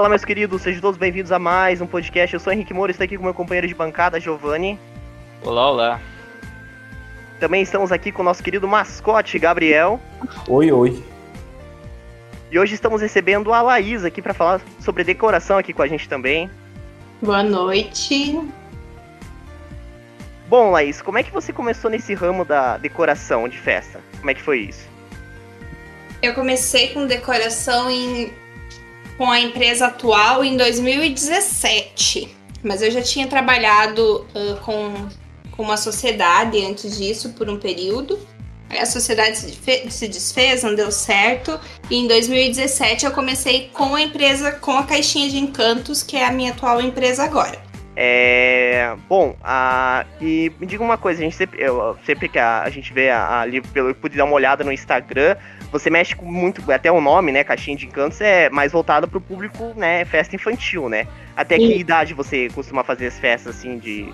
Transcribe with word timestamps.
Fala, 0.00 0.08
meus 0.08 0.24
queridos, 0.24 0.62
sejam 0.62 0.80
todos 0.80 0.96
bem-vindos 0.96 1.30
a 1.30 1.38
mais 1.38 1.82
um 1.82 1.86
podcast. 1.86 2.32
Eu 2.32 2.40
sou 2.40 2.50
Henrique 2.50 2.72
Moura, 2.72 2.90
estou 2.90 3.04
aqui 3.04 3.18
com 3.18 3.22
meu 3.22 3.34
companheiro 3.34 3.68
de 3.68 3.74
bancada, 3.74 4.18
Giovanni. 4.18 4.80
Olá, 5.42 5.70
olá. 5.70 6.00
Também 7.38 7.60
estamos 7.60 7.92
aqui 7.92 8.10
com 8.10 8.22
o 8.22 8.24
nosso 8.24 8.42
querido 8.42 8.66
mascote, 8.66 9.38
Gabriel. 9.38 10.00
Oi, 10.48 10.72
oi. 10.72 11.04
E 12.50 12.58
hoje 12.58 12.74
estamos 12.76 13.02
recebendo 13.02 13.52
a 13.52 13.60
Laís 13.60 14.02
aqui 14.02 14.22
para 14.22 14.32
falar 14.32 14.62
sobre 14.80 15.04
decoração 15.04 15.58
aqui 15.58 15.74
com 15.74 15.82
a 15.82 15.86
gente 15.86 16.08
também. 16.08 16.50
Boa 17.20 17.42
noite. 17.42 18.40
Bom, 20.48 20.70
Laís, 20.70 21.02
como 21.02 21.18
é 21.18 21.22
que 21.22 21.30
você 21.30 21.52
começou 21.52 21.90
nesse 21.90 22.14
ramo 22.14 22.42
da 22.42 22.78
decoração 22.78 23.46
de 23.46 23.58
festa? 23.58 24.00
Como 24.18 24.30
é 24.30 24.34
que 24.34 24.40
foi 24.40 24.60
isso? 24.60 24.88
Eu 26.22 26.32
comecei 26.32 26.88
com 26.94 27.06
decoração 27.06 27.90
em, 27.90 28.32
com 29.20 29.30
a 29.30 29.38
empresa 29.38 29.88
atual 29.88 30.42
em 30.42 30.56
2017, 30.56 32.34
mas 32.62 32.80
eu 32.80 32.90
já 32.90 33.02
tinha 33.02 33.26
trabalhado 33.26 34.26
uh, 34.34 34.56
com, 34.64 34.94
com 35.50 35.62
uma 35.62 35.76
sociedade 35.76 36.64
antes 36.64 36.96
disso 36.96 37.34
por 37.34 37.46
um 37.50 37.58
período. 37.58 38.18
A 38.70 38.86
sociedade 38.86 39.36
se 39.36 40.08
desfez, 40.08 40.62
não 40.62 40.74
deu 40.74 40.90
certo. 40.90 41.60
E 41.90 41.96
em 41.96 42.08
2017 42.08 43.04
eu 43.04 43.10
comecei 43.10 43.68
com 43.74 43.94
a 43.94 44.00
empresa, 44.00 44.52
com 44.52 44.78
a 44.78 44.84
Caixinha 44.84 45.28
de 45.28 45.36
Encantos, 45.36 46.02
que 46.02 46.16
é 46.16 46.24
a 46.24 46.32
minha 46.32 46.52
atual 46.52 46.80
empresa 46.80 47.22
agora. 47.22 47.58
É. 47.94 48.96
Bom, 49.06 49.36
a, 49.44 50.06
e 50.18 50.50
me 50.58 50.64
diga 50.66 50.82
uma 50.82 50.96
coisa, 50.96 51.20
a 51.20 51.24
gente 51.24 51.36
sempre, 51.36 51.62
eu, 51.62 51.94
sempre 52.06 52.26
que 52.26 52.38
a, 52.38 52.62
a 52.62 52.70
gente 52.70 52.90
vê 52.90 53.10
ali, 53.10 53.60
pelo 53.60 53.90
eu 53.90 53.94
pude 53.94 54.16
dar 54.16 54.24
uma 54.24 54.32
olhada 54.32 54.64
no 54.64 54.72
Instagram, 54.72 55.36
você 55.70 55.90
mexe 55.90 56.14
com 56.16 56.26
muito, 56.26 56.70
até 56.70 56.90
o 56.90 57.00
nome, 57.00 57.32
né, 57.32 57.44
Caixinha 57.44 57.76
de 57.76 57.86
Encantos, 57.86 58.20
é 58.20 58.50
mais 58.50 58.72
voltado 58.72 59.06
pro 59.06 59.20
público, 59.20 59.72
né, 59.76 60.04
festa 60.04 60.34
infantil, 60.34 60.88
né? 60.88 61.06
Até 61.36 61.56
Sim. 61.56 61.68
que 61.68 61.78
idade 61.78 62.14
você 62.14 62.48
costuma 62.50 62.82
fazer 62.82 63.06
as 63.06 63.18
festas, 63.18 63.56
assim, 63.56 63.78
de 63.78 64.12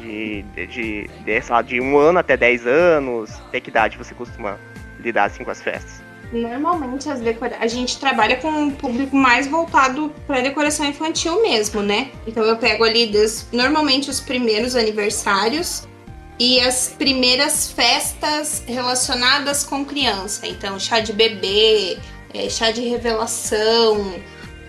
de, 0.00 0.42
de, 0.54 0.66
de, 0.66 1.10
de, 1.24 1.50
lá, 1.50 1.62
de 1.62 1.80
um 1.80 1.98
ano 1.98 2.18
até 2.18 2.36
10 2.36 2.66
anos? 2.66 3.30
Até 3.48 3.60
que 3.60 3.70
idade 3.70 3.98
você 3.98 4.14
costuma 4.14 4.58
lidar 5.00 5.24
assim 5.24 5.44
com 5.44 5.50
as 5.50 5.60
festas? 5.60 6.02
Normalmente 6.32 7.08
as 7.08 7.20
decora... 7.20 7.56
a 7.58 7.66
gente 7.66 7.98
trabalha 7.98 8.36
com 8.36 8.48
um 8.48 8.70
público 8.70 9.16
mais 9.16 9.46
voltado 9.46 10.12
para 10.26 10.40
decoração 10.40 10.86
infantil 10.86 11.40
mesmo, 11.42 11.82
né? 11.82 12.10
Então 12.26 12.44
eu 12.44 12.56
pego 12.56 12.84
ali 12.84 13.06
des... 13.06 13.48
normalmente 13.52 14.10
os 14.10 14.20
primeiros 14.20 14.76
aniversários 14.76 15.88
e 16.38 16.60
as 16.60 16.94
primeiras 16.96 17.70
festas 17.70 18.62
relacionadas 18.66 19.64
com 19.64 19.84
criança. 19.84 20.46
Então 20.46 20.78
chá 20.78 21.00
de 21.00 21.12
bebê, 21.12 21.98
é, 22.32 22.48
chá 22.48 22.70
de 22.70 22.82
revelação, 22.82 24.20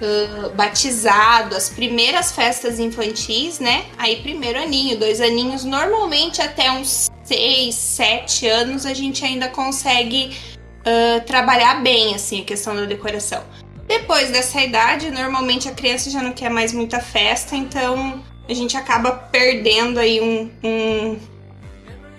uh, 0.02 0.50
batizado, 0.56 1.56
as 1.56 1.70
primeiras 1.70 2.32
festas 2.32 2.80
infantis, 2.80 3.60
né? 3.60 3.86
Aí 3.98 4.18
primeiro 4.18 4.60
aninho, 4.60 4.98
dois 4.98 5.22
aninhos, 5.22 5.64
normalmente 5.64 6.42
até 6.42 6.72
uns 6.72 7.10
seis, 7.24 7.76
sete 7.76 8.48
anos 8.48 8.86
a 8.86 8.94
gente 8.94 9.24
ainda 9.24 9.50
consegue 9.50 10.36
uh, 10.82 11.24
trabalhar 11.26 11.84
bem 11.84 12.16
assim 12.16 12.42
a 12.42 12.46
questão 12.46 12.76
da 12.76 12.86
decoração. 12.86 13.44
Depois 13.88 14.30
dessa 14.30 14.62
idade, 14.62 15.10
normalmente 15.10 15.68
a 15.68 15.72
criança 15.72 16.12
já 16.12 16.22
não 16.22 16.32
quer 16.32 16.50
mais 16.50 16.74
muita 16.74 17.00
festa, 17.00 17.56
então 17.56 18.24
a 18.48 18.54
gente 18.54 18.78
acaba 18.78 19.12
perdendo 19.12 20.00
aí 20.00 20.22
um, 20.22 20.52
um 20.64 21.20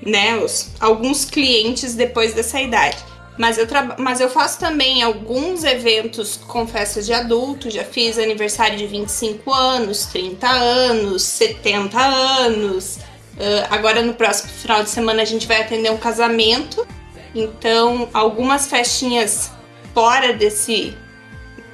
né, 0.04 0.36
os, 0.36 0.70
alguns 0.80 1.24
clientes 1.24 1.94
depois 1.94 2.34
dessa 2.34 2.60
idade. 2.60 2.98
Mas 3.38 3.56
eu, 3.56 3.66
mas 3.98 4.20
eu 4.20 4.28
faço 4.28 4.58
também 4.58 5.02
alguns 5.02 5.64
eventos 5.64 6.36
com 6.36 6.66
festas 6.66 7.06
de 7.06 7.14
adulto. 7.14 7.70
Já 7.70 7.84
fiz 7.84 8.18
aniversário 8.18 8.76
de 8.76 8.86
25 8.86 9.50
anos, 9.50 10.04
30 10.06 10.46
anos, 10.46 11.22
70 11.22 11.98
anos. 11.98 12.96
Uh, 12.96 13.66
agora 13.70 14.02
no 14.02 14.12
próximo 14.12 14.50
final 14.50 14.82
de 14.82 14.90
semana 14.90 15.22
a 15.22 15.24
gente 15.24 15.46
vai 15.46 15.62
atender 15.62 15.90
um 15.90 15.96
casamento. 15.96 16.86
Então, 17.34 18.10
algumas 18.12 18.66
festinhas 18.66 19.50
fora 19.94 20.34
desse, 20.34 20.94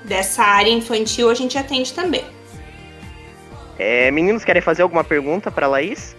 dessa 0.05 0.45
área 0.45 0.71
infantil 0.71 1.29
a 1.31 1.35
gente 1.35 1.59
atende 1.59 1.93
também. 1.93 2.25
É, 3.77 4.09
meninos, 4.13 4.45
querem 4.45 4.63
fazer 4.63 4.83
alguma 4.83 5.03
pergunta 5.03 5.51
para 5.51 5.67
Laís? 5.67 6.15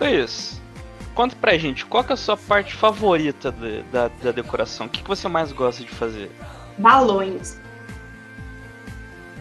Isso. 0.00 0.61
Conta 1.14 1.36
pra 1.36 1.58
gente, 1.58 1.84
qual 1.84 2.04
é 2.08 2.12
a 2.12 2.16
sua 2.16 2.36
parte 2.36 2.74
favorita 2.74 3.52
de, 3.52 3.82
da, 3.84 4.08
da 4.08 4.32
decoração? 4.32 4.86
O 4.86 4.88
que, 4.88 5.02
que 5.02 5.08
você 5.08 5.28
mais 5.28 5.52
gosta 5.52 5.84
de 5.84 5.90
fazer? 5.90 6.30
Balões. 6.78 7.60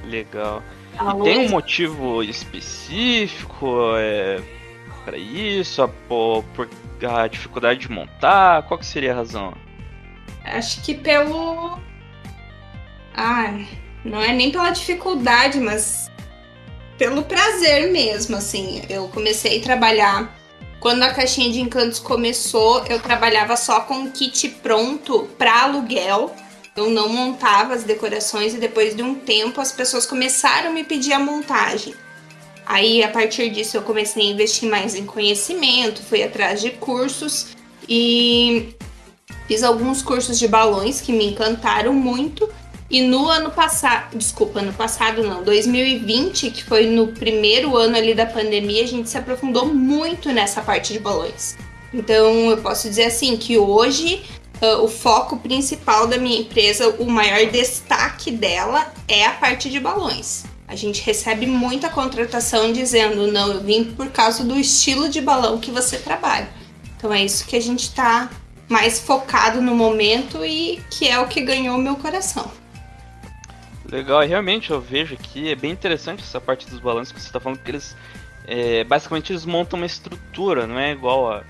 Legal. 0.03 0.61
Balões. 0.97 1.21
E 1.21 1.23
tem 1.23 1.47
um 1.47 1.49
motivo 1.49 2.21
específico 2.23 3.95
é, 3.95 4.41
para 5.05 5.17
isso? 5.17 5.87
Por, 6.09 6.43
por 6.53 6.67
a 7.03 7.27
dificuldade 7.27 7.81
de 7.81 7.91
montar? 7.91 8.63
Qual 8.63 8.77
que 8.77 8.85
seria 8.85 9.13
a 9.13 9.15
razão? 9.15 9.53
Acho 10.43 10.83
que 10.83 10.93
pelo. 10.93 11.79
Ah, 13.15 13.59
não 14.03 14.21
é 14.21 14.33
nem 14.33 14.51
pela 14.51 14.71
dificuldade, 14.71 15.59
mas 15.59 16.11
pelo 16.97 17.23
prazer 17.23 17.91
mesmo, 17.91 18.35
assim. 18.35 18.83
Eu 18.89 19.07
comecei 19.07 19.59
a 19.59 19.63
trabalhar 19.63 20.40
quando 20.81 21.03
a 21.03 21.13
caixinha 21.13 21.51
de 21.51 21.61
encantos 21.61 21.99
começou, 21.99 22.83
eu 22.87 22.99
trabalhava 22.99 23.55
só 23.55 23.81
com 23.81 24.09
kit 24.09 24.49
pronto 24.63 25.29
para 25.37 25.61
aluguel. 25.61 26.35
Eu 26.75 26.89
não 26.89 27.07
montava 27.07 27.75
as 27.75 27.83
decorações 27.83 28.55
e 28.55 28.57
depois 28.57 28.95
de 28.95 29.03
um 29.03 29.13
tempo 29.13 29.61
as 29.61 29.71
pessoas 29.71 30.07
começaram 30.07 30.71
a 30.71 30.73
me 30.73 30.83
pedir 30.83 31.13
a 31.13 31.19
montagem. 31.19 31.93
Aí 32.65 33.03
a 33.03 33.09
partir 33.09 33.51
disso 33.51 33.77
eu 33.77 33.83
comecei 33.83 34.23
a 34.23 34.31
investir 34.31 34.67
mais 34.67 34.95
em 34.95 35.05
conhecimento, 35.05 36.01
fui 36.01 36.23
atrás 36.23 36.59
de 36.59 36.71
cursos 36.71 37.49
e 37.87 38.75
fiz 39.47 39.61
alguns 39.61 40.01
cursos 40.01 40.39
de 40.39 40.47
balões 40.47 40.99
que 40.99 41.11
me 41.11 41.27
encantaram 41.27 41.93
muito 41.93 42.49
e 42.91 43.01
no 43.01 43.29
ano 43.29 43.49
passado, 43.51 44.17
desculpa, 44.17 44.59
ano 44.59 44.73
passado 44.73 45.23
não, 45.23 45.43
2020, 45.43 46.51
que 46.51 46.61
foi 46.61 46.87
no 46.87 47.07
primeiro 47.07 47.77
ano 47.77 47.95
ali 47.95 48.13
da 48.13 48.25
pandemia, 48.25 48.83
a 48.83 48.87
gente 48.87 49.09
se 49.09 49.17
aprofundou 49.17 49.65
muito 49.65 50.29
nessa 50.33 50.61
parte 50.61 50.91
de 50.91 50.99
balões. 50.99 51.55
Então 51.93 52.51
eu 52.51 52.57
posso 52.57 52.89
dizer 52.89 53.05
assim 53.05 53.37
que 53.37 53.57
hoje 53.57 54.21
uh, 54.61 54.83
o 54.83 54.89
foco 54.89 55.37
principal 55.37 56.05
da 56.05 56.17
minha 56.17 56.41
empresa, 56.41 56.89
o 56.99 57.09
maior 57.09 57.49
destaque 57.49 58.29
dela 58.29 58.93
é 59.07 59.25
a 59.25 59.31
parte 59.31 59.69
de 59.69 59.79
balões. 59.79 60.43
A 60.67 60.75
gente 60.75 61.01
recebe 61.01 61.47
muita 61.47 61.89
contratação 61.89 62.73
dizendo, 62.73 63.31
não, 63.31 63.53
eu 63.53 63.61
vim 63.61 63.85
por 63.85 64.09
causa 64.09 64.43
do 64.43 64.59
estilo 64.59 65.07
de 65.07 65.21
balão 65.21 65.59
que 65.59 65.71
você 65.71 65.97
trabalha. 65.97 66.49
Então 66.97 67.13
é 67.13 67.23
isso 67.23 67.45
que 67.45 67.55
a 67.55 67.61
gente 67.61 67.83
está 67.83 68.29
mais 68.67 68.99
focado 68.99 69.61
no 69.61 69.73
momento 69.73 70.45
e 70.45 70.81
que 70.89 71.07
é 71.07 71.17
o 71.19 71.27
que 71.27 71.39
ganhou 71.39 71.77
meu 71.77 71.95
coração. 71.95 72.59
Legal, 73.91 74.21
realmente 74.21 74.71
eu 74.71 74.79
vejo 74.79 75.15
aqui, 75.15 75.51
é 75.51 75.55
bem 75.55 75.71
interessante 75.71 76.23
essa 76.23 76.39
parte 76.39 76.69
dos 76.69 76.79
balanços 76.79 77.11
que 77.11 77.19
você 77.19 77.27
está 77.27 77.39
falando, 77.39 77.57
porque 77.57 77.71
eles 77.71 77.95
é, 78.47 78.83
basicamente 78.83 79.31
eles 79.31 79.45
montam 79.45 79.77
uma 79.77 79.85
estrutura, 79.85 80.65
não 80.65 80.79
é 80.79 80.91
igual 80.91 81.31
a 81.31 81.43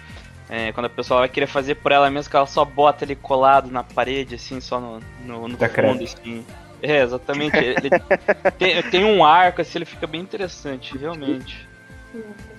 é, 0.51 0.74
quando 0.74 0.88
a 0.88 0.90
pessoa 0.90 1.22
vai 1.22 1.30
querer 1.30 1.47
fazer 1.47 1.75
por 1.75 1.94
ela 1.94 2.12
mesma, 2.12 2.30
que 2.30 2.36
ela 2.36 2.45
só 2.45 2.65
bota 2.65 3.06
ele 3.06 3.15
colado 3.15 3.71
na 3.71 3.86
parede, 3.86 4.36
assim, 4.36 4.60
só 4.60 4.81
no, 4.81 5.00
no, 5.25 5.48
no 5.48 5.57
fundo, 5.57 6.04
assim. 6.04 6.45
É, 6.81 7.01
exatamente. 7.01 7.56
ele 7.56 7.89
tem, 8.60 8.83
tem, 8.83 9.06
um 9.06 9.24
arco, 9.24 9.62
assim, 9.62 9.77
ele 9.77 9.86
fica 9.86 10.06
bem 10.06 10.19
interessante, 10.19 10.98
realmente. 10.98 11.65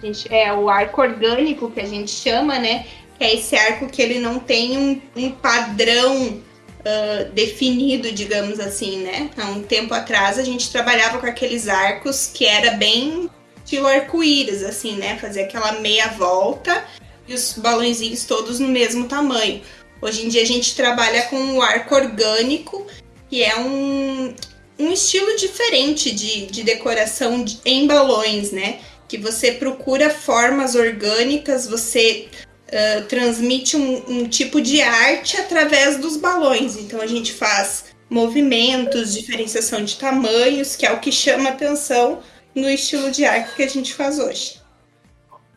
Gente, 0.02 0.34
é 0.34 0.50
o 0.54 0.70
arco 0.70 1.02
orgânico 1.02 1.70
que 1.70 1.80
a 1.80 1.84
gente 1.84 2.10
chama, 2.10 2.58
né? 2.58 2.86
Que 3.18 3.24
é 3.24 3.34
esse 3.34 3.54
arco 3.54 3.86
que 3.86 4.00
ele 4.00 4.18
não 4.18 4.38
tem 4.38 4.78
um, 4.78 5.02
um 5.14 5.30
padrão 5.30 6.40
uh, 6.82 7.30
definido, 7.32 8.12
digamos 8.12 8.60
assim, 8.60 8.98
né? 8.98 9.30
Há 9.36 9.50
um 9.50 9.62
tempo 9.62 9.94
atrás 9.94 10.38
a 10.38 10.44
gente 10.44 10.70
trabalhava 10.70 11.18
com 11.18 11.26
aqueles 11.26 11.68
arcos 11.68 12.30
que 12.32 12.44
era 12.44 12.72
bem 12.72 13.30
estilo 13.64 13.86
arco-íris, 13.86 14.62
assim, 14.62 14.96
né? 14.96 15.18
Fazer 15.18 15.42
aquela 15.42 15.72
meia 15.80 16.08
volta 16.08 16.84
e 17.26 17.34
os 17.34 17.54
balãozinhos 17.54 18.24
todos 18.24 18.58
no 18.58 18.68
mesmo 18.68 19.08
tamanho. 19.08 19.62
Hoje 20.00 20.26
em 20.26 20.28
dia 20.28 20.42
a 20.42 20.46
gente 20.46 20.74
trabalha 20.74 21.22
com 21.22 21.54
o 21.54 21.62
arco 21.62 21.94
orgânico, 21.94 22.86
que 23.30 23.42
é 23.42 23.56
um, 23.56 24.34
um 24.78 24.92
estilo 24.92 25.36
diferente 25.36 26.10
de, 26.10 26.46
de 26.46 26.64
decoração 26.64 27.44
em 27.64 27.86
balões, 27.86 28.50
né? 28.50 28.80
Que 29.08 29.16
você 29.16 29.52
procura 29.52 30.10
formas 30.10 30.74
orgânicas, 30.74 31.66
você 31.66 32.28
uh, 32.72 33.04
transmite 33.04 33.76
um, 33.76 34.02
um 34.08 34.28
tipo 34.28 34.60
de 34.60 34.80
arte 34.80 35.36
através 35.36 35.98
dos 35.98 36.16
balões. 36.16 36.76
Então 36.76 37.00
a 37.00 37.06
gente 37.06 37.32
faz 37.32 37.92
movimentos, 38.08 39.14
diferenciação 39.14 39.84
de 39.84 39.98
tamanhos, 39.98 40.74
que 40.76 40.86
é 40.86 40.92
o 40.92 41.00
que 41.00 41.12
chama 41.12 41.50
atenção 41.50 42.22
no 42.54 42.68
estilo 42.68 43.10
de 43.10 43.24
arte 43.24 43.54
que 43.54 43.62
a 43.62 43.68
gente 43.68 43.94
faz 43.94 44.18
hoje. 44.18 44.60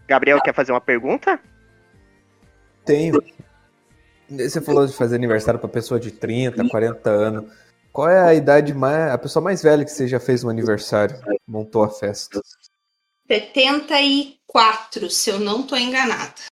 Gabriel, 0.07 0.41
quer 0.41 0.53
fazer 0.53 0.71
uma 0.71 0.81
pergunta? 0.81 1.39
Tenho. 2.85 3.21
Você 4.29 4.61
falou 4.61 4.85
de 4.85 4.93
fazer 4.93 5.15
aniversário 5.15 5.59
para 5.59 5.69
pessoa 5.69 5.99
de 5.99 6.11
30, 6.11 6.67
40 6.69 7.09
anos. 7.09 7.51
Qual 7.91 8.09
é 8.09 8.19
a 8.19 8.33
idade 8.33 8.73
mais. 8.73 9.11
a 9.11 9.17
pessoa 9.17 9.43
mais 9.43 9.63
velha 9.63 9.83
que 9.83 9.91
você 9.91 10.07
já 10.07 10.19
fez 10.19 10.43
um 10.43 10.49
aniversário? 10.49 11.17
Montou 11.47 11.83
a 11.83 11.89
festa? 11.89 12.39
74, 13.27 15.09
se 15.09 15.29
eu 15.29 15.39
não 15.39 15.63
tô 15.63 15.75
enganada. 15.75 16.54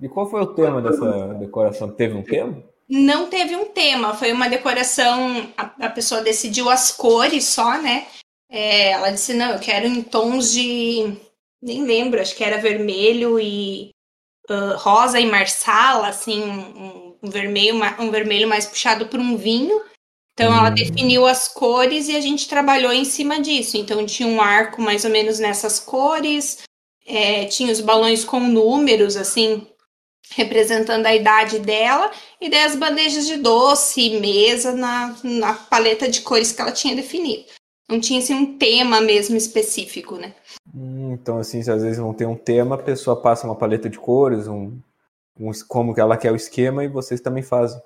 E 0.00 0.08
qual 0.08 0.28
foi 0.28 0.40
o 0.40 0.54
tema 0.54 0.80
dessa 0.80 1.34
decoração? 1.34 1.90
Teve 1.90 2.14
um 2.14 2.22
tema? 2.22 2.62
Não 2.88 3.28
teve 3.28 3.54
um 3.54 3.66
tema, 3.66 4.14
foi 4.14 4.32
uma 4.32 4.48
decoração. 4.48 5.52
A, 5.56 5.86
a 5.86 5.90
pessoa 5.90 6.22
decidiu 6.22 6.68
as 6.68 6.90
cores 6.90 7.44
só, 7.44 7.80
né? 7.80 8.06
É, 8.50 8.90
ela 8.90 9.10
disse: 9.10 9.34
não, 9.34 9.52
eu 9.52 9.60
quero 9.60 9.86
em 9.86 10.02
tons 10.02 10.52
de. 10.52 11.16
Nem 11.62 11.84
lembro, 11.84 12.20
acho 12.20 12.34
que 12.34 12.42
era 12.42 12.60
vermelho 12.60 13.38
e 13.38 13.90
uh, 14.50 14.76
rosa 14.76 15.20
e 15.20 15.26
marsala, 15.26 16.08
assim, 16.08 16.42
um, 16.42 17.16
um, 17.22 17.30
vermelho, 17.30 17.78
um 17.98 18.10
vermelho 18.10 18.48
mais 18.48 18.66
puxado 18.66 19.06
por 19.06 19.20
um 19.20 19.36
vinho. 19.36 19.80
Então 20.32 20.56
ela 20.56 20.70
hum. 20.70 20.74
definiu 20.74 21.26
as 21.26 21.48
cores 21.48 22.08
e 22.08 22.16
a 22.16 22.20
gente 22.20 22.48
trabalhou 22.48 22.92
em 22.92 23.04
cima 23.04 23.40
disso. 23.40 23.76
Então 23.76 24.04
tinha 24.06 24.28
um 24.28 24.40
arco 24.40 24.80
mais 24.80 25.04
ou 25.04 25.10
menos 25.10 25.38
nessas 25.38 25.78
cores, 25.78 26.62
é, 27.06 27.44
tinha 27.44 27.70
os 27.70 27.80
balões 27.80 28.24
com 28.24 28.40
números, 28.40 29.16
assim, 29.16 29.66
representando 30.30 31.06
a 31.06 31.14
idade 31.14 31.58
dela, 31.58 32.10
e 32.40 32.48
daí 32.48 32.64
as 32.64 32.76
bandejas 32.76 33.26
de 33.26 33.36
doce 33.36 34.00
e 34.00 34.20
mesa 34.20 34.72
na, 34.72 35.16
na 35.24 35.54
paleta 35.54 36.08
de 36.08 36.20
cores 36.20 36.52
que 36.52 36.60
ela 36.60 36.72
tinha 36.72 36.94
definido. 36.94 37.44
Não 37.88 38.00
tinha 38.00 38.20
assim, 38.20 38.34
um 38.34 38.56
tema 38.56 39.00
mesmo 39.00 39.36
específico, 39.36 40.16
né? 40.16 40.32
Hum, 40.72 41.12
então, 41.12 41.38
assim, 41.38 41.60
se 41.60 41.70
às 41.70 41.82
vezes 41.82 41.98
não 41.98 42.14
tem 42.14 42.26
um 42.26 42.36
tema, 42.36 42.76
a 42.76 42.82
pessoa 42.82 43.20
passa 43.20 43.46
uma 43.46 43.56
paleta 43.56 43.90
de 43.90 43.98
cores, 43.98 44.46
um, 44.46 44.78
um 45.36 45.50
como 45.66 45.92
que 45.92 46.00
ela 46.00 46.16
quer 46.16 46.30
o 46.30 46.36
esquema, 46.36 46.84
e 46.84 46.88
vocês 46.88 47.20
também 47.20 47.42
fazem. 47.42 47.80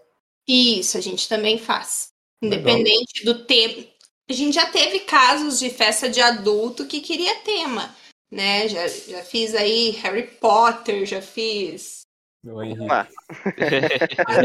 Isso, 0.46 0.98
a 0.98 1.00
gente 1.00 1.26
também 1.26 1.56
faz. 1.56 2.08
Independente 2.42 3.20
Legal. 3.20 3.34
do 3.34 3.44
tema. 3.46 3.86
A 4.28 4.32
gente 4.32 4.54
já 4.54 4.66
teve 4.66 5.00
casos 5.00 5.58
de 5.58 5.70
festa 5.70 6.08
de 6.08 6.20
adulto 6.20 6.86
que 6.86 7.00
queria 7.00 7.40
tema, 7.40 7.94
né? 8.30 8.68
Já, 8.68 8.86
já 8.86 9.22
fiz 9.22 9.54
aí 9.54 9.90
Harry 10.02 10.26
Potter, 10.38 11.06
já 11.06 11.22
fiz. 11.22 12.03
Meu 12.44 12.62
Henrique. 12.62 12.86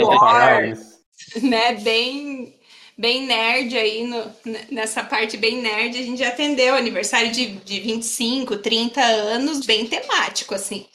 Wars, 0.02 1.04
né? 1.44 1.74
Bem, 1.74 2.58
bem 2.98 3.28
nerd 3.28 3.78
aí, 3.78 4.08
no, 4.08 4.34
nessa 4.72 5.04
parte 5.04 5.36
bem 5.36 5.62
nerd, 5.62 5.98
a 5.98 6.02
gente 6.02 6.20
já 6.20 6.30
atendeu 6.30 6.76
aniversário 6.76 7.30
de, 7.30 7.58
de 7.58 7.82
25, 7.82 8.58
30 8.58 9.02
anos, 9.02 9.66
bem 9.66 9.86
temático, 9.86 10.56
assim. 10.56 10.88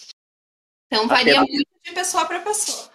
Então 0.86 1.06
varia 1.06 1.40
muito 1.40 1.68
de 1.84 1.92
pessoa 1.92 2.24
para 2.24 2.40
pessoa. 2.40 2.88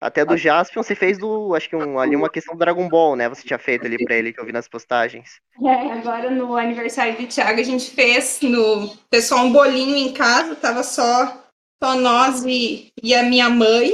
Até 0.00 0.24
do 0.24 0.36
Jaspion 0.36 0.82
você 0.82 0.94
fez 0.94 1.18
do, 1.18 1.54
acho 1.54 1.68
que 1.68 1.76
um, 1.76 1.98
ali 1.98 2.16
uma 2.16 2.30
questão 2.30 2.54
do 2.54 2.58
Dragon 2.58 2.88
Ball, 2.88 3.16
né? 3.16 3.28
Você 3.28 3.42
tinha 3.46 3.58
feito 3.58 3.84
ali 3.84 4.02
pra 4.02 4.14
ele, 4.14 4.32
que 4.32 4.40
eu 4.40 4.46
vi 4.46 4.52
nas 4.52 4.66
postagens. 4.66 5.40
É, 5.62 5.92
agora 5.92 6.30
no 6.30 6.56
aniversário 6.56 7.18
do 7.18 7.26
Thiago 7.26 7.60
a 7.60 7.64
gente 7.64 7.90
fez 7.90 8.40
no 8.40 8.96
pessoal 9.10 9.44
um 9.44 9.52
bolinho 9.52 9.96
em 9.96 10.14
casa, 10.14 10.54
tava 10.54 10.82
só, 10.82 11.39
só 11.82 11.94
nós 11.94 12.44
e, 12.44 12.92
e 13.02 13.14
a 13.14 13.22
minha 13.22 13.48
mãe. 13.48 13.92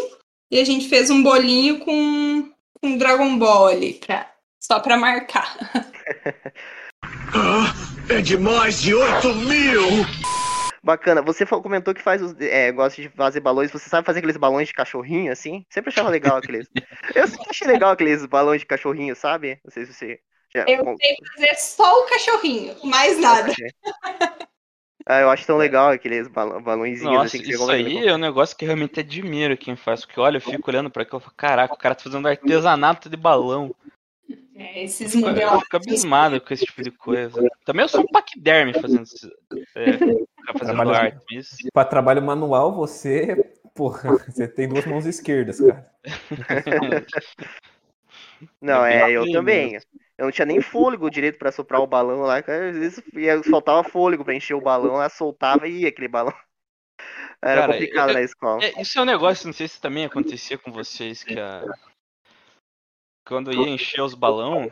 E 0.50 0.60
a 0.60 0.64
gente 0.64 0.88
fez 0.88 1.10
um 1.10 1.22
bolinho 1.22 1.80
com, 1.80 2.52
com 2.80 2.96
Dragon 2.98 3.36
Ball 3.36 3.66
ali, 3.66 3.94
pra, 3.94 4.32
só 4.62 4.78
pra 4.78 4.96
marcar. 4.96 5.56
ah, 7.34 7.74
é 8.08 8.20
de 8.20 8.36
mais 8.36 8.80
de 8.80 8.94
8 8.94 9.34
mil! 9.34 9.82
Bacana. 10.84 11.20
Você 11.20 11.44
comentou 11.44 11.92
que 11.92 12.00
faz 12.00 12.22
os, 12.22 12.32
é, 12.40 12.70
gosta 12.70 13.02
de 13.02 13.08
fazer 13.08 13.40
balões. 13.40 13.72
Você 13.72 13.88
sabe 13.88 14.06
fazer 14.06 14.20
aqueles 14.20 14.36
balões 14.36 14.68
de 14.68 14.74
cachorrinho, 14.74 15.32
assim? 15.32 15.64
Sempre 15.68 15.90
achava 15.90 16.10
legal 16.10 16.36
aqueles. 16.36 16.68
Eu 17.12 17.26
sempre 17.26 17.50
achei 17.50 17.66
legal 17.66 17.90
aqueles 17.90 18.24
balões 18.24 18.60
de 18.60 18.66
cachorrinho, 18.66 19.16
sabe? 19.16 19.58
Não 19.64 19.72
sei 19.72 19.84
se 19.84 19.92
você. 19.92 20.20
Já... 20.54 20.64
Eu 20.68 20.84
sei 20.96 21.16
fazer 21.34 21.54
só 21.56 22.02
o 22.02 22.06
cachorrinho, 22.06 22.76
mais 22.84 23.18
nada. 23.18 23.52
Ah, 25.08 25.20
eu 25.20 25.31
acho 25.31 25.47
tão 25.47 25.56
legal 25.56 25.91
aqueles 25.91 26.26
balõezinhos 26.26 27.14
Nossa, 27.14 27.26
assim 27.26 27.41
que 27.41 27.53
Isso 27.53 27.70
aí 27.70 28.08
é 28.08 28.12
um 28.12 28.19
negócio 28.19 28.56
que 28.56 28.64
realmente 28.64 28.99
admiro 28.99 29.56
quem 29.56 29.76
faz. 29.76 30.05
Porque 30.05 30.19
olha, 30.19 30.38
eu 30.38 30.41
fico 30.41 30.69
olhando 30.69 30.91
pra 30.91 31.05
aquilo 31.05 31.20
e 31.20 31.23
falo, 31.23 31.35
caraca, 31.37 31.75
o 31.75 31.79
cara 31.79 31.94
tá 31.94 32.03
fazendo 32.03 32.26
artesanato 32.26 33.08
de 33.08 33.17
balão. 33.17 33.73
É, 34.56 34.82
esses 34.82 35.14
modelos. 35.14 35.53
Eu 35.53 35.61
fico 35.61 35.76
abismado 35.76 36.41
com 36.41 36.53
esse 36.53 36.67
tipo 36.67 36.82
de 36.82 36.91
coisa. 36.91 37.49
Também 37.64 37.85
eu 37.85 37.88
sou 37.88 38.00
um 38.00 38.06
paquiderme 38.06 38.75
fazendo, 38.75 39.05
é, 39.76 39.93
fazendo 40.58 40.75
trabalho, 40.75 40.94
arte. 40.94 41.20
Isso. 41.31 41.56
Para 41.73 41.88
trabalho 41.88 42.23
manual, 42.23 42.75
você. 42.75 43.37
Porra, 43.76 44.11
você 44.26 44.49
tem 44.49 44.69
duas 44.69 44.85
mãos 44.87 45.06
esquerdas, 45.06 45.61
cara. 45.61 45.88
Não, 48.61 48.85
é, 48.85 49.11
eu 49.11 49.31
também. 49.31 49.79
Eu 50.18 50.24
não 50.24 50.32
tinha 50.32 50.46
nem 50.46 50.62
fôlego 50.62 51.10
direito 51.10 51.38
para 51.38 51.52
soprar 51.52 51.80
o 51.80 51.86
balão 51.86 52.20
lá. 52.20 52.38
Às 52.38 52.44
vezes 52.76 53.02
ia, 53.12 53.42
faltava 53.44 53.84
fôlego 53.84 54.24
para 54.24 54.34
encher 54.34 54.54
o 54.54 54.60
balão, 54.60 54.94
lá 54.94 55.08
soltava 55.08 55.68
e 55.68 55.82
ia 55.82 55.88
aquele 55.88 56.08
balão. 56.08 56.34
Era 57.42 57.62
cara, 57.62 57.72
complicado 57.74 58.08
eu, 58.08 58.14
na 58.14 58.22
escola. 58.22 58.64
É, 58.64 58.80
isso 58.80 58.98
é 58.98 59.02
um 59.02 59.04
negócio, 59.04 59.46
não 59.46 59.52
sei 59.52 59.68
se 59.68 59.80
também 59.80 60.06
acontecia 60.06 60.56
com 60.56 60.72
vocês, 60.72 61.22
que 61.22 61.38
a, 61.38 61.62
quando 63.26 63.52
ia 63.52 63.68
encher 63.68 64.00
os 64.00 64.14
balão, 64.14 64.70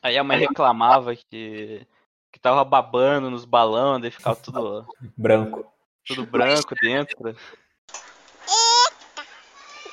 aí 0.00 0.16
a 0.16 0.24
mãe 0.24 0.38
reclamava 0.38 1.14
que, 1.14 1.86
que 2.32 2.40
tava 2.40 2.64
babando 2.64 3.28
nos 3.28 3.44
balões, 3.44 4.00
daí 4.00 4.10
ficava 4.10 4.36
tudo 4.36 4.86
branco. 5.16 5.70
Tudo 6.06 6.24
branco 6.24 6.74
dentro. 6.80 7.28
Eita! 7.28 7.36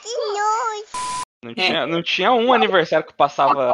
Que 0.02 0.16
nojo! 0.34 1.24
Não 1.44 1.54
tinha, 1.54 1.86
não 1.86 2.02
tinha 2.02 2.32
um 2.32 2.54
aniversário 2.54 3.06
que 3.06 3.14
passava 3.14 3.74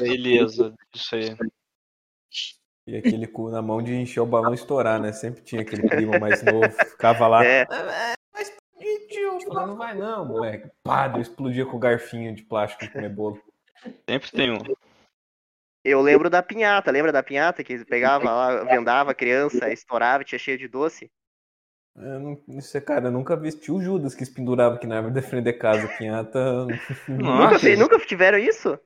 ileso 0.00 0.74
disso 0.92 1.14
aí. 1.14 1.36
E 2.86 2.96
aquele 2.96 3.26
cu 3.26 3.50
na 3.50 3.62
mão 3.62 3.82
de 3.82 3.94
encher 3.94 4.20
o 4.20 4.26
balão 4.26 4.52
e 4.52 4.54
estourar, 4.54 5.00
né? 5.00 5.12
Sempre 5.12 5.42
tinha 5.42 5.62
aquele 5.62 5.88
primo 5.88 6.20
mais 6.20 6.42
novo, 6.42 6.70
ficava 6.70 7.26
lá. 7.26 7.44
É. 7.44 7.66
Falando, 9.48 9.68
não 9.68 9.76
vai 9.76 9.94
não, 9.94 10.24
moleque. 10.24 10.70
Pá, 10.82 11.10
eu 11.14 11.20
explodia 11.20 11.64
com 11.64 11.76
o 11.76 11.80
garfinho 11.80 12.34
de 12.34 12.42
plástico 12.42 12.84
de 12.84 12.90
comer 12.90 13.08
bolo. 13.08 13.40
Sempre 14.08 14.30
tem 14.30 14.50
um. 14.50 14.58
Eu 15.84 16.00
lembro 16.00 16.28
da 16.28 16.42
pinhata, 16.42 16.90
lembra 16.90 17.12
da 17.12 17.22
pinhata 17.22 17.62
que 17.62 17.84
pegava 17.84 18.24
lá, 18.24 18.64
vendava 18.64 19.12
a 19.12 19.14
criança, 19.14 19.72
estourava, 19.72 20.24
tinha 20.24 20.38
cheio 20.38 20.58
de 20.58 20.66
doce? 20.66 21.10
Eu 21.98 22.20
não, 22.20 22.42
isso 22.48 22.76
é, 22.76 22.80
cara, 22.80 23.06
eu 23.06 23.12
nunca 23.12 23.36
vi 23.36 23.48
o 23.70 23.80
Judas 23.80 24.14
que 24.14 24.24
se 24.24 24.32
pendurava 24.32 24.74
aqui 24.74 24.86
na 24.86 24.96
árvore 24.96 25.14
defender 25.14 25.54
casa, 25.54 25.88
pinhata. 25.96 26.66
nunca, 27.08 27.76
nunca 27.76 27.98
tiveram 28.06 28.38
isso? 28.38 28.78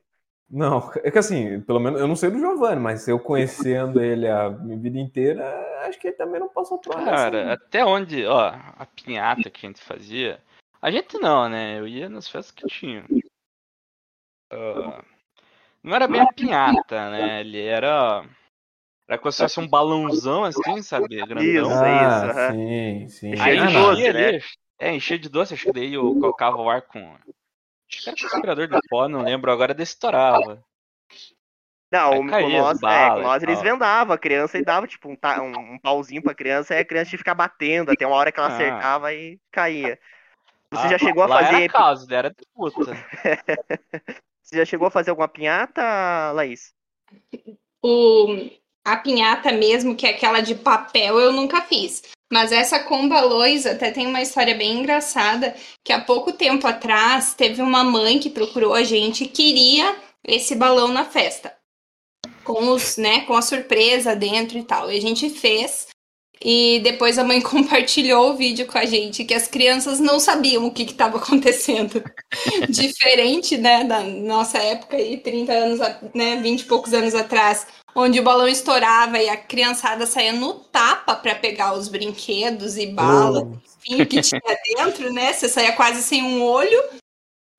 Não, 0.49 0.91
é 1.03 1.09
que 1.09 1.17
assim, 1.17 1.61
pelo 1.61 1.79
menos 1.79 1.99
eu 1.99 2.07
não 2.07 2.15
sei 2.15 2.29
do 2.29 2.39
Giovanni, 2.39 2.81
mas 2.81 3.07
eu 3.07 3.17
conhecendo 3.19 4.01
ele 4.03 4.27
a 4.27 4.49
minha 4.49 4.77
vida 4.77 4.99
inteira, 4.99 5.43
acho 5.87 5.97
que 5.99 6.07
ele 6.07 6.15
também 6.17 6.39
não 6.39 6.49
passou 6.49 6.77
por 6.77 6.93
Cara, 6.93 7.43
assim. 7.43 7.51
até 7.51 7.85
onde, 7.85 8.25
ó, 8.25 8.49
a 8.49 8.85
pinhata 8.85 9.49
que 9.49 9.65
a 9.65 9.69
gente 9.69 9.81
fazia, 9.81 10.41
a 10.81 10.91
gente 10.91 11.17
não, 11.19 11.47
né? 11.47 11.79
Eu 11.79 11.87
ia 11.87 12.09
nas 12.09 12.27
festas 12.27 12.51
que 12.51 12.67
tinha. 12.67 13.05
Uh, 14.51 15.03
não 15.83 15.95
era 15.95 16.07
bem 16.07 16.21
a 16.21 16.33
pinhata, 16.33 17.09
né? 17.09 17.41
Ele 17.41 17.63
era. 17.63 18.25
Era 19.11 19.19
como 19.19 19.29
se 19.29 19.43
fosse 19.43 19.59
um 19.59 19.67
balãozão 19.67 20.45
assim, 20.45 20.81
sabe? 20.81 21.17
Grandão. 21.17 21.43
Isso, 21.43 21.69
ah, 21.69 22.47
isso. 22.47 22.55
Sim, 22.55 23.07
sim. 23.09 23.41
Aí 23.41 23.57
enchia 23.57 23.67
de 23.67 23.73
doce, 23.73 24.13
né? 24.13 24.39
É, 24.79 24.95
enchia 24.95 25.19
de 25.19 25.29
doce, 25.29 25.53
acho 25.53 25.65
que 25.65 25.73
daí 25.73 25.93
eu 25.95 26.13
colocava 26.17 26.55
o 26.55 26.69
ar 26.69 26.81
com 26.83 26.99
Acho 27.03 28.03
que 28.03 28.09
era 28.09 28.17
respirador 28.21 28.67
de 28.69 28.79
pó, 28.87 29.09
não 29.09 29.23
lembro 29.23 29.51
agora 29.51 29.73
desse 29.73 29.91
estourava. 29.91 30.63
Não, 31.91 32.25
com 32.25 32.49
nós, 32.49 32.81
é, 32.81 33.43
eles 33.43 33.61
vendavam 33.61 34.15
a 34.15 34.17
criança 34.17 34.57
e 34.57 34.63
dava 34.63 34.87
tipo 34.87 35.09
um, 35.09 35.17
um, 35.41 35.73
um 35.73 35.79
pauzinho 35.79 36.23
pra 36.23 36.33
criança 36.33 36.73
e 36.73 36.79
a 36.79 36.85
criança 36.85 37.09
tinha 37.09 37.17
que 37.17 37.23
ficar 37.23 37.35
batendo 37.35 37.91
até 37.91 38.07
uma 38.07 38.15
hora 38.15 38.31
que 38.31 38.39
ela 38.39 38.47
ah. 38.47 38.53
acertava 38.53 39.13
e 39.13 39.37
caía. 39.51 39.99
Você 40.71 40.87
ah, 40.87 40.89
já 40.91 40.97
chegou 40.97 41.23
a 41.23 41.27
fazer. 41.27 41.63
Era 41.63 41.73
caso, 41.73 42.13
era 42.13 42.29
de 42.29 42.45
puta. 42.55 42.93
Você 44.41 44.55
já 44.55 44.63
chegou 44.63 44.87
a 44.87 44.91
fazer 44.91 45.09
alguma 45.09 45.27
pinhata, 45.27 46.31
Laís? 46.31 46.73
O, 47.83 48.49
a 48.85 48.97
pinhata 48.97 49.51
mesmo, 49.51 49.95
que 49.95 50.05
é 50.05 50.11
aquela 50.11 50.41
de 50.41 50.55
papel, 50.55 51.19
eu 51.19 51.31
nunca 51.31 51.61
fiz. 51.61 52.03
Mas 52.31 52.51
essa 52.51 52.79
com 52.79 53.09
balões 53.09 53.65
até 53.65 53.91
tem 53.91 54.07
uma 54.07 54.21
história 54.21 54.55
bem 54.55 54.79
engraçada, 54.79 55.55
que 55.83 55.91
há 55.91 55.99
pouco 55.99 56.31
tempo 56.31 56.65
atrás 56.65 57.33
teve 57.33 57.61
uma 57.61 57.83
mãe 57.83 58.19
que 58.19 58.29
procurou 58.29 58.73
a 58.73 58.83
gente 58.83 59.25
e 59.25 59.27
queria 59.27 59.95
esse 60.25 60.55
balão 60.55 60.87
na 60.87 61.03
festa. 61.03 61.53
Com 62.43 62.69
os, 62.69 62.97
né, 62.97 63.21
com 63.21 63.33
a 63.35 63.41
surpresa 63.41 64.15
dentro 64.15 64.57
e 64.57 64.63
tal. 64.63 64.91
E 64.91 64.97
a 64.97 65.01
gente 65.01 65.29
fez. 65.29 65.87
E 66.43 66.79
depois 66.79 67.19
a 67.19 67.23
mãe 67.23 67.39
compartilhou 67.41 68.31
o 68.31 68.35
vídeo 68.35 68.65
com 68.65 68.77
a 68.77 68.85
gente, 68.85 69.23
que 69.23 69.33
as 69.33 69.47
crianças 69.47 69.99
não 69.99 70.19
sabiam 70.19 70.65
o 70.65 70.71
que 70.71 70.83
estava 70.83 71.17
acontecendo. 71.17 72.03
Diferente, 72.69 73.57
né, 73.57 73.83
da 73.83 74.01
nossa 74.01 74.57
época 74.57 74.97
aí, 74.97 75.17
30 75.17 75.51
anos, 75.51 75.79
né, 76.13 76.37
20 76.41 76.61
e 76.61 76.65
poucos 76.65 76.93
anos 76.93 77.13
atrás, 77.13 77.67
onde 77.95 78.19
o 78.19 78.23
balão 78.23 78.47
estourava 78.47 79.19
e 79.19 79.29
a 79.29 79.37
criançada 79.37 80.05
saía 80.05 80.33
no 80.33 80.53
tapa 80.53 81.15
para 81.15 81.35
pegar 81.35 81.73
os 81.73 81.87
brinquedos 81.87 82.77
e 82.77 82.87
balas, 82.87 83.43
oh. 83.43 84.05
que 84.05 84.21
tinha 84.21 84.41
dentro, 84.75 85.13
né? 85.13 85.33
Você 85.33 85.47
saía 85.47 85.73
quase 85.73 86.01
sem 86.01 86.23
um 86.23 86.41
olho. 86.43 86.81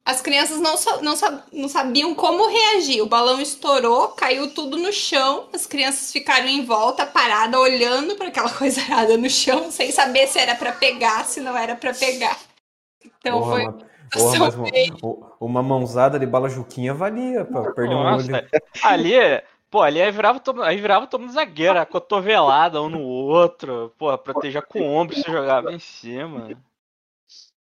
As 0.05 0.21
crianças 0.21 0.59
não, 0.59 0.75
não, 1.01 1.15
não 1.53 1.69
sabiam 1.69 2.13
como 2.15 2.49
reagir. 2.49 3.01
O 3.03 3.07
balão 3.07 3.41
estourou, 3.41 4.09
caiu 4.09 4.53
tudo 4.53 4.77
no 4.77 4.93
chão. 4.93 5.49
As 5.53 5.65
crianças 5.65 6.13
ficaram 6.13 6.49
em 6.49 6.65
volta, 6.65 7.07
parada, 7.07 7.59
olhando 7.59 8.17
para 8.17 8.29
aquela 8.29 8.51
coisa 8.53 8.81
errada 8.81 9.17
no 9.17 9.31
chão, 9.31 9.71
sem 9.71 9.93
saber 9.93 10.27
se 10.27 10.41
era 10.41 10.57
para 10.57 10.73
pegar, 10.73 11.25
se 11.25 11.41
não 11.41 11.57
era 11.57 11.77
para 11.77 11.95
pegar. 11.95 12.37
Então 13.05 13.39
porra, 13.39 13.53
foi. 13.53 13.65
Uma, 13.65 13.79
porra, 14.13 14.39
mas 14.41 14.55
uma, 15.01 15.33
uma, 15.39 15.63
mãozada 15.63 16.19
de 16.19 16.27
bala 16.27 16.49
juquinha 16.49 16.93
valia 16.93 17.45
para 17.45 17.73
perder 17.73 17.95
um 17.95 17.99
olho. 17.99 18.49
Ali, 18.83 19.15
pô, 19.71 19.83
ali 19.83 20.03
aí 20.03 20.11
virava 20.11 20.41
todo, 20.41 20.63
aí 20.65 20.81
virava 20.81 21.07
todo 21.07 21.21
mundo 21.21 21.33
zagueiro, 21.33 21.79
a 21.79 21.87
cotovelada 21.87 22.83
um 22.83 22.89
no 22.89 23.01
outro, 23.01 23.93
pô, 23.97 24.17
proteger 24.19 24.63
com 24.67 24.81
o 24.81 24.93
ombro 24.93 25.15
se 25.15 25.31
jogava 25.31 25.73
em 25.73 25.79
cima. 25.79 26.49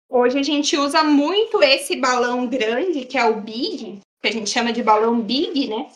Hoje 0.09 0.39
a 0.39 0.43
gente 0.43 0.77
usa 0.77 1.05
muito 1.05 1.63
esse 1.63 1.97
balão 1.97 2.47
grande, 2.47 3.05
que 3.05 3.19
é 3.19 3.25
o 3.25 3.41
Big, 3.41 4.01
que 4.23 4.29
a 4.29 4.33
gente 4.33 4.49
chama 4.49 4.73
de 4.73 4.83
balão 4.83 5.21
Big, 5.21 5.69
né? 5.69 5.91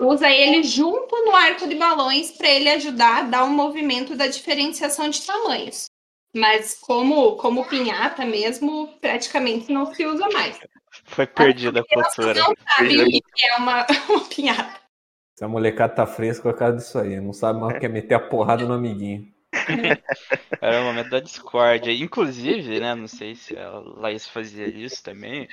Usa 0.00 0.30
ele 0.30 0.62
junto 0.62 1.14
no 1.24 1.34
arco 1.34 1.68
de 1.68 1.74
balões 1.74 2.30
para 2.30 2.48
ele 2.48 2.70
ajudar 2.70 3.18
a 3.18 3.22
dar 3.22 3.44
um 3.44 3.50
movimento 3.50 4.16
da 4.16 4.26
diferenciação 4.26 5.08
de 5.10 5.20
tamanhos. 5.26 5.86
Mas 6.34 6.78
como, 6.80 7.36
como 7.36 7.68
pinhata 7.68 8.24
mesmo, 8.24 8.88
praticamente 9.00 9.72
não 9.72 9.92
se 9.92 10.06
usa 10.06 10.28
mais. 10.28 10.58
Foi 11.04 11.26
perdida 11.26 11.80
a 11.80 11.84
cultura. 11.84 12.34
Não 12.34 12.54
sabe 12.68 13.02
o 13.02 13.22
que 13.34 13.46
é 13.46 13.56
uma, 13.56 13.86
uma 14.08 14.24
pinhata. 14.26 14.80
Essa 15.36 15.48
molecada 15.48 15.94
tá 15.94 16.06
fresca 16.06 16.44
com 16.44 16.48
a 16.50 16.54
cara 16.54 16.76
disso 16.76 16.98
aí. 16.98 17.20
Não 17.20 17.32
sabe 17.32 17.60
mais 17.60 17.76
o 17.76 17.80
que 17.80 17.86
é 17.86 17.88
meter 17.88 18.14
a 18.14 18.20
porrada 18.20 18.64
no 18.64 18.74
amiguinho. 18.74 19.26
Era 20.60 20.80
o 20.80 20.84
momento 20.84 21.10
da 21.10 21.20
discórdia. 21.20 21.92
Inclusive, 21.92 22.80
né? 22.80 22.94
Não 22.94 23.08
sei 23.08 23.34
se 23.34 23.56
a 23.56 23.70
Laís 23.78 24.26
fazia 24.26 24.68
isso 24.68 25.02
também. 25.02 25.48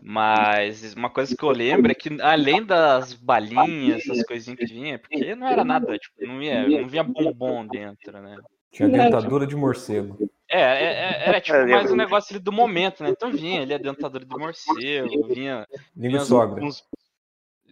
Mas 0.00 0.94
uma 0.94 1.10
coisa 1.10 1.36
que 1.36 1.42
eu 1.42 1.50
lembro 1.50 1.90
é 1.90 1.94
que 1.94 2.20
além 2.22 2.64
das 2.64 3.12
balinhas, 3.12 4.02
essas 4.02 4.24
coisinhas 4.24 4.58
que 4.60 4.66
vinha, 4.66 4.98
porque 4.98 5.34
não 5.34 5.48
era 5.48 5.64
nada, 5.64 5.98
tipo, 5.98 6.24
não, 6.24 6.40
ia, 6.40 6.68
não 6.68 6.88
vinha 6.88 7.02
bombom 7.02 7.66
dentro, 7.66 8.20
né? 8.20 8.36
Tinha 8.70 8.88
dentadura 8.88 9.46
de 9.46 9.56
morcego. 9.56 10.30
É, 10.50 10.60
é, 10.60 10.84
é 10.84 11.28
era 11.28 11.40
tipo 11.40 11.58
mais 11.66 11.90
um 11.90 11.96
negócio 11.96 12.34
ali 12.34 12.42
do 12.42 12.52
momento, 12.52 13.02
né? 13.02 13.10
Então 13.10 13.32
vinha 13.32 13.62
ali 13.62 13.74
a 13.74 13.78
dentadura 13.78 14.24
de 14.24 14.36
morcego, 14.36 15.26
vinha. 15.28 15.66
Língua 15.96 16.20
sogra. 16.20 16.64
Uns, 16.64 16.84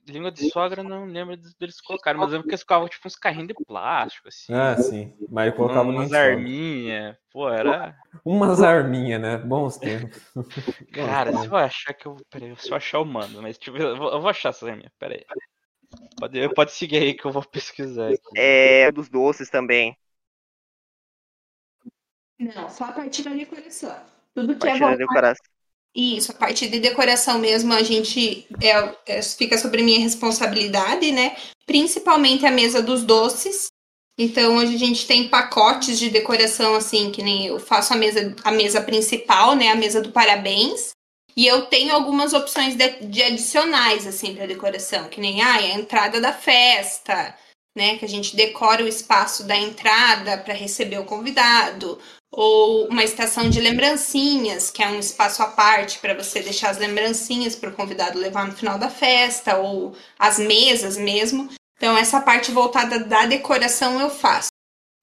língua 0.06 0.30
de 0.30 0.48
sogra 0.50 0.82
não 0.82 1.04
lembro 1.04 1.36
deles 1.58 1.80
colocarem, 1.80 2.20
mas 2.20 2.30
lembro 2.30 2.46
que 2.46 2.54
eles 2.54 2.64
colocavam 2.64 2.88
tipo 2.88 3.06
uns 3.06 3.16
carrinhos 3.16 3.48
de 3.48 3.54
plástico, 3.54 4.28
assim. 4.28 4.52
Ah, 4.52 4.76
sim. 4.76 5.16
Mas 5.28 5.54
colocavam 5.54 5.92
umas 5.92 6.12
arminhas. 6.12 7.16
Pô, 7.30 7.48
era. 7.48 7.96
Umas 8.24 8.62
arminhas, 8.62 9.20
né? 9.20 9.38
Bons 9.38 9.76
tempos. 9.76 10.22
Cara, 10.92 11.36
se 11.36 11.46
eu 11.46 11.56
achar 11.56 11.94
que 11.94 12.06
eu. 12.06 12.16
Peraí, 12.30 12.54
se 12.56 12.70
eu 12.70 12.76
achar 12.76 12.98
eu 12.98 13.04
mando, 13.04 13.42
mas 13.42 13.58
tipo, 13.58 13.76
eu 13.76 13.96
vou, 13.96 14.12
eu 14.12 14.20
vou 14.20 14.30
achar 14.30 14.50
essa 14.50 14.68
arminha, 14.68 14.92
peraí. 14.98 15.24
Pode, 16.18 16.54
pode 16.54 16.72
seguir 16.72 16.98
aí 16.98 17.14
que 17.14 17.24
eu 17.24 17.32
vou 17.32 17.44
pesquisar 17.44 18.08
aqui. 18.08 18.20
É, 18.36 18.90
dos 18.90 19.08
doces 19.08 19.50
também. 19.50 19.96
Não, 22.38 22.68
só 22.68 22.84
a 22.84 22.92
partir 22.92 23.22
da 23.22 23.30
decoração. 23.30 23.96
Tudo 24.34 24.56
que 24.58 24.68
é 24.68 24.78
voltado... 24.78 25.36
Isso, 25.96 26.30
a 26.30 26.34
parte 26.34 26.68
de 26.68 26.78
decoração 26.78 27.38
mesmo, 27.38 27.72
a 27.72 27.82
gente 27.82 28.46
é, 28.60 29.16
é, 29.16 29.22
fica 29.22 29.56
sobre 29.56 29.82
minha 29.82 29.98
responsabilidade, 29.98 31.10
né? 31.10 31.34
Principalmente 31.64 32.44
a 32.44 32.50
mesa 32.50 32.82
dos 32.82 33.02
doces. 33.02 33.68
Então, 34.18 34.56
hoje 34.56 34.74
a 34.74 34.78
gente 34.78 35.06
tem 35.06 35.30
pacotes 35.30 35.98
de 35.98 36.10
decoração, 36.10 36.74
assim, 36.74 37.10
que 37.10 37.22
nem 37.22 37.46
eu 37.46 37.58
faço 37.58 37.94
a 37.94 37.96
mesa, 37.96 38.36
a 38.44 38.50
mesa 38.50 38.82
principal, 38.82 39.56
né? 39.56 39.68
A 39.68 39.74
mesa 39.74 40.02
do 40.02 40.12
parabéns. 40.12 40.90
E 41.34 41.46
eu 41.46 41.64
tenho 41.64 41.94
algumas 41.94 42.34
opções 42.34 42.76
de, 42.76 42.88
de 43.06 43.22
adicionais, 43.22 44.06
assim, 44.06 44.34
para 44.34 44.46
decoração, 44.46 45.08
que 45.08 45.20
nem 45.20 45.40
ah, 45.40 45.54
a 45.54 45.78
entrada 45.78 46.20
da 46.20 46.32
festa, 46.32 47.34
né? 47.74 47.96
Que 47.96 48.04
a 48.04 48.08
gente 48.08 48.36
decora 48.36 48.84
o 48.84 48.88
espaço 48.88 49.44
da 49.44 49.56
entrada 49.56 50.36
para 50.36 50.52
receber 50.52 50.98
o 50.98 51.06
convidado 51.06 51.98
ou 52.32 52.86
uma 52.88 53.04
estação 53.04 53.48
de 53.48 53.60
lembrancinhas, 53.60 54.70
que 54.70 54.82
é 54.82 54.88
um 54.88 54.98
espaço 54.98 55.42
à 55.42 55.46
parte 55.46 55.98
para 55.98 56.14
você 56.14 56.40
deixar 56.40 56.70
as 56.70 56.78
lembrancinhas 56.78 57.56
para 57.56 57.70
o 57.70 57.74
convidado 57.74 58.18
levar 58.18 58.46
no 58.46 58.56
final 58.56 58.78
da 58.78 58.90
festa, 58.90 59.56
ou 59.56 59.96
as 60.18 60.38
mesas 60.38 60.96
mesmo. 60.96 61.48
Então, 61.76 61.96
essa 61.96 62.20
parte 62.20 62.50
voltada 62.50 62.98
da 62.98 63.26
decoração 63.26 64.00
eu 64.00 64.10
faço. 64.10 64.48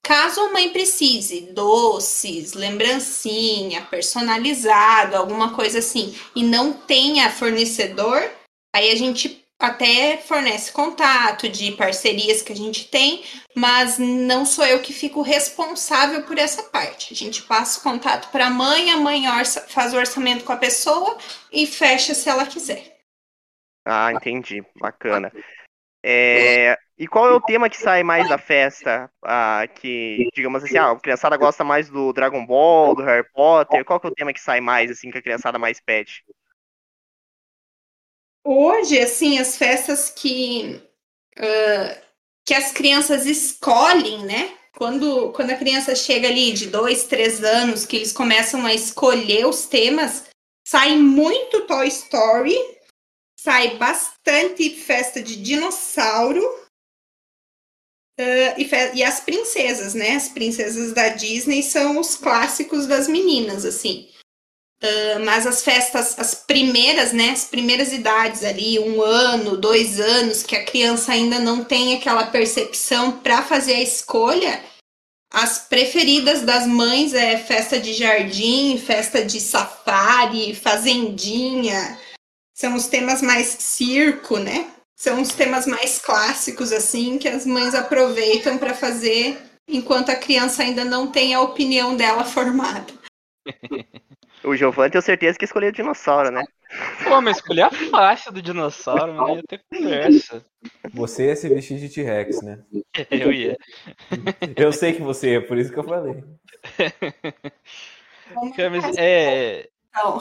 Caso 0.05 0.41
a 0.41 0.51
mãe 0.51 0.69
precise, 0.69 1.51
doces, 1.53 2.53
lembrancinha, 2.53 3.83
personalizado, 3.83 5.15
alguma 5.15 5.55
coisa 5.55 5.79
assim, 5.79 6.13
e 6.35 6.43
não 6.43 6.73
tenha 6.73 7.31
fornecedor, 7.31 8.29
aí 8.75 8.91
a 8.91 8.95
gente 8.95 9.42
até 9.65 10.17
fornece 10.17 10.73
contato 10.73 11.47
de 11.47 11.71
parcerias 11.71 12.41
que 12.41 12.51
a 12.51 12.55
gente 12.55 12.89
tem, 12.89 13.23
mas 13.55 13.97
não 13.97 14.45
sou 14.45 14.65
eu 14.65 14.81
que 14.81 14.91
fico 14.91 15.21
responsável 15.21 16.23
por 16.23 16.37
essa 16.37 16.63
parte. 16.63 17.13
A 17.13 17.15
gente 17.15 17.43
passa 17.43 17.79
o 17.79 17.83
contato 17.83 18.29
para 18.29 18.47
a 18.47 18.49
mãe, 18.49 18.91
a 18.91 18.97
mãe 18.97 19.29
orça, 19.29 19.61
faz 19.69 19.93
o 19.93 19.97
orçamento 19.97 20.43
com 20.43 20.51
a 20.51 20.57
pessoa 20.57 21.17
e 21.51 21.65
fecha 21.65 22.13
se 22.13 22.27
ela 22.27 22.45
quiser. 22.45 22.97
Ah, 23.85 24.11
entendi. 24.11 24.61
Bacana. 24.75 25.31
É, 26.05 26.77
e 26.97 27.07
qual 27.07 27.27
é 27.27 27.31
o 27.31 27.39
tema 27.39 27.69
que 27.69 27.77
sai 27.77 28.03
mais 28.03 28.27
da 28.27 28.37
festa? 28.37 29.09
Ah, 29.23 29.65
que, 29.73 30.27
digamos 30.33 30.61
assim, 30.61 30.77
ah, 30.77 30.91
a 30.91 30.99
criançada 30.99 31.37
gosta 31.37 31.63
mais 31.63 31.89
do 31.89 32.11
Dragon 32.11 32.45
Ball, 32.45 32.95
do 32.95 33.03
Harry 33.03 33.25
Potter. 33.33 33.85
Qual 33.85 34.01
é 34.03 34.07
o 34.07 34.13
tema 34.13 34.33
que 34.33 34.41
sai 34.41 34.59
mais, 34.59 34.91
assim, 34.91 35.09
que 35.09 35.17
a 35.17 35.21
criançada 35.21 35.57
mais 35.57 35.79
pede? 35.79 36.21
Hoje, 38.45 38.99
assim, 38.99 39.39
as 39.39 39.55
festas 39.55 40.09
que, 40.09 40.81
uh, 41.37 42.01
que 42.45 42.53
as 42.53 42.71
crianças 42.73 43.25
escolhem, 43.25 44.25
né? 44.25 44.57
Quando, 44.75 45.31
quando 45.31 45.51
a 45.51 45.57
criança 45.57 45.95
chega 45.95 46.27
ali 46.27 46.51
de 46.51 46.67
dois, 46.67 47.05
três 47.05 47.43
anos, 47.43 47.85
que 47.85 47.95
eles 47.95 48.11
começam 48.11 48.65
a 48.65 48.73
escolher 48.73 49.45
os 49.45 49.65
temas, 49.65 50.25
sai 50.67 50.97
muito 50.97 51.65
Toy 51.67 51.87
Story, 51.87 52.57
sai 53.39 53.77
bastante 53.77 54.69
festa 54.71 55.21
de 55.21 55.37
dinossauro 55.37 56.43
uh, 58.19 58.53
e, 58.57 58.69
e, 58.95 59.03
as 59.03 59.21
princesas, 59.21 59.93
né? 59.93 60.15
As 60.15 60.27
princesas 60.27 60.91
da 60.91 61.09
Disney 61.09 61.63
são 61.63 61.97
os 61.97 62.15
clássicos 62.15 62.87
das 62.87 63.07
meninas, 63.07 63.63
assim. 63.63 64.12
Uh, 64.83 65.23
mas 65.23 65.47
as 65.47 65.63
festas, 65.63 66.19
as 66.19 66.35
primeiras, 66.35 67.13
né, 67.13 67.29
as 67.29 67.45
primeiras 67.45 67.93
idades 67.93 68.43
ali, 68.43 68.77
um 68.77 69.01
ano, 69.01 69.55
dois 69.55 69.97
anos, 69.97 70.43
que 70.43 70.57
a 70.57 70.65
criança 70.65 71.13
ainda 71.13 71.39
não 71.39 71.63
tem 71.63 71.95
aquela 71.95 72.25
percepção 72.25 73.13
para 73.13 73.41
fazer 73.41 73.75
a 73.75 73.81
escolha, 73.81 74.61
as 75.33 75.57
preferidas 75.57 76.43
das 76.43 76.67
mães 76.67 77.11
é 77.15 77.37
festa 77.37 77.79
de 77.79 77.91
jardim, 77.91 78.77
festa 78.77 79.25
de 79.25 79.41
safari, 79.41 80.53
fazendinha. 80.53 81.97
São 82.53 82.75
os 82.75 82.85
temas 82.85 83.19
mais 83.19 83.47
circo, 83.47 84.37
né? 84.37 84.69
São 84.95 85.19
os 85.19 85.29
temas 85.29 85.65
mais 85.65 85.97
clássicos 85.97 86.71
assim 86.71 87.17
que 87.17 87.27
as 87.27 87.47
mães 87.47 87.73
aproveitam 87.73 88.59
para 88.59 88.75
fazer 88.75 89.41
enquanto 89.67 90.11
a 90.11 90.15
criança 90.15 90.61
ainda 90.61 90.85
não 90.85 91.07
tem 91.07 91.33
a 91.33 91.41
opinião 91.41 91.97
dela 91.97 92.23
formada. 92.23 92.93
O 94.43 94.55
Giovanni 94.55 94.91
tenho 94.91 95.01
certeza 95.01 95.37
que 95.37 95.45
escolheu 95.45 95.69
o 95.69 95.73
dinossauro, 95.73 96.29
né? 96.31 96.43
Pô, 97.03 97.21
mas 97.21 97.37
escolher 97.37 97.63
a 97.63 97.71
faixa 97.71 98.31
do 98.31 98.41
dinossauro, 98.41 99.13
não 99.13 99.35
ia 99.35 99.43
ter 99.43 99.63
conversa. 99.71 100.43
Você 100.93 101.27
ia 101.27 101.35
se 101.35 101.47
vestir 101.47 101.79
de 101.79 101.89
T-Rex, 101.89 102.41
né? 102.41 102.63
Eu 103.09 103.31
ia. 103.31 103.57
Eu 104.55 104.73
sei 104.73 104.93
que 104.93 105.01
você 105.01 105.33
ia, 105.33 105.45
por 105.45 105.57
isso 105.57 105.71
que 105.71 105.79
eu 105.79 105.83
falei. 105.83 106.23
mas 108.69 108.97
é, 108.97 109.69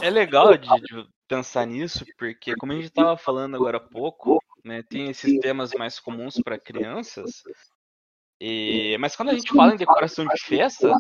é 0.03 0.11
legal 0.11 0.57
de, 0.57 0.69
de, 0.69 1.07
pensar 1.27 1.67
nisso, 1.67 2.05
porque 2.19 2.55
como 2.57 2.73
a 2.73 2.75
gente 2.77 2.87
estava 2.87 3.17
falando 3.17 3.57
agora 3.57 3.79
há 3.79 3.81
pouco, 3.81 4.43
né, 4.65 4.83
tem 4.89 5.09
esses 5.09 5.39
temas 5.41 5.73
mais 5.73 5.99
comuns 5.99 6.39
para 6.45 6.59
crianças, 6.59 7.43
e, 8.45 8.97
mas 8.99 9.15
quando 9.15 9.29
a 9.31 9.35
gente 9.35 9.53
fala 9.53 9.73
em 9.73 9.77
decoração 9.77 10.27
de 10.27 10.43
festa, 10.43 10.93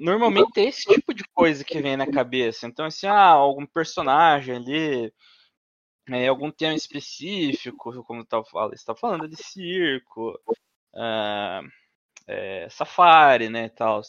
normalmente 0.00 0.58
é 0.58 0.64
esse 0.64 0.82
tipo 0.82 1.14
de 1.14 1.24
coisa 1.34 1.64
que 1.64 1.80
vem 1.80 1.96
na 1.96 2.10
cabeça. 2.10 2.66
Então, 2.66 2.86
assim, 2.86 3.06
ah, 3.06 3.26
algum 3.26 3.66
personagem 3.66 4.56
ali, 4.56 5.12
é, 6.08 6.28
algum 6.28 6.50
tema 6.50 6.74
específico, 6.74 8.02
como 8.04 8.24
tá, 8.24 8.40
você 8.40 8.74
está 8.74 8.94
falando 8.94 9.28
de 9.28 9.36
circo, 9.36 10.38
ah, 10.94 11.62
é, 12.26 12.68
safari, 12.70 13.48
né, 13.48 13.68
tal. 13.68 14.00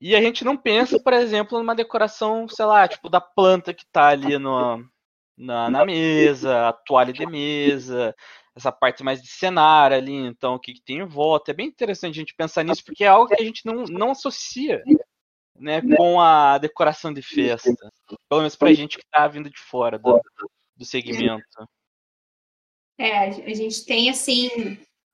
E 0.00 0.14
a 0.14 0.20
gente 0.20 0.44
não 0.44 0.56
pensa, 0.56 1.00
por 1.00 1.12
exemplo, 1.12 1.58
numa 1.58 1.74
decoração, 1.74 2.48
sei 2.48 2.64
lá, 2.66 2.86
tipo 2.86 3.08
da 3.08 3.20
planta 3.20 3.74
que 3.74 3.84
tá 3.90 4.08
ali 4.08 4.38
no, 4.38 4.84
na, 5.38 5.70
na 5.70 5.84
mesa, 5.84 6.68
a 6.68 6.72
toalha 6.72 7.12
de 7.12 7.24
mesa, 7.24 8.14
essa 8.56 8.72
parte 8.72 9.04
mais 9.04 9.22
de 9.22 9.28
cenário 9.28 9.96
ali, 9.96 10.12
então 10.12 10.54
o 10.54 10.58
que, 10.58 10.74
que 10.74 10.82
tem 10.82 10.98
em 10.98 11.06
volta. 11.06 11.52
É 11.52 11.54
bem 11.54 11.68
interessante 11.68 12.16
a 12.16 12.20
gente 12.20 12.34
pensar 12.34 12.64
nisso, 12.64 12.84
porque 12.84 13.04
é 13.04 13.08
algo 13.08 13.28
que 13.28 13.40
a 13.40 13.44
gente 13.44 13.64
não, 13.64 13.84
não 13.84 14.10
associa 14.10 14.82
né, 15.56 15.80
com 15.96 16.20
a 16.20 16.58
decoração 16.58 17.12
de 17.12 17.22
festa. 17.22 17.72
Pelo 18.28 18.40
menos 18.40 18.56
pra 18.56 18.72
gente 18.72 18.98
que 18.98 19.06
tá 19.10 19.26
vindo 19.28 19.48
de 19.48 19.58
fora 19.58 19.98
do, 19.98 20.20
do 20.76 20.84
segmento. 20.84 21.44
É, 22.98 23.28
a 23.28 23.54
gente 23.54 23.84
tem 23.84 24.10
assim. 24.10 24.48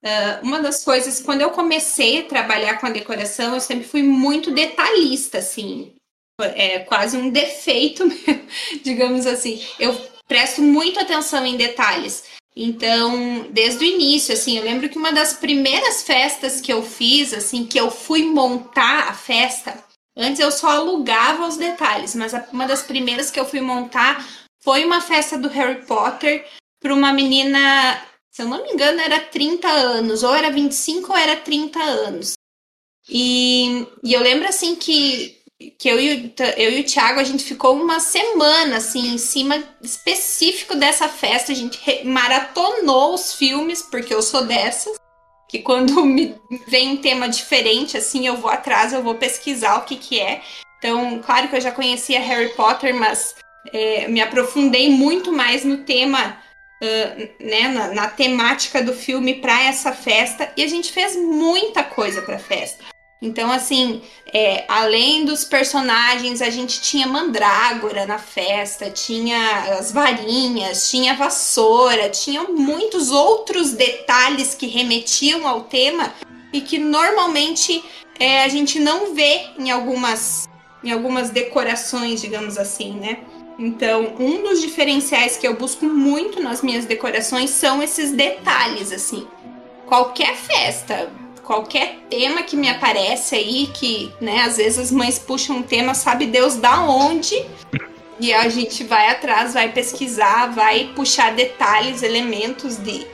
Uh, 0.03 0.43
uma 0.43 0.61
das 0.61 0.85
coisas, 0.85 1.23
quando 1.23 1.41
eu 1.41 1.51
comecei 1.51 2.21
a 2.21 2.29
trabalhar 2.29 2.79
com 2.79 2.87
a 2.87 2.91
decoração, 2.91 3.55
eu 3.55 3.61
sempre 3.61 3.85
fui 3.85 4.03
muito 4.03 4.53
detalhista, 4.53 5.39
assim. 5.39 5.95
É 6.41 6.81
quase 6.81 7.17
um 7.17 7.31
defeito, 7.31 8.05
digamos 8.85 9.27
assim. 9.27 9.61
Eu 9.79 9.95
presto 10.29 10.63
muito 10.63 10.99
atenção 11.01 11.45
em 11.45 11.57
detalhes. 11.57 12.25
Então, 12.57 13.49
desde 13.51 13.85
o 13.85 13.87
início, 13.87 14.33
assim, 14.33 14.57
eu 14.57 14.65
lembro 14.65 14.89
que 14.89 14.97
uma 14.97 15.13
das 15.13 15.33
primeiras 15.33 16.05
festas 16.05 16.61
que 16.61 16.73
eu 16.73 16.83
fiz, 16.83 17.33
assim, 17.33 17.67
que 17.67 17.79
eu 17.79 17.91
fui 17.91 18.25
montar 18.25 19.09
a 19.09 19.15
festa, 19.15 19.83
antes 20.17 20.41
eu 20.41 20.53
só 20.53 20.69
alugava 20.71 21.49
os 21.49 21.57
detalhes, 21.57 22.15
mas 22.15 22.33
uma 22.53 22.67
das 22.67 22.83
primeiras 22.83 23.31
que 23.31 23.41
eu 23.41 23.45
fui 23.45 23.61
montar 23.61 24.25
foi 24.63 24.85
uma 24.85 25.01
festa 25.01 25.37
do 25.37 25.49
Harry 25.49 25.85
Potter 25.85 26.47
para 26.81 26.95
uma 26.95 27.13
menina, 27.13 28.01
se 28.31 28.43
eu 28.43 28.47
não 28.47 28.63
me 28.63 28.71
engano, 28.71 29.01
era 29.01 29.19
30 29.19 29.69
anos, 29.69 30.23
ou 30.23 30.33
era 30.33 30.51
25 30.51 31.11
ou 31.11 31.19
era 31.19 31.37
30 31.37 31.83
anos. 31.83 32.35
E, 33.09 33.87
e 34.03 34.15
eu 34.15 34.23
lembro 34.23 34.49
assim 34.49 34.77
que 34.77 35.43
que 35.79 35.89
eu 35.89 36.01
e, 36.01 36.15
o, 36.15 36.43
eu 36.57 36.71
e 36.73 36.81
o 36.81 36.85
Thiago, 36.85 37.21
a 37.21 37.25
gente 37.25 37.45
ficou 37.45 37.77
uma 37.77 38.01
semana, 38.01 38.79
assim, 38.79 39.15
em 39.15 39.19
cima 39.19 39.63
específico 39.81 40.75
dessa 40.75 41.09
festa. 41.09 41.53
A 41.53 41.55
gente 41.55 41.79
maratonou 42.05 43.15
os 43.15 43.35
filmes, 43.35 43.81
porque 43.83 44.13
eu 44.13 44.23
sou 44.23 44.45
dessas. 44.45 44.97
Que 45.49 45.61
quando 45.61 46.03
me 46.05 46.35
vem 46.67 46.91
um 46.91 46.97
tema 46.97 47.29
diferente, 47.29 47.97
assim, 47.97 48.27
eu 48.27 48.37
vou 48.37 48.51
atrás, 48.51 48.93
eu 48.93 49.03
vou 49.03 49.15
pesquisar 49.15 49.77
o 49.77 49.85
que 49.85 49.97
que 49.97 50.21
é. 50.21 50.43
Então, 50.79 51.23
claro 51.25 51.49
que 51.49 51.57
eu 51.57 51.61
já 51.61 51.71
conhecia 51.71 52.21
Harry 52.21 52.51
Potter, 52.51 52.95
mas 52.95 53.35
é, 53.73 54.09
me 54.09 54.21
aprofundei 54.21 54.91
muito 54.91 55.33
mais 55.33 55.65
no 55.65 55.79
tema, 55.79 56.37
uh, 56.83 57.45
né, 57.45 57.69
na, 57.69 57.95
na 57.95 58.09
temática 58.09 58.83
do 58.83 58.93
filme 58.93 59.35
para 59.35 59.63
essa 59.63 59.93
festa. 59.93 60.53
E 60.57 60.63
a 60.63 60.69
gente 60.69 60.93
fez 60.93 61.17
muita 61.17 61.83
coisa 61.83 62.21
para 62.21 62.39
festa. 62.39 62.85
Então, 63.25 63.51
assim, 63.51 64.03
é, 64.35 64.67
além 64.69 65.25
dos 65.25 65.45
personagens, 65.45 66.43
a 66.43 66.51
gente 66.51 66.83
tinha 66.83 67.07
mandrágora 67.07 68.05
na 68.05 68.19
festa, 68.19 68.91
tinha 68.91 69.79
as 69.79 69.91
varinhas, 69.91 70.91
tinha 70.91 71.15
vassoura, 71.15 72.11
tinha 72.11 72.45
muitos 72.45 73.11
outros 73.11 73.73
detalhes 73.73 74.55
que 74.55 74.67
remetiam 74.67 75.49
ao 75.49 75.63
tema 75.63 76.13
e 76.53 76.61
que 76.61 76.79
normalmente 76.79 77.83
é, 78.21 78.45
a 78.45 78.49
gente 78.49 78.79
não 78.79 79.15
vê 79.15 79.47
em 79.59 79.71
algumas, 79.71 80.47
em 80.85 80.93
algumas 80.93 81.31
decorações, 81.31 82.21
digamos 82.21 82.59
assim, 82.59 82.93
né? 82.93 83.21
Então, 83.59 84.17
um 84.21 84.43
dos 84.43 84.61
diferenciais 84.61 85.39
que 85.39 85.49
eu 85.49 85.55
busco 85.55 85.87
muito 85.87 86.43
nas 86.43 86.61
minhas 86.61 86.85
decorações 86.85 87.49
são 87.49 87.83
esses 87.83 88.13
detalhes, 88.13 88.93
assim. 88.93 89.27
Qualquer 89.87 90.37
festa, 90.37 91.11
qualquer 91.45 91.99
tema 92.11 92.43
que 92.43 92.57
me 92.57 92.69
aparece 92.69 93.37
aí, 93.37 93.69
que, 93.73 94.11
né, 94.21 94.43
às 94.43 94.57
vezes 94.57 94.79
as 94.79 94.91
mães 94.91 95.19
puxam 95.19 95.57
um 95.57 95.63
tema, 95.63 95.95
sabe 95.95 96.27
Deus 96.27 96.57
da 96.57 96.83
onde, 96.83 97.45
e 98.19 98.33
a 98.33 98.49
gente 98.49 98.85
vai 98.85 99.09
atrás, 99.09 99.55
vai 99.55 99.71
pesquisar, 99.73 100.53
vai 100.53 100.91
puxar 100.97 101.35
detalhes, 101.35 102.03
elementos 102.03 102.77
de, 102.77 103.07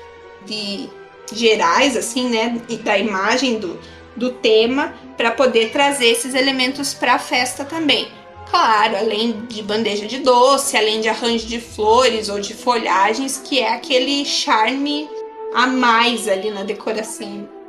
de 0.46 0.88
gerais, 1.32 1.96
assim, 1.96 2.28
né, 2.28 2.60
da 2.82 2.98
imagem 2.98 3.58
do, 3.58 3.78
do 4.16 4.30
tema, 4.30 4.94
para 5.16 5.30
poder 5.30 5.70
trazer 5.70 6.06
esses 6.06 6.34
elementos 6.34 6.94
para 6.94 7.14
a 7.14 7.18
festa 7.18 7.64
também. 7.64 8.08
Claro, 8.48 8.96
além 8.96 9.42
de 9.48 9.62
bandeja 9.62 10.06
de 10.06 10.18
doce, 10.18 10.76
além 10.76 11.00
de 11.00 11.08
arranjo 11.08 11.46
de 11.46 11.60
flores 11.60 12.28
ou 12.28 12.40
de 12.40 12.52
folhagens, 12.52 13.40
que 13.44 13.60
é 13.60 13.74
aquele 13.74 14.24
charme 14.24 15.08
a 15.54 15.66
mais 15.66 16.26
ali 16.26 16.50
na 16.50 16.64
decoração. 16.64 17.59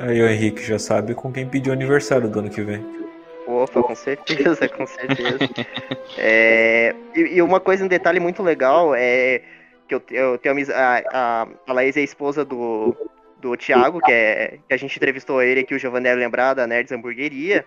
Aí 0.00 0.22
o 0.22 0.28
Henrique 0.28 0.62
já 0.62 0.78
sabe 0.78 1.14
com 1.14 1.30
quem 1.30 1.46
pediu 1.46 1.72
aniversário 1.72 2.28
do 2.28 2.38
ano 2.38 2.50
que 2.50 2.62
vem. 2.62 2.84
Opa, 3.46 3.82
com 3.82 3.94
certeza, 3.94 4.68
com 4.68 4.86
certeza. 4.86 5.38
é, 6.16 6.94
e, 7.14 7.36
e, 7.36 7.42
uma 7.42 7.60
coisa, 7.60 7.84
um 7.84 7.88
detalhe 7.88 8.18
muito 8.18 8.42
legal 8.42 8.94
é 8.94 9.42
que 9.86 9.94
eu, 9.94 10.02
eu 10.10 10.38
tenho 10.38 10.56
a, 10.72 11.02
a, 11.12 11.48
a 11.66 11.72
Laís 11.72 11.96
é 11.96 12.00
a 12.00 12.04
esposa 12.04 12.44
do, 12.44 12.96
do 13.40 13.56
Thiago, 13.56 14.00
que, 14.00 14.12
é, 14.12 14.58
que 14.66 14.72
a 14.72 14.76
gente 14.76 14.96
entrevistou 14.96 15.42
ele 15.42 15.60
aqui, 15.60 15.74
o 15.74 15.78
Giovanelli 15.78 16.20
lembrar 16.20 16.54
da 16.54 16.66
Nerds 16.66 16.92
Hamburgueria. 16.92 17.66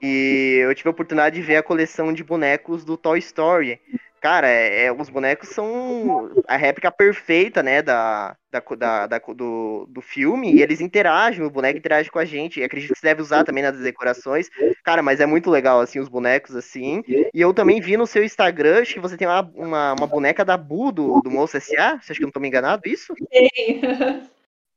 E 0.00 0.60
eu 0.62 0.74
tive 0.74 0.88
a 0.88 0.92
oportunidade 0.92 1.36
de 1.36 1.42
ver 1.42 1.56
a 1.56 1.62
coleção 1.62 2.12
de 2.12 2.22
bonecos 2.22 2.84
do 2.84 2.96
Toy 2.96 3.18
Story. 3.18 3.80
Cara, 4.24 4.48
é, 4.48 4.86
é, 4.86 4.90
os 4.90 5.10
bonecos 5.10 5.50
são 5.50 6.32
a 6.48 6.56
réplica 6.56 6.90
perfeita, 6.90 7.62
né, 7.62 7.82
da, 7.82 8.34
da, 8.50 8.62
da, 8.74 9.06
da, 9.06 9.18
do, 9.18 9.86
do 9.86 10.00
filme, 10.00 10.50
e 10.50 10.62
eles 10.62 10.80
interagem, 10.80 11.44
o 11.44 11.50
boneco 11.50 11.76
interage 11.76 12.10
com 12.10 12.18
a 12.18 12.24
gente, 12.24 12.58
e 12.58 12.64
acredito 12.64 12.94
que 12.94 12.98
você 12.98 13.06
deve 13.06 13.20
usar 13.20 13.44
também 13.44 13.62
nas 13.62 13.78
decorações. 13.78 14.48
Cara, 14.82 15.02
mas 15.02 15.20
é 15.20 15.26
muito 15.26 15.50
legal, 15.50 15.78
assim, 15.78 16.00
os 16.00 16.08
bonecos, 16.08 16.56
assim. 16.56 17.02
E 17.06 17.38
eu 17.38 17.52
também 17.52 17.82
vi 17.82 17.98
no 17.98 18.06
seu 18.06 18.24
Instagram, 18.24 18.80
acho 18.80 18.94
que 18.94 18.98
você 19.00 19.14
tem 19.14 19.28
uma, 19.28 19.42
uma, 19.54 19.92
uma 19.92 20.06
boneca 20.06 20.42
da 20.42 20.56
Bu, 20.56 20.90
do, 20.90 21.20
do 21.20 21.30
Monstro 21.30 21.58
S.A., 21.58 22.00
você 22.00 22.12
acha 22.12 22.14
que 22.14 22.22
eu 22.22 22.28
não 22.28 22.32
tô 22.32 22.40
me 22.40 22.48
enganado, 22.48 22.88
isso? 22.88 23.12
Tem. 23.30 23.82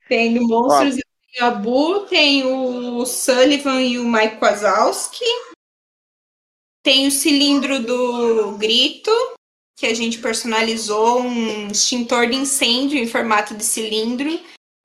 tem 0.10 0.34
no 0.34 0.46
Monstros, 0.46 0.98
tem 1.32 1.48
a 1.48 1.52
Bu, 1.52 2.02
tem 2.02 2.46
o 2.46 3.06
Sullivan 3.06 3.82
e 3.82 3.98
o 3.98 4.04
Mike 4.04 4.40
Wazowski, 4.42 5.24
tem 6.84 7.08
o 7.08 7.12
cilindro 7.12 7.82
do 7.82 8.58
Grito, 8.58 9.12
que 9.78 9.86
a 9.86 9.94
gente 9.94 10.18
personalizou 10.18 11.22
um 11.22 11.68
extintor 11.68 12.28
de 12.28 12.36
incêndio 12.36 12.98
em 12.98 13.08
formato 13.08 13.54
de 13.54 13.64
cilindro 13.64 14.28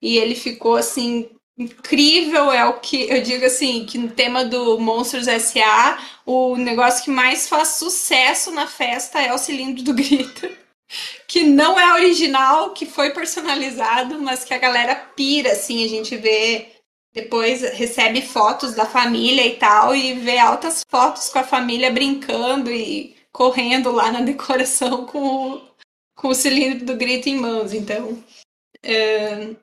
e 0.03 0.19
ele 0.19 0.35
ficou 0.35 0.77
assim 0.77 1.31
incrível 1.59 2.53
é 2.53 2.65
o 2.67 2.79
que 2.79 3.09
eu 3.09 3.23
digo 3.23 3.47
assim 3.47 3.87
que 3.87 3.97
no 3.97 4.11
tema 4.11 4.45
do 4.45 4.79
Monstros 4.79 5.27
S.A. 5.27 5.99
o 6.27 6.57
negócio 6.57 7.05
que 7.05 7.11
mais 7.11 7.49
faz 7.49 7.69
sucesso 7.69 8.51
na 8.51 8.67
festa 8.67 9.21
é 9.21 9.33
o 9.33 9.39
cilindro 9.39 9.83
do 9.83 9.95
grito 9.95 10.49
que 11.27 11.43
não 11.43 11.81
é 11.81 11.95
original 11.95 12.71
que 12.71 12.85
foi 12.85 13.11
personalizado 13.11 14.21
mas 14.21 14.45
que 14.45 14.53
a 14.53 14.59
galera 14.59 14.95
pira 14.95 15.53
assim 15.53 15.85
a 15.85 15.89
gente 15.89 16.17
vê 16.19 16.69
depois 17.15 17.63
recebe 17.63 18.21
fotos 18.21 18.75
da 18.75 18.85
família 18.85 19.47
e 19.47 19.57
tal 19.57 19.97
e 19.97 20.15
vê 20.15 20.39
altas 20.39 20.83
fotos 20.91 21.31
com 21.31 21.39
a 21.39 21.45
família 21.45 21.91
brincando 21.91 22.71
e 22.71 23.22
correndo 23.33 23.91
lá 23.91 24.13
na 24.13 24.21
decoração 24.21 25.07
com 25.07 25.55
o, 25.55 25.63
com 26.15 26.29
o 26.29 26.35
cilindro 26.35 26.85
do 26.85 26.97
grito 26.97 27.29
em 27.29 27.37
mãos. 27.37 27.73
Então, 27.73 28.23
é, 28.83 29.55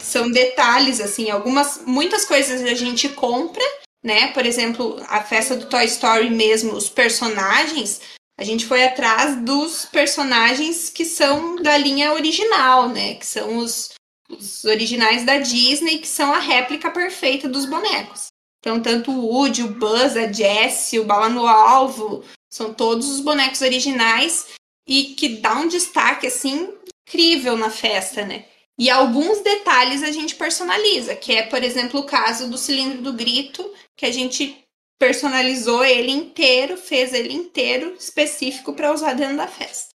são 0.00 0.30
detalhes, 0.30 1.00
assim, 1.00 1.30
algumas, 1.30 1.82
muitas 1.86 2.24
coisas 2.24 2.62
a 2.62 2.74
gente 2.74 3.08
compra, 3.10 3.64
né? 4.02 4.28
Por 4.32 4.44
exemplo, 4.44 5.02
a 5.08 5.22
festa 5.22 5.56
do 5.56 5.66
Toy 5.66 5.84
Story 5.84 6.30
mesmo, 6.30 6.72
os 6.72 6.88
personagens, 6.88 8.00
a 8.38 8.44
gente 8.44 8.66
foi 8.66 8.84
atrás 8.84 9.36
dos 9.42 9.84
personagens 9.86 10.90
que 10.90 11.04
são 11.04 11.56
da 11.56 11.76
linha 11.76 12.12
original, 12.12 12.88
né? 12.88 13.14
Que 13.14 13.26
são 13.26 13.58
os, 13.58 13.90
os 14.28 14.64
originais 14.64 15.24
da 15.24 15.38
Disney, 15.38 15.98
que 15.98 16.08
são 16.08 16.32
a 16.32 16.38
réplica 16.38 16.90
perfeita 16.90 17.48
dos 17.48 17.66
bonecos. 17.66 18.26
Então, 18.60 18.80
tanto 18.80 19.10
o 19.10 19.26
Woody, 19.26 19.62
o 19.62 19.68
Buzz, 19.68 20.16
a 20.16 20.30
Jessie, 20.32 20.98
o 20.98 21.04
Bala 21.04 21.28
no 21.28 21.46
Alvo, 21.46 22.24
são 22.54 22.72
todos 22.72 23.10
os 23.10 23.18
bonecos 23.18 23.62
originais 23.62 24.54
e 24.86 25.16
que 25.16 25.38
dá 25.38 25.54
um 25.54 25.66
destaque 25.66 26.28
assim 26.28 26.72
incrível 27.04 27.56
na 27.56 27.68
festa, 27.68 28.24
né? 28.24 28.46
E 28.78 28.88
alguns 28.88 29.40
detalhes 29.40 30.04
a 30.04 30.12
gente 30.12 30.36
personaliza, 30.36 31.16
que 31.16 31.32
é, 31.32 31.46
por 31.46 31.64
exemplo, 31.64 31.98
o 31.98 32.06
caso 32.06 32.48
do 32.48 32.56
cilindro 32.56 33.02
do 33.02 33.12
grito, 33.12 33.74
que 33.96 34.06
a 34.06 34.12
gente 34.12 34.64
personalizou 35.00 35.84
ele 35.84 36.12
inteiro, 36.12 36.76
fez 36.76 37.12
ele 37.12 37.32
inteiro 37.32 37.94
específico 37.94 38.72
para 38.72 38.92
usar 38.92 39.14
dentro 39.14 39.36
da 39.36 39.48
festa. 39.48 39.92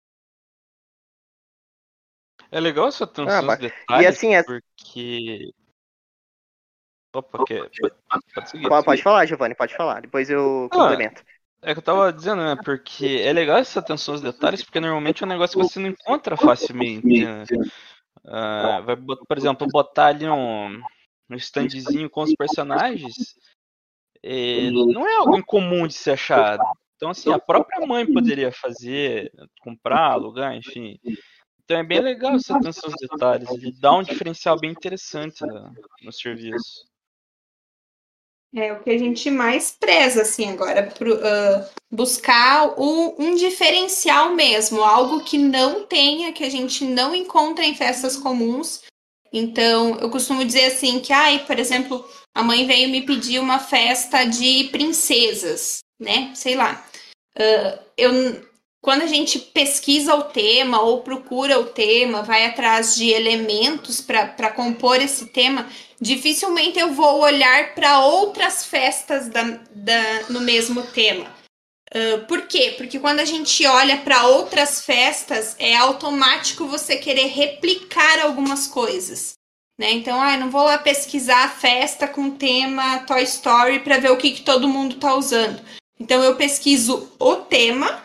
É 2.52 2.60
legal 2.60 2.86
essa 2.86 3.02
atenção 3.02 3.50
ah, 3.50 3.56
detalhes, 3.56 4.04
e 4.04 4.06
assim, 4.06 4.34
é... 4.36 4.44
porque... 4.44 5.52
Opa, 7.12 7.44
que... 7.44 7.58
pode, 8.32 8.48
seguir, 8.48 8.68
pode, 8.68 8.84
pode 8.84 9.02
falar, 9.02 9.26
Giovanni, 9.26 9.56
pode 9.56 9.74
falar. 9.74 10.02
Depois 10.02 10.30
eu 10.30 10.68
ah, 10.70 10.76
complemento. 10.76 11.24
É 11.64 11.72
que 11.72 11.78
eu 11.78 11.82
tava 11.82 12.12
dizendo, 12.12 12.42
né? 12.42 12.56
Porque 12.62 13.22
é 13.24 13.32
legal 13.32 13.56
essa 13.56 13.80
atenção 13.80 14.14
aos 14.14 14.20
detalhes, 14.20 14.62
porque 14.62 14.80
normalmente 14.80 15.22
é 15.22 15.26
um 15.26 15.28
negócio 15.28 15.58
que 15.58 15.66
você 15.66 15.80
não 15.80 15.88
encontra 15.88 16.36
facilmente. 16.36 17.24
Né? 17.24 17.44
Uh, 18.24 18.84
vai, 18.84 18.96
por 18.96 19.38
exemplo, 19.38 19.66
botar 19.68 20.08
ali 20.08 20.28
um, 20.28 20.82
um 21.30 21.34
standzinho 21.36 22.10
com 22.10 22.22
os 22.22 22.34
personagens. 22.34 23.34
É, 24.22 24.70
não 24.70 25.06
é 25.06 25.16
algo 25.16 25.36
incomum 25.36 25.86
de 25.86 25.94
ser 25.94 26.12
achado. 26.12 26.62
Então, 26.96 27.10
assim, 27.10 27.32
a 27.32 27.38
própria 27.38 27.86
mãe 27.86 28.10
poderia 28.10 28.52
fazer, 28.52 29.32
comprar, 29.60 30.12
alugar, 30.12 30.54
enfim. 30.54 30.98
Então 31.64 31.78
é 31.78 31.82
bem 31.82 32.00
legal 32.00 32.34
essa 32.34 32.56
atenção 32.56 32.90
aos 32.90 33.00
detalhes. 33.00 33.50
Ele 33.50 33.72
dá 33.80 33.94
um 33.96 34.02
diferencial 34.02 34.58
bem 34.58 34.70
interessante 34.70 35.40
no, 35.46 35.72
no 36.02 36.12
serviço. 36.12 36.86
É 38.56 38.72
o 38.72 38.80
que 38.80 38.90
a 38.90 38.98
gente 38.98 39.30
mais 39.30 39.72
preza, 39.72 40.22
assim, 40.22 40.50
agora, 40.50 40.84
pro, 40.84 41.16
uh, 41.16 41.68
buscar 41.90 42.74
o, 42.78 43.16
um 43.18 43.34
diferencial 43.34 44.34
mesmo, 44.34 44.80
algo 44.80 45.24
que 45.24 45.36
não 45.36 45.84
tenha, 45.84 46.32
que 46.32 46.44
a 46.44 46.50
gente 46.50 46.84
não 46.84 47.14
encontra 47.14 47.64
em 47.64 47.74
festas 47.74 48.16
comuns. 48.16 48.82
Então, 49.32 49.98
eu 49.98 50.08
costumo 50.08 50.44
dizer 50.44 50.66
assim 50.66 51.00
que, 51.00 51.12
ai, 51.12 51.44
por 51.44 51.58
exemplo, 51.58 52.08
a 52.32 52.44
mãe 52.44 52.64
veio 52.64 52.88
me 52.88 53.02
pedir 53.02 53.40
uma 53.40 53.58
festa 53.58 54.24
de 54.24 54.68
princesas, 54.70 55.80
né? 55.98 56.30
Sei 56.36 56.54
lá. 56.54 56.86
Uh, 57.36 57.78
eu, 57.96 58.40
quando 58.84 59.00
a 59.00 59.06
gente 59.06 59.38
pesquisa 59.38 60.14
o 60.14 60.24
tema 60.24 60.82
ou 60.82 61.00
procura 61.00 61.58
o 61.58 61.64
tema, 61.64 62.22
vai 62.22 62.44
atrás 62.44 62.94
de 62.94 63.08
elementos 63.08 64.02
para 64.02 64.50
compor 64.50 65.00
esse 65.00 65.24
tema, 65.28 65.66
dificilmente 65.98 66.78
eu 66.78 66.92
vou 66.92 67.20
olhar 67.20 67.74
para 67.74 68.00
outras 68.00 68.66
festas 68.66 69.28
da, 69.28 69.58
da, 69.74 70.24
no 70.28 70.42
mesmo 70.42 70.82
tema. 70.82 71.34
Uh, 71.94 72.26
por 72.26 72.42
quê? 72.42 72.74
Porque 72.76 72.98
quando 72.98 73.20
a 73.20 73.24
gente 73.24 73.64
olha 73.66 73.96
para 73.96 74.26
outras 74.26 74.84
festas, 74.84 75.56
é 75.58 75.74
automático 75.74 76.66
você 76.66 76.96
querer 76.96 77.28
replicar 77.28 78.20
algumas 78.20 78.66
coisas. 78.66 79.32
Né? 79.78 79.92
Então, 79.92 80.20
ah, 80.20 80.36
não 80.36 80.50
vou 80.50 80.64
lá 80.64 80.76
pesquisar 80.76 81.44
a 81.44 81.48
festa 81.48 82.06
com 82.06 82.32
tema 82.32 82.98
Toy 83.06 83.22
Story 83.22 83.78
para 83.78 83.96
ver 83.96 84.10
o 84.10 84.18
que, 84.18 84.32
que 84.32 84.42
todo 84.42 84.68
mundo 84.68 84.96
está 84.96 85.14
usando. 85.14 85.58
Então, 85.98 86.22
eu 86.22 86.36
pesquiso 86.36 87.10
o 87.18 87.36
tema, 87.36 88.03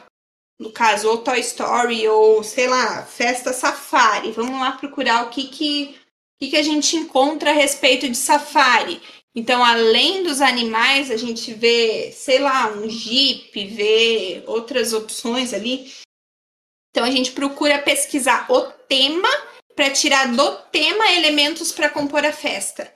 no 0.59 0.71
caso, 0.71 1.09
ou 1.09 1.19
Toy 1.19 1.39
Story, 1.39 2.05
ou 2.07 2.43
sei 2.43 2.67
lá, 2.67 3.03
festa 3.03 3.53
safari. 3.53 4.31
Vamos 4.31 4.59
lá 4.59 4.73
procurar 4.73 5.25
o 5.25 5.29
que, 5.29 5.47
que, 5.47 5.95
que, 6.37 6.49
que 6.49 6.57
a 6.57 6.63
gente 6.63 6.97
encontra 6.97 7.51
a 7.51 7.53
respeito 7.53 8.09
de 8.09 8.17
safari. 8.17 9.01
Então, 9.33 9.63
além 9.63 10.21
dos 10.23 10.41
animais, 10.41 11.09
a 11.09 11.15
gente 11.15 11.53
vê, 11.53 12.11
sei 12.11 12.39
lá, 12.39 12.71
um 12.71 12.89
jeep, 12.89 13.67
vê 13.67 14.43
outras 14.47 14.91
opções 14.91 15.53
ali. 15.53 15.89
Então, 16.91 17.05
a 17.05 17.11
gente 17.11 17.31
procura 17.31 17.79
pesquisar 17.79 18.47
o 18.51 18.63
tema 18.63 19.29
para 19.75 19.91
tirar 19.91 20.27
do 20.35 20.51
tema 20.71 21.13
elementos 21.13 21.71
para 21.71 21.89
compor 21.89 22.25
a 22.25 22.33
festa. 22.33 22.93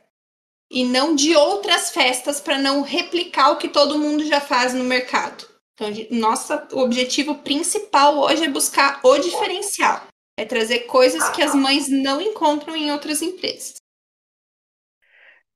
E 0.70 0.84
não 0.84 1.16
de 1.16 1.34
outras 1.34 1.92
festas 1.92 2.42
para 2.42 2.58
não 2.58 2.82
replicar 2.82 3.52
o 3.52 3.58
que 3.58 3.70
todo 3.70 4.00
mundo 4.00 4.26
já 4.26 4.42
faz 4.42 4.74
no 4.74 4.84
mercado. 4.84 5.53
Então, 5.84 6.18
nosso 6.18 6.54
objetivo 6.74 7.36
principal 7.40 8.18
hoje 8.20 8.46
é 8.46 8.50
buscar 8.50 9.02
o 9.04 9.18
diferencial. 9.18 10.08
É 10.38 10.46
trazer 10.46 10.82
coisas 10.82 11.30
que 11.30 11.42
as 11.42 11.54
mães 11.54 11.90
não 11.90 12.22
encontram 12.22 12.76
em 12.76 12.92
outras 12.92 13.22
empresas. 13.22 13.76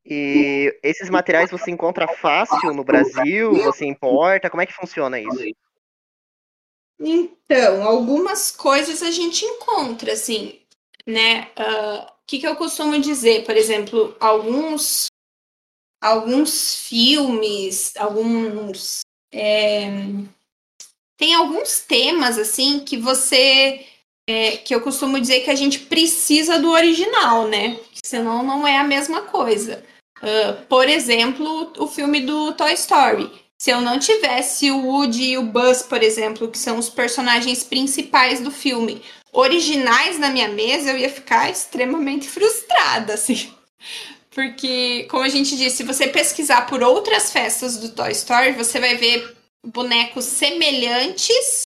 E 0.05 0.77
esses 0.83 1.09
materiais 1.09 1.51
você 1.51 1.71
encontra 1.71 2.07
fácil 2.07 2.73
no 2.73 2.83
Brasil? 2.83 3.53
Você 3.63 3.85
importa? 3.85 4.49
Como 4.49 4.61
é 4.61 4.65
que 4.65 4.73
funciona 4.73 5.19
isso? 5.19 5.43
Então, 6.99 7.83
algumas 7.83 8.51
coisas 8.51 9.03
a 9.03 9.11
gente 9.11 9.45
encontra, 9.45 10.13
assim, 10.13 10.61
né? 11.05 11.51
O 11.57 12.05
uh, 12.05 12.11
que, 12.25 12.39
que 12.39 12.47
eu 12.47 12.55
costumo 12.55 12.99
dizer? 12.99 13.45
Por 13.45 13.55
exemplo, 13.55 14.15
alguns, 14.19 15.07
alguns 16.01 16.75
filmes, 16.87 17.95
alguns 17.97 19.01
é, 19.31 19.89
tem 21.17 21.33
alguns 21.33 21.79
temas 21.79 22.37
assim 22.37 22.79
que 22.79 22.97
você 22.97 23.85
é, 24.27 24.57
que 24.57 24.75
eu 24.75 24.81
costumo 24.81 25.19
dizer 25.19 25.41
que 25.41 25.49
a 25.49 25.55
gente 25.55 25.79
precisa 25.79 26.59
do 26.59 26.69
original, 26.69 27.47
né? 27.47 27.79
Senão 28.03 28.43
não 28.43 28.67
é 28.67 28.77
a 28.77 28.83
mesma 28.83 29.21
coisa. 29.21 29.83
Uh, 30.19 30.65
por 30.67 30.89
exemplo, 30.89 31.71
o 31.77 31.87
filme 31.87 32.21
do 32.21 32.51
Toy 32.53 32.73
Story. 32.73 33.31
Se 33.57 33.71
eu 33.71 33.81
não 33.81 33.97
tivesse 33.97 34.69
o 34.69 34.85
Woody 34.85 35.31
e 35.31 35.37
o 35.37 35.43
Buzz, 35.43 35.81
por 35.81 36.03
exemplo, 36.03 36.47
que 36.47 36.59
são 36.59 36.77
os 36.77 36.89
personagens 36.89 37.63
principais 37.63 38.39
do 38.39 38.51
filme, 38.51 39.01
originais 39.31 40.19
na 40.19 40.29
minha 40.29 40.47
mesa, 40.47 40.91
eu 40.91 40.97
ia 40.97 41.09
ficar 41.09 41.49
extremamente 41.49 42.27
frustrada, 42.27 43.15
assim. 43.15 43.51
Porque, 44.37 45.07
como 45.09 45.23
a 45.23 45.29
gente 45.29 45.57
disse, 45.57 45.77
se 45.77 45.83
você 45.83 46.07
pesquisar 46.07 46.67
por 46.67 46.83
outras 46.83 47.31
festas 47.31 47.75
do 47.77 47.89
Toy 47.89 48.11
Story, 48.11 48.51
você 48.51 48.79
vai 48.79 48.95
ver 48.95 49.35
bonecos 49.65 50.25
semelhantes, 50.25 51.63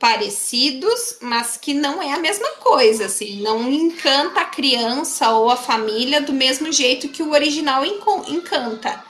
parecidos, 0.00 1.18
mas 1.20 1.56
que 1.56 1.72
não 1.72 2.02
é 2.02 2.12
a 2.12 2.18
mesma 2.18 2.56
coisa, 2.56 3.06
assim, 3.06 3.40
não 3.40 3.70
encanta 3.70 4.40
a 4.40 4.46
criança 4.46 5.30
ou 5.30 5.48
a 5.48 5.54
família 5.56 6.20
do 6.20 6.32
mesmo 6.32 6.72
jeito 6.72 7.08
que 7.08 7.22
o 7.22 7.30
original 7.30 7.84
encanta, 7.84 9.04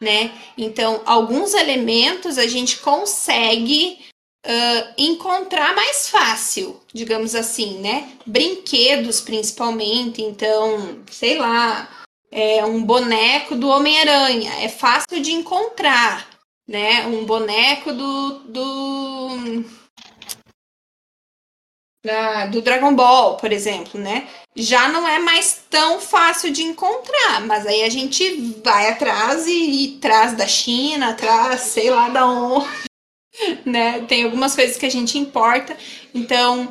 né? 0.00 0.32
Então, 0.56 1.02
alguns 1.04 1.52
elementos 1.52 2.38
a 2.38 2.46
gente 2.46 2.78
consegue 2.78 3.98
uh, 4.46 4.94
encontrar 4.96 5.76
mais 5.76 6.08
fácil, 6.08 6.80
digamos 6.94 7.34
assim, 7.34 7.76
né? 7.80 8.10
Brinquedos, 8.24 9.20
principalmente, 9.20 10.22
então, 10.22 11.04
sei 11.10 11.36
lá, 11.36 11.97
é 12.30 12.64
um 12.64 12.82
boneco 12.82 13.54
do 13.54 13.68
Homem-Aranha. 13.68 14.52
É 14.62 14.68
fácil 14.68 15.20
de 15.20 15.32
encontrar, 15.32 16.28
né? 16.66 17.06
Um 17.06 17.24
boneco 17.24 17.92
do. 17.92 18.38
do 18.44 19.64
da, 22.04 22.46
do 22.46 22.62
Dragon 22.62 22.94
Ball, 22.94 23.36
por 23.36 23.52
exemplo, 23.52 24.00
né? 24.00 24.28
Já 24.54 24.88
não 24.88 25.06
é 25.06 25.18
mais 25.18 25.62
tão 25.68 26.00
fácil 26.00 26.50
de 26.50 26.62
encontrar, 26.62 27.40
mas 27.42 27.66
aí 27.66 27.82
a 27.82 27.90
gente 27.90 28.60
vai 28.64 28.88
atrás 28.88 29.46
e, 29.46 29.84
e 29.84 29.98
traz 29.98 30.32
da 30.32 30.46
China, 30.46 31.14
traz 31.14 31.60
sei 31.62 31.90
lá 31.90 32.08
da 32.08 32.26
onde, 32.26 32.68
né? 33.66 34.00
Tem 34.06 34.24
algumas 34.24 34.54
coisas 34.54 34.76
que 34.76 34.86
a 34.86 34.90
gente 34.90 35.18
importa. 35.18 35.76
Então, 36.14 36.68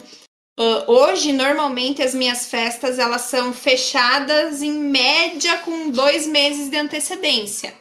Uh, 0.59 0.91
hoje, 0.91 1.31
normalmente, 1.31 2.01
as 2.01 2.15
minhas 2.15 2.47
festas 2.47 2.97
elas 2.97 3.21
são 3.21 3.53
fechadas 3.53 4.63
em 4.63 4.71
média 4.71 5.59
com 5.59 5.91
dois 5.91 6.25
meses 6.25 6.67
de 6.67 6.77
antecedência. 6.77 7.75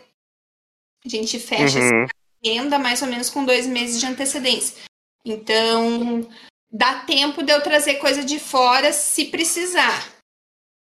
A 1.03 1.09
gente 1.09 1.39
fecha 1.39 1.79
uhum. 1.79 2.05
a 2.05 2.09
agenda 2.45 2.79
mais 2.79 3.01
ou 3.01 3.09
menos 3.09 3.31
com 3.31 3.47
dois 3.47 3.67
meses 3.67 3.99
de 3.99 4.05
antecedência. 4.05 4.85
Então, 5.25 6.29
dá 6.71 7.01
tempo 7.01 7.43
de 7.43 7.51
eu 7.51 7.63
trazer 7.63 7.95
coisa 7.95 8.23
de 8.23 8.39
fora 8.39 8.93
se 8.93 9.27
precisar. 9.27 10.13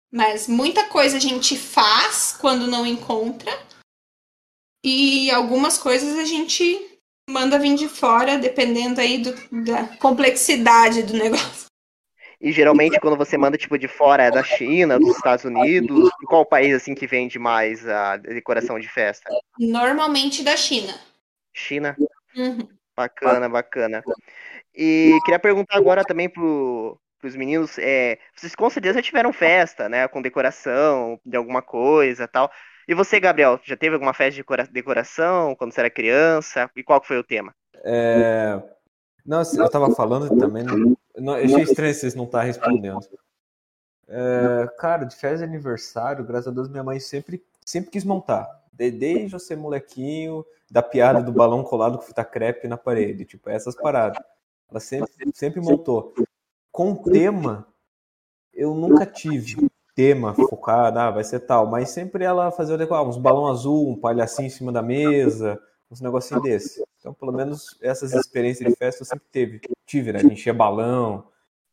Mas 0.09 0.47
muita 0.47 0.85
coisa 0.87 1.17
a 1.17 1.19
gente 1.19 1.57
faz 1.57 2.35
quando 2.39 2.67
não 2.67 2.85
encontra. 2.85 3.51
E 4.83 5.29
algumas 5.31 5.77
coisas 5.77 6.17
a 6.17 6.25
gente 6.25 6.99
manda 7.29 7.59
vir 7.59 7.75
de 7.75 7.87
fora, 7.87 8.37
dependendo 8.37 8.99
aí 8.99 9.17
do, 9.19 9.33
da 9.63 9.87
complexidade 9.97 11.03
do 11.03 11.13
negócio. 11.19 11.70
E 12.41 12.51
geralmente 12.51 12.99
quando 12.99 13.15
você 13.15 13.37
manda 13.37 13.57
tipo 13.57 13.77
de 13.77 13.87
fora 13.87 14.23
é 14.23 14.31
da 14.31 14.43
China, 14.43 14.97
dos 14.97 15.15
Estados 15.15 15.45
Unidos, 15.45 16.09
qual 16.25 16.43
país 16.43 16.73
assim 16.73 16.95
que 16.95 17.05
vende 17.05 17.37
mais 17.37 17.87
a 17.87 18.17
decoração 18.17 18.79
de 18.79 18.89
festa? 18.89 19.29
Normalmente 19.59 20.43
da 20.43 20.57
China. 20.57 20.93
China? 21.53 21.95
Uhum. 22.35 22.67
Bacana, 22.97 23.47
bacana. 23.47 24.01
E 24.73 25.19
queria 25.23 25.37
perguntar 25.37 25.77
agora 25.77 26.03
também 26.03 26.27
pro, 26.27 26.99
pros 27.19 27.35
meninos, 27.35 27.77
é, 27.77 28.17
vocês 28.35 28.55
com 28.55 28.69
certeza 28.71 29.01
tiveram 29.01 29.31
festa, 29.31 29.87
né, 29.87 30.07
com 30.07 30.21
decoração 30.21 31.19
de 31.23 31.37
alguma 31.37 31.61
coisa 31.61 32.27
tal. 32.27 32.51
E 32.87 32.95
você, 32.95 33.19
Gabriel, 33.19 33.59
já 33.63 33.77
teve 33.77 33.93
alguma 33.93 34.13
festa 34.13 34.41
de 34.41 34.71
decoração 34.71 35.55
quando 35.55 35.71
você 35.71 35.81
era 35.81 35.89
criança? 35.89 36.69
E 36.75 36.83
qual 36.83 37.03
foi 37.03 37.19
o 37.19 37.23
tema? 37.23 37.53
É... 37.85 38.59
Não, 39.23 39.43
eu 39.55 39.69
tava 39.69 39.93
falando 39.93 40.35
também, 40.35 40.65
não, 41.21 41.33
achei 41.33 41.61
estranho 41.61 41.93
vocês 41.93 42.15
não 42.15 42.25
estar 42.25 42.39
tá 42.39 42.43
respondendo. 42.43 42.99
É, 44.07 44.67
cara, 44.77 45.05
de 45.05 45.15
festa 45.15 45.39
de 45.39 45.43
aniversário, 45.43 46.25
graças 46.25 46.47
a 46.47 46.51
Deus, 46.51 46.67
minha 46.67 46.83
mãe 46.83 46.99
sempre, 46.99 47.43
sempre 47.65 47.91
quis 47.91 48.03
montar. 48.03 48.47
Desde 48.73 49.33
eu 49.33 49.39
ser 49.39 49.55
molequinho, 49.55 50.45
da 50.69 50.81
piada 50.81 51.21
do 51.21 51.33
balão 51.33 51.63
colado 51.63 51.97
com 51.97 52.03
fita 52.03 52.23
crepe 52.23 52.67
na 52.67 52.77
parede, 52.77 53.25
tipo, 53.25 53.49
essas 53.49 53.75
paradas. 53.75 54.23
Ela 54.69 54.79
sempre, 54.79 55.11
sempre 55.33 55.61
montou. 55.61 56.13
Com 56.71 56.95
tema, 56.95 57.67
eu 58.53 58.73
nunca 58.73 59.05
tive 59.05 59.69
tema 59.93 60.33
focado, 60.33 60.97
ah, 60.97 61.11
vai 61.11 61.23
ser 61.25 61.41
tal, 61.41 61.67
mas 61.67 61.89
sempre 61.89 62.23
ela 62.23 62.51
fazia 62.51 62.77
ah, 62.89 63.03
uns 63.03 63.17
balão 63.17 63.47
azul, 63.47 63.89
um 63.89 63.99
palhacinho 63.99 64.47
em 64.47 64.49
cima 64.49 64.71
da 64.71 64.81
mesa, 64.81 65.61
uns 65.91 66.01
negocinhos 66.01 66.41
desse. 66.41 66.83
Então, 66.99 67.13
pelo 67.13 67.31
menos 67.33 67.77
essas 67.81 68.13
experiências 68.13 68.69
de 68.69 68.75
festa 68.75 69.01
eu 69.01 69.05
sempre 69.05 69.25
teve. 69.31 69.61
Tive, 69.85 70.13
né? 70.13 70.19
De 70.19 70.33
encher 70.33 70.53
balão, 70.53 71.27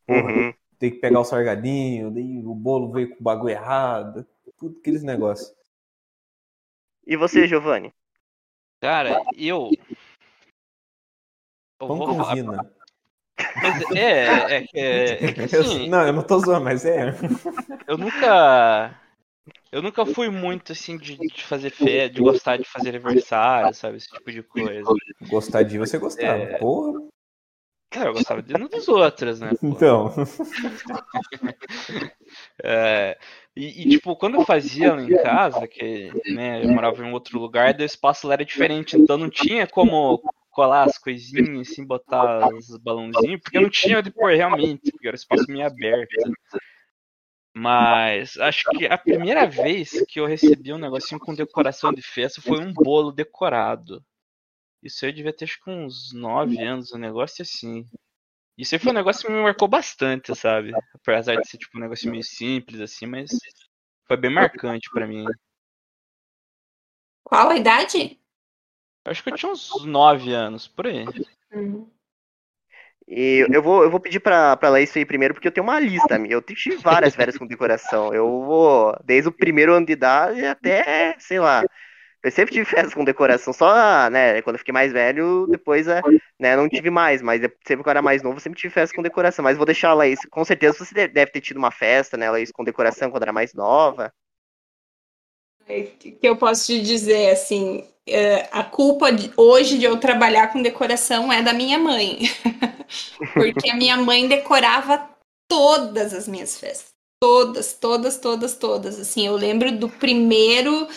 porra, 0.05 0.33
uhum. 0.33 0.55
ter 0.79 0.91
que 0.91 0.99
pegar 0.99 1.21
o 1.21 1.25
sargadinho, 1.25 2.09
o 2.09 2.55
bolo 2.55 2.91
veio 2.91 3.11
com 3.11 3.21
o 3.21 3.23
bagulho 3.23 3.51
errado, 3.51 4.27
tudo 4.59 4.77
aqueles 4.81 5.05
negócios. 5.05 5.55
E 7.07 7.17
você, 7.17 7.47
Giovanni? 7.47 7.95
Cara, 8.81 9.23
eu. 9.37 9.71
eu 11.81 11.87
Pão 11.87 11.99
com 11.99 12.21
usina. 12.21 12.73
Mas 13.63 13.91
é, 13.93 14.25
é, 14.25 14.67
é, 14.75 15.25
é, 15.25 15.25
é 15.25 15.45
assim, 15.61 15.89
Não, 15.89 16.05
eu 16.05 16.13
não 16.13 16.23
tô 16.23 16.41
zoando, 16.41 16.65
mas 16.65 16.85
é. 16.85 17.15
Eu 17.87 17.97
nunca 17.97 19.01
Eu 19.71 19.83
nunca 19.83 20.07
fui 20.07 20.31
muito 20.31 20.73
assim 20.73 20.97
de, 20.97 21.17
de 21.17 21.45
fazer 21.45 21.71
fé, 21.71 22.09
de 22.09 22.21
gostar 22.21 22.57
de 22.57 22.65
fazer 22.65 22.91
aniversário, 22.91 23.75
sabe? 23.75 23.99
Esse 23.99 24.09
tipo 24.09 24.31
de 24.31 24.43
coisa. 24.43 24.83
Gostar 25.29 25.63
de 25.63 25.79
você 25.79 25.99
gostava. 25.99 26.43
É. 26.43 26.59
Porra. 26.59 27.01
Cara, 27.91 28.11
eu 28.11 28.15
gostava 28.15 28.43
de 28.43 28.55
um 28.55 28.69
dos 28.69 28.87
outros, 28.87 29.41
né? 29.41 29.51
pô? 29.61 29.67
Então. 29.67 30.15
É, 32.63 33.19
e, 33.57 33.83
e, 33.83 33.89
tipo, 33.89 34.15
quando 34.15 34.35
eu 34.35 34.45
fazia 34.45 34.95
lá 34.95 35.03
em 35.03 35.23
casa, 35.23 35.67
que 35.67 36.13
né, 36.35 36.63
eu 36.63 36.69
morava 36.69 37.05
em 37.05 37.13
outro 37.13 37.39
lugar, 37.39 37.73
daí 37.73 37.85
o 37.85 37.87
espaço 37.87 38.27
lá 38.27 38.35
era 38.35 38.45
diferente, 38.45 38.97
então 38.97 39.17
não 39.17 39.31
tinha 39.31 39.67
como 39.67 40.21
colar 40.51 40.85
as 40.85 40.99
coisinhas, 40.99 41.69
assim, 41.69 41.85
botar 41.85 42.53
os 42.53 42.77
balãozinhos, 42.77 43.41
porque 43.43 43.59
não 43.59 43.71
tinha 43.71 43.99
onde 43.99 44.11
pôr 44.11 44.35
realmente, 44.35 44.91
porque 44.93 45.09
era 45.09 45.17
espaço 45.17 45.47
meio 45.49 45.67
aberto. 45.67 46.15
Mas 47.61 48.37
acho 48.37 48.71
que 48.71 48.87
a 48.87 48.97
primeira 48.97 49.45
vez 49.45 49.91
que 50.07 50.21
eu 50.21 50.27
recebi 50.27 50.73
um 50.73 50.79
negocinho 50.79 51.21
com 51.21 51.35
decoração 51.35 51.93
de 51.93 52.01
festa 52.01 52.41
foi 52.41 52.61
um 52.61 52.73
bolo 52.73 53.11
decorado. 53.11 54.01
Isso 54.81 55.05
aí 55.05 55.11
eu 55.11 55.17
devia 55.17 55.33
ter 55.33 55.47
acho 55.47 55.61
que 55.65 55.69
uns 55.69 56.13
9 56.13 56.57
anos, 56.63 56.93
um 56.93 56.99
negócio 56.99 57.43
assim. 57.43 57.85
Isso 58.57 58.77
aí 58.77 58.79
foi 58.79 58.93
um 58.93 58.95
negócio 58.95 59.27
que 59.27 59.33
me 59.33 59.43
marcou 59.43 59.67
bastante, 59.67 60.33
sabe? 60.37 60.71
Apesar 60.95 61.35
de 61.35 61.49
ser 61.49 61.59
tipo 61.59 61.77
um 61.77 61.81
negócio 61.81 62.09
meio 62.09 62.23
simples 62.23 62.81
assim, 62.81 63.07
mas 63.07 63.29
foi 64.07 64.17
bem 64.17 64.31
marcante 64.31 64.89
pra 64.93 65.05
mim. 65.05 65.27
Qual 67.25 67.51
a 67.51 67.57
idade? 67.57 68.21
Acho 69.05 69.23
que 69.25 69.31
eu 69.31 69.35
tinha 69.37 69.51
uns 69.51 69.85
9 69.85 70.33
anos, 70.33 70.69
por 70.69 70.87
aí. 70.87 71.05
E 73.11 73.49
eu 73.51 73.63
vou, 73.63 73.83
eu 73.85 73.91
vou 73.91 74.01
pedir 74.01 74.21
pra, 74.21 74.57
pra 74.57 74.81
isso 74.81 74.99
aí 74.99 75.05
primeiro, 75.07 75.33
porque 75.35 75.49
eu 75.49 75.53
tenho 75.53 75.65
uma 75.67 75.81
lista. 75.81 76.21
Eu 76.29 76.43
tive 76.43 76.77
várias 76.77 77.15
férias 77.15 77.39
com 77.39 77.47
decoração. 77.47 78.13
Eu 78.13 78.27
vou, 78.45 78.95
desde 79.05 79.29
o 79.29 79.33
primeiro 79.33 79.73
ano 79.75 79.87
de 79.87 79.93
idade 79.93 80.45
até, 80.47 81.17
sei 81.19 81.41
lá. 81.41 81.67
Eu 82.23 82.31
sempre 82.33 82.53
tive 82.55 82.65
festas 82.67 82.95
com 82.95 83.05
decoração, 83.05 83.53
só, 83.53 84.11
né, 84.11 84.43
quando 84.43 84.57
eu 84.57 84.59
fiquei 84.59 84.73
mais 84.73 84.93
velho, 84.93 85.47
depois, 85.49 85.87
é, 85.89 86.05
né, 86.39 86.57
não 86.57 86.69
tive 86.69 86.91
mais, 86.91 87.23
mas 87.23 87.41
sempre 87.67 87.83
que 87.85 87.89
eu 87.89 87.91
era 87.91 88.03
mais 88.03 88.23
novo, 88.23 88.41
sempre 88.41 88.59
tive 88.61 88.75
festa 88.75 88.95
com 88.95 89.03
decoração. 89.03 89.43
Mas 89.45 89.57
vou 89.57 89.67
deixar 89.67 89.91
a 89.91 89.95
Laís, 89.95 90.21
com 90.31 90.45
certeza 90.45 90.79
você 90.85 90.95
de- 90.95 91.09
deve 91.09 91.31
ter 91.33 91.41
tido 91.41 91.59
uma 91.59 91.71
festa, 91.71 92.17
né, 92.17 92.31
Laís, 92.31 92.51
com 92.53 92.65
decoração 92.65 93.11
quando 93.11 93.23
era 93.25 93.33
mais 93.33 93.55
nova. 93.55 94.13
Que 95.69 96.19
eu 96.23 96.37
posso 96.37 96.67
te 96.67 96.81
dizer 96.81 97.31
assim, 97.31 97.85
é, 98.07 98.49
a 98.51 98.65
culpa 98.65 99.13
de- 99.13 99.31
hoje 99.37 99.79
de 99.79 99.85
eu 99.85 99.99
trabalhar 99.99 100.53
com 100.53 100.63
decoração 100.63 101.33
é 101.33 101.43
da 101.43 101.53
minha 101.53 101.79
mãe. 101.79 102.21
Porque 103.35 103.71
a 103.71 103.77
minha 103.77 103.97
mãe 103.97 104.27
decorava 104.27 105.09
todas 105.49 106.15
as 106.15 106.27
minhas 106.27 106.59
festas. 106.59 106.91
Todas, 107.21 107.73
todas, 107.75 108.17
todas, 108.19 108.55
todas. 108.55 108.99
Assim, 108.99 109.27
eu 109.27 109.37
lembro 109.37 109.73
do 109.73 109.89
primeiro. 109.89 110.89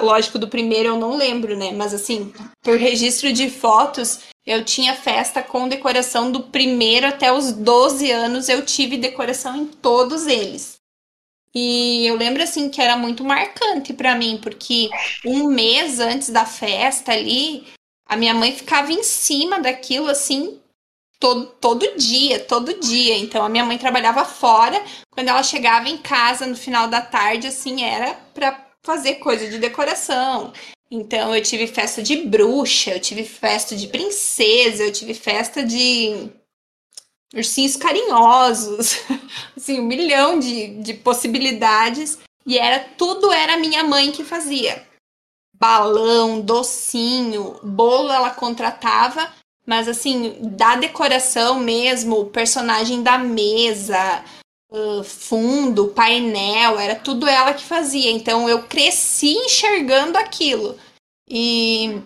Lógico, 0.00 0.38
do 0.38 0.48
primeiro 0.48 0.90
eu 0.90 0.98
não 0.98 1.16
lembro, 1.16 1.56
né? 1.56 1.70
Mas 1.72 1.92
assim, 1.92 2.32
por 2.62 2.78
registro 2.78 3.32
de 3.32 3.50
fotos, 3.50 4.20
eu 4.46 4.64
tinha 4.64 4.94
festa 4.94 5.42
com 5.42 5.68
decoração 5.68 6.32
do 6.32 6.44
primeiro 6.44 7.06
até 7.06 7.30
os 7.32 7.52
12 7.52 8.10
anos, 8.10 8.48
eu 8.48 8.64
tive 8.64 8.96
decoração 8.96 9.56
em 9.56 9.66
todos 9.66 10.26
eles. 10.26 10.76
E 11.54 12.04
eu 12.06 12.16
lembro 12.16 12.42
assim 12.42 12.68
que 12.68 12.80
era 12.80 12.96
muito 12.96 13.22
marcante 13.24 13.92
pra 13.92 14.16
mim, 14.16 14.38
porque 14.42 14.90
um 15.24 15.46
mês 15.46 16.00
antes 16.00 16.30
da 16.30 16.44
festa 16.44 17.12
ali, 17.12 17.64
a 18.08 18.16
minha 18.16 18.34
mãe 18.34 18.52
ficava 18.52 18.92
em 18.92 19.02
cima 19.02 19.60
daquilo 19.60 20.08
assim 20.08 20.60
todo, 21.20 21.46
todo 21.60 21.96
dia, 21.96 22.40
todo 22.40 22.80
dia. 22.80 23.16
Então 23.16 23.44
a 23.44 23.48
minha 23.48 23.64
mãe 23.64 23.78
trabalhava 23.78 24.24
fora, 24.24 24.82
quando 25.10 25.28
ela 25.28 25.42
chegava 25.42 25.88
em 25.88 25.96
casa 25.96 26.46
no 26.46 26.56
final 26.56 26.88
da 26.88 27.00
tarde, 27.00 27.46
assim, 27.46 27.82
era 27.82 28.14
pra 28.34 28.66
fazer 28.82 29.14
coisa 29.14 29.48
de 29.48 29.58
decoração. 29.58 30.52
Então 30.90 31.34
eu 31.34 31.42
tive 31.42 31.66
festa 31.66 32.02
de 32.02 32.16
bruxa, 32.16 32.90
eu 32.90 33.00
tive 33.00 33.24
festa 33.24 33.74
de 33.74 33.86
princesa, 33.88 34.84
eu 34.84 34.92
tive 34.92 35.14
festa 35.14 35.62
de 35.62 36.28
ursinhos 37.34 37.76
carinhosos, 37.76 39.00
assim, 39.56 39.80
um 39.80 39.84
milhão 39.84 40.38
de, 40.38 40.78
de 40.82 40.94
possibilidades. 40.94 42.18
E 42.46 42.58
era 42.58 42.78
tudo 42.78 43.32
era 43.32 43.56
minha 43.56 43.82
mãe 43.82 44.12
que 44.12 44.22
fazia. 44.22 44.86
Balão, 45.58 46.40
docinho, 46.40 47.58
bolo 47.62 48.12
ela 48.12 48.30
contratava, 48.30 49.32
mas 49.66 49.88
assim, 49.88 50.36
da 50.40 50.76
decoração 50.76 51.58
mesmo, 51.58 52.26
personagem 52.26 53.02
da 53.02 53.16
mesa, 53.16 54.22
ah, 54.74 55.02
fundo, 55.04 55.88
painel, 55.88 56.78
era 56.78 56.96
tudo 56.96 57.28
ela 57.28 57.54
que 57.54 57.64
fazia. 57.64 58.10
Então 58.10 58.48
eu 58.48 58.64
cresci 58.64 59.32
enxergando 59.32 60.18
aquilo. 60.18 60.76
E 61.28 62.02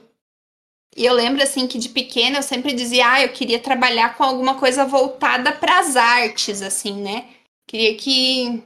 e 0.98 1.06
eu 1.06 1.14
lembro 1.14 1.40
assim 1.40 1.68
que 1.68 1.78
de 1.78 1.88
pequena 1.88 2.38
eu 2.38 2.42
sempre 2.42 2.72
dizia, 2.72 3.08
ah, 3.08 3.22
eu 3.22 3.28
queria 3.28 3.60
trabalhar 3.60 4.16
com 4.16 4.24
alguma 4.24 4.56
coisa 4.56 4.84
voltada 4.84 5.52
para 5.52 5.78
as 5.78 5.94
artes, 5.94 6.60
assim, 6.60 7.00
né? 7.00 7.28
Queria 7.68 7.94
que 7.96 8.64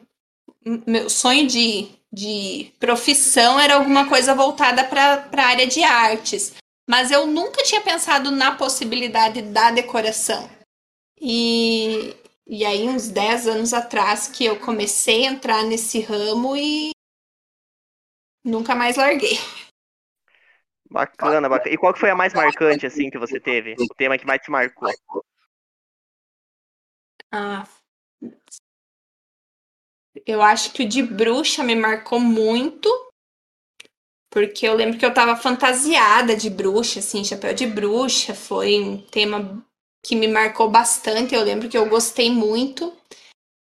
meu 0.87 1.11
sonho 1.11 1.47
de, 1.47 1.91
de 2.11 2.73
profissão 2.81 3.61
era 3.61 3.75
alguma 3.75 4.09
coisa 4.09 4.35
voltada 4.35 4.83
para 4.83 5.29
a 5.31 5.47
área 5.47 5.67
de 5.67 5.83
artes. 5.83 6.55
Mas 6.89 7.11
eu 7.11 7.27
nunca 7.27 7.63
tinha 7.65 7.83
pensado 7.83 8.31
na 8.31 8.53
possibilidade 8.53 9.43
da 9.43 9.71
decoração. 9.71 10.49
E, 11.21 12.17
e 12.47 12.65
aí, 12.65 12.89
uns 12.89 13.09
10 13.09 13.47
anos 13.47 13.75
atrás, 13.75 14.27
que 14.27 14.45
eu 14.45 14.59
comecei 14.59 15.27
a 15.27 15.31
entrar 15.31 15.65
nesse 15.65 16.01
ramo 16.01 16.57
e 16.57 16.93
nunca 18.43 18.75
mais 18.75 18.97
larguei. 18.97 19.39
Bacana, 20.93 21.49
bacana. 21.49 21.75
E 21.75 21.79
qual 21.79 21.95
que 21.95 22.01
foi 22.01 22.11
a 22.11 22.15
mais 22.15 22.35
marcante, 22.35 22.87
assim, 22.87 23.09
que 23.09 23.19
você 23.19 23.41
teve? 23.41 23.75
O 23.79 23.95
tema 23.95 24.19
que 24.19 24.27
mais 24.27 24.41
te 24.43 24.51
marcou? 24.51 24.91
Ah, 27.33 27.67
eu 30.27 30.43
acho 30.43 30.73
que 30.73 30.83
o 30.83 30.89
de 30.89 31.03
bruxa 31.03 31.65
me 31.65 31.75
marcou 31.75 32.21
muito, 32.21 32.91
porque 34.31 34.67
eu 34.67 34.75
lembro 34.75 34.99
que 34.99 35.05
eu 35.05 35.15
tava 35.15 35.35
fantasiada 35.37 36.37
de 36.37 36.51
bruxa, 36.51 37.01
assim, 37.01 37.25
chapéu 37.25 37.55
de 37.55 37.67
bruxa, 37.67 38.35
foi 38.35 38.81
um 38.81 38.99
tema 38.99 39.65
que 40.05 40.15
me 40.15 40.29
marcou 40.29 40.69
bastante, 40.69 41.35
eu 41.35 41.43
lembro 41.43 41.69
que 41.69 41.79
eu 41.79 41.89
gostei 41.89 42.31
muito. 42.31 42.93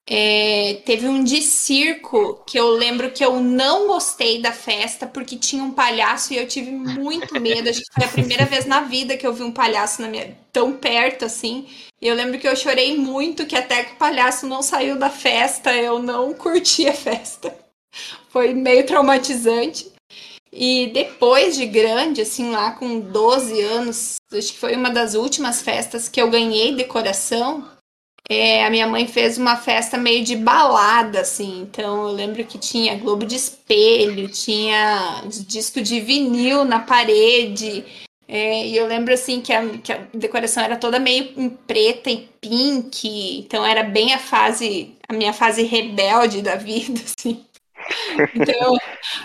É, 0.06 0.82
teve 0.84 1.08
um 1.08 1.24
de 1.24 1.40
circo 1.40 2.42
que 2.46 2.58
eu 2.58 2.68
lembro 2.70 3.10
que 3.10 3.24
eu 3.24 3.40
não 3.40 3.86
gostei 3.86 4.40
da 4.40 4.52
festa 4.52 5.06
porque 5.06 5.36
tinha 5.36 5.62
um 5.62 5.70
palhaço 5.70 6.34
e 6.34 6.36
eu 6.36 6.46
tive 6.46 6.70
muito 6.70 7.34
medo. 7.40 7.70
Acho 7.70 7.80
que 7.80 7.94
foi 7.94 8.04
a 8.04 8.08
primeira 8.08 8.44
vez 8.44 8.66
na 8.66 8.82
vida 8.82 9.16
que 9.16 9.26
eu 9.26 9.32
vi 9.32 9.42
um 9.42 9.52
palhaço 9.52 10.02
na 10.02 10.08
minha, 10.08 10.36
tão 10.52 10.72
perto 10.72 11.24
assim. 11.24 11.66
E 12.00 12.06
eu 12.06 12.14
lembro 12.14 12.38
que 12.38 12.46
eu 12.46 12.54
chorei 12.54 12.96
muito, 12.96 13.46
que 13.46 13.56
até 13.56 13.84
que 13.84 13.94
o 13.94 13.96
palhaço 13.96 14.46
não 14.46 14.62
saiu 14.62 14.98
da 14.98 15.08
festa, 15.08 15.74
eu 15.74 15.98
não 16.02 16.34
curti 16.34 16.86
a 16.86 16.92
festa. 16.92 17.56
Foi 18.28 18.52
meio 18.52 18.84
traumatizante. 18.84 19.90
E 20.52 20.88
depois 20.88 21.56
de 21.56 21.66
grande, 21.66 22.20
assim, 22.20 22.50
lá 22.50 22.72
com 22.72 23.00
12 23.00 23.60
anos, 23.60 24.16
acho 24.32 24.52
que 24.52 24.58
foi 24.58 24.76
uma 24.76 24.88
das 24.88 25.14
últimas 25.14 25.62
festas 25.62 26.08
que 26.08 26.22
eu 26.22 26.30
ganhei 26.30 26.74
decoração. 26.76 27.68
É, 28.28 28.64
a 28.64 28.70
minha 28.70 28.86
mãe 28.86 29.06
fez 29.06 29.36
uma 29.36 29.56
festa 29.56 29.98
meio 29.98 30.24
de 30.24 30.34
balada, 30.34 31.20
assim. 31.20 31.62
Então 31.62 32.08
eu 32.08 32.14
lembro 32.14 32.44
que 32.44 32.58
tinha 32.58 32.96
globo 32.96 33.26
de 33.26 33.36
espelho, 33.36 34.28
tinha 34.28 35.22
disco 35.46 35.82
de 35.82 36.00
vinil 36.00 36.64
na 36.64 36.80
parede. 36.80 37.84
É, 38.26 38.66
e 38.66 38.76
eu 38.76 38.86
lembro 38.86 39.12
assim 39.12 39.40
que 39.42 39.52
a, 39.52 39.78
que 39.78 39.92
a 39.92 40.06
decoração 40.14 40.62
era 40.62 40.76
toda 40.76 40.98
meio 40.98 41.34
em 41.36 41.50
preta 41.50 42.10
e 42.10 42.28
pink. 42.40 43.40
Então 43.40 43.64
era 43.64 43.82
bem 43.82 44.14
a 44.14 44.18
fase, 44.18 44.96
a 45.08 45.12
minha 45.12 45.32
fase 45.32 45.62
rebelde 45.62 46.40
da 46.40 46.56
vida, 46.56 47.00
assim. 47.04 47.44
Então, 48.34 48.76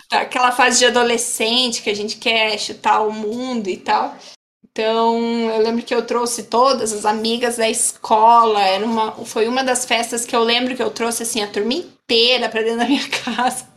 tá, 0.10 0.22
aquela 0.22 0.52
fase 0.52 0.80
de 0.80 0.86
adolescente 0.86 1.82
que 1.82 1.90
a 1.90 1.96
gente 1.96 2.18
quer 2.18 2.58
chutar 2.60 3.02
o 3.02 3.12
mundo 3.12 3.70
e 3.70 3.78
tal. 3.78 4.18
Então, 4.80 5.20
eu 5.52 5.62
lembro 5.62 5.84
que 5.84 5.94
eu 5.94 6.06
trouxe 6.06 6.44
todas 6.44 6.94
as 6.94 7.04
amigas 7.04 7.58
da 7.58 7.70
escola. 7.70 8.62
Era 8.62 8.86
uma, 8.86 9.12
foi 9.26 9.46
uma 9.46 9.62
das 9.62 9.84
festas 9.84 10.26
que 10.26 10.34
eu 10.34 10.42
lembro 10.42 10.74
que 10.74 10.82
eu 10.82 10.90
trouxe 10.90 11.24
assim 11.24 11.44
a 11.44 11.52
turma 11.52 11.74
inteira 11.74 12.48
para 12.48 12.62
dentro 12.62 12.78
da 12.78 12.86
minha 12.86 13.06
casa. 13.12 13.68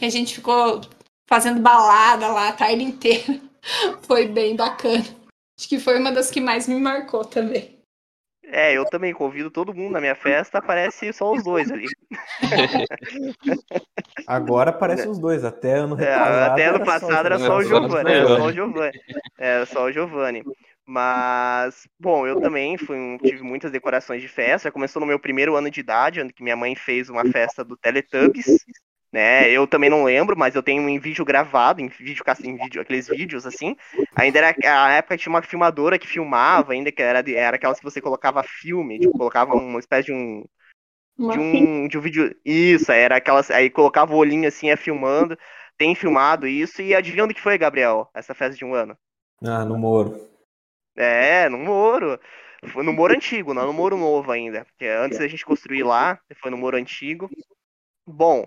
E 0.00 0.04
a 0.04 0.10
gente 0.10 0.34
ficou 0.34 0.80
fazendo 1.28 1.60
balada 1.60 2.26
lá 2.26 2.48
a 2.48 2.52
tarde 2.52 2.82
inteira. 2.82 3.40
Foi 4.02 4.26
bem 4.26 4.56
bacana. 4.56 5.04
Acho 5.56 5.68
que 5.68 5.78
foi 5.78 6.00
uma 6.00 6.10
das 6.10 6.32
que 6.32 6.40
mais 6.40 6.66
me 6.66 6.80
marcou 6.80 7.24
também. 7.24 7.73
É, 8.48 8.72
eu 8.72 8.84
também 8.84 9.12
convido 9.12 9.50
todo 9.50 9.74
mundo 9.74 9.92
na 9.92 10.00
minha 10.00 10.14
festa, 10.14 10.58
aparece 10.58 11.12
só 11.12 11.32
os 11.32 11.42
dois 11.42 11.70
ali. 11.70 11.86
Agora 14.26 14.70
aparecem 14.70 15.10
os 15.10 15.18
dois, 15.18 15.44
até 15.44 15.74
ano 15.78 16.00
É, 16.00 16.12
até 16.12 16.66
ano 16.66 16.76
era 16.76 16.84
só 16.84 16.84
passado 16.84 17.26
era 17.26 17.38
só 17.38 17.56
o. 17.58 17.62
Giovanni, 17.62 18.10
era 18.10 18.26
só 18.28 18.44
o 18.46 18.52
Giovanni. 18.52 19.00
Era 19.38 19.66
só 19.66 19.84
o 19.84 19.92
Giovanni. 19.92 20.44
Mas, 20.86 21.88
bom, 21.98 22.26
eu 22.26 22.40
também 22.40 22.76
fui, 22.76 23.18
tive 23.22 23.42
muitas 23.42 23.72
decorações 23.72 24.20
de 24.20 24.28
festa. 24.28 24.70
Começou 24.70 25.00
no 25.00 25.06
meu 25.06 25.18
primeiro 25.18 25.56
ano 25.56 25.70
de 25.70 25.80
idade, 25.80 26.20
onde 26.20 26.32
que 26.32 26.42
minha 26.42 26.56
mãe 26.56 26.74
fez 26.74 27.08
uma 27.08 27.24
festa 27.24 27.64
do 27.64 27.76
Teletubbies, 27.76 28.64
né? 29.14 29.48
Eu 29.48 29.64
também 29.64 29.88
não 29.88 30.02
lembro, 30.02 30.36
mas 30.36 30.56
eu 30.56 30.62
tenho 30.62 30.88
em 30.88 30.98
vídeo 30.98 31.24
gravado, 31.24 31.80
em 31.80 31.86
vídeo, 31.86 32.24
em 32.42 32.56
vídeo 32.56 32.82
aqueles 32.82 33.06
vídeos 33.06 33.46
assim. 33.46 33.76
Ainda 34.16 34.38
era 34.40 34.56
a 34.64 34.90
época 34.94 35.16
tinha 35.16 35.30
uma 35.30 35.40
filmadora 35.40 36.00
que 36.00 36.08
filmava, 36.08 36.72
ainda 36.72 36.90
que 36.90 37.00
era, 37.00 37.22
era 37.30 37.54
aquelas 37.54 37.78
que 37.78 37.84
você 37.84 38.00
colocava 38.00 38.42
filme, 38.42 38.98
tipo, 38.98 39.16
colocava 39.16 39.54
uma 39.54 39.78
espécie 39.78 40.06
de 40.06 40.12
um 40.12 40.44
de 41.16 41.38
um, 41.38 41.86
de 41.86 41.96
um 41.96 42.00
vídeo. 42.00 42.34
Isso, 42.44 42.90
era 42.90 43.18
aquelas. 43.18 43.52
Aí 43.52 43.70
colocava 43.70 44.12
o 44.12 44.16
olhinho 44.16 44.48
assim, 44.48 44.66
ia 44.66 44.76
filmando. 44.76 45.38
Tem 45.78 45.94
filmado 45.94 46.44
isso. 46.48 46.82
E 46.82 46.92
adivinha 46.92 47.22
onde 47.22 47.34
que 47.34 47.40
foi, 47.40 47.56
Gabriel? 47.56 48.10
Essa 48.12 48.34
festa 48.34 48.56
de 48.56 48.64
um 48.64 48.74
ano? 48.74 48.98
Ah, 49.44 49.64
no 49.64 49.78
Moro. 49.78 50.28
É, 50.96 51.48
no 51.48 51.58
Moro. 51.58 52.18
Foi 52.72 52.82
no 52.82 52.92
Moro 52.92 53.14
antigo, 53.14 53.54
não 53.54 53.64
no 53.64 53.72
Moro 53.72 53.96
novo 53.96 54.32
ainda. 54.32 54.64
Porque 54.64 54.86
antes 54.86 55.20
da 55.20 55.28
gente 55.28 55.44
construir 55.44 55.84
lá, 55.84 56.18
foi 56.40 56.50
no 56.50 56.56
Moro 56.56 56.76
antigo. 56.76 57.30
Bom, 58.04 58.44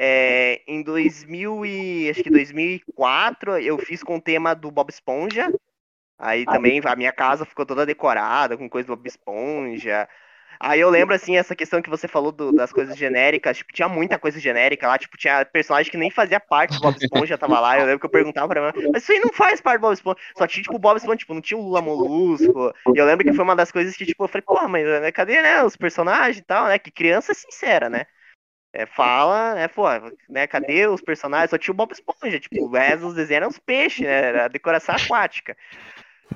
é, 0.00 0.62
em 0.64 0.80
2000 0.80 1.66
e 1.66 2.08
acho 2.08 2.22
que 2.22 2.30
2004 2.30 3.58
eu 3.58 3.76
fiz 3.78 4.00
com 4.04 4.16
o 4.16 4.20
tema 4.20 4.54
do 4.54 4.70
Bob 4.70 4.88
Esponja. 4.90 5.52
Aí 6.16 6.44
também 6.46 6.80
a 6.84 6.96
minha 6.96 7.12
casa 7.12 7.44
ficou 7.44 7.66
toda 7.66 7.84
decorada 7.84 8.56
com 8.56 8.70
coisa 8.70 8.86
do 8.86 8.96
Bob 8.96 9.08
Esponja. 9.08 10.08
Aí 10.60 10.80
eu 10.80 10.90
lembro, 10.90 11.14
assim, 11.14 11.36
essa 11.36 11.54
questão 11.54 11.82
que 11.82 11.90
você 11.90 12.08
falou 12.08 12.32
do, 12.32 12.52
das 12.52 12.72
coisas 12.72 12.96
genéricas, 12.96 13.58
tipo, 13.58 13.72
tinha 13.72 13.88
muita 13.88 14.18
coisa 14.18 14.40
genérica 14.40 14.88
lá, 14.88 14.98
tipo, 14.98 15.16
tinha 15.16 15.44
personagem 15.44 15.90
que 15.90 15.96
nem 15.96 16.10
fazia 16.10 16.40
parte 16.40 16.74
do 16.74 16.80
Bob 16.80 16.96
Esponja, 17.00 17.38
tava 17.38 17.60
lá, 17.60 17.78
eu 17.78 17.86
lembro 17.86 18.00
que 18.00 18.06
eu 18.06 18.10
perguntava 18.10 18.48
pra 18.48 18.72
mim, 18.72 18.90
mas 18.92 19.04
isso 19.04 19.12
aí 19.12 19.20
não 19.20 19.32
faz 19.32 19.60
parte 19.60 19.78
do 19.78 19.82
Bob 19.82 19.94
Esponja, 19.94 20.18
só 20.36 20.48
tinha, 20.48 20.64
tipo, 20.64 20.74
o 20.74 20.80
Bob 20.80 20.96
Esponja, 20.96 21.18
tipo, 21.18 21.32
não 21.32 21.40
tinha 21.40 21.58
o 21.58 21.62
Lula 21.62 21.80
Molusco, 21.80 22.74
e 22.92 22.98
eu 22.98 23.06
lembro 23.06 23.24
que 23.24 23.32
foi 23.32 23.44
uma 23.44 23.54
das 23.54 23.70
coisas 23.70 23.96
que, 23.96 24.04
tipo, 24.04 24.24
eu 24.24 24.28
falei, 24.28 24.42
porra, 24.42 24.66
mas 24.66 24.84
né, 24.84 25.12
cadê, 25.12 25.40
né, 25.40 25.62
os 25.62 25.76
personagens 25.76 26.38
e 26.38 26.42
tal, 26.42 26.66
né, 26.66 26.76
que 26.76 26.90
criança 26.90 27.30
é 27.30 27.36
sincera, 27.36 27.88
né, 27.88 28.06
é, 28.72 28.86
fala, 28.86 29.58
é, 29.58 29.66
pô, 29.68 29.84
né, 30.28 30.46
cadê 30.46 30.86
os 30.86 31.00
personagens, 31.00 31.50
só 31.50 31.58
tinha 31.58 31.72
o 31.72 31.76
Bob 31.76 31.92
Esponja, 31.92 32.38
tipo, 32.38 32.64
o 32.64 32.70
resto 32.70 33.06
dos 33.06 33.14
desenhos 33.14 33.36
eram 33.36 33.48
os 33.48 33.58
peixes, 33.58 34.00
né, 34.00 34.10
era 34.10 34.44
a 34.44 34.48
decoração 34.48 34.94
aquática. 34.94 35.56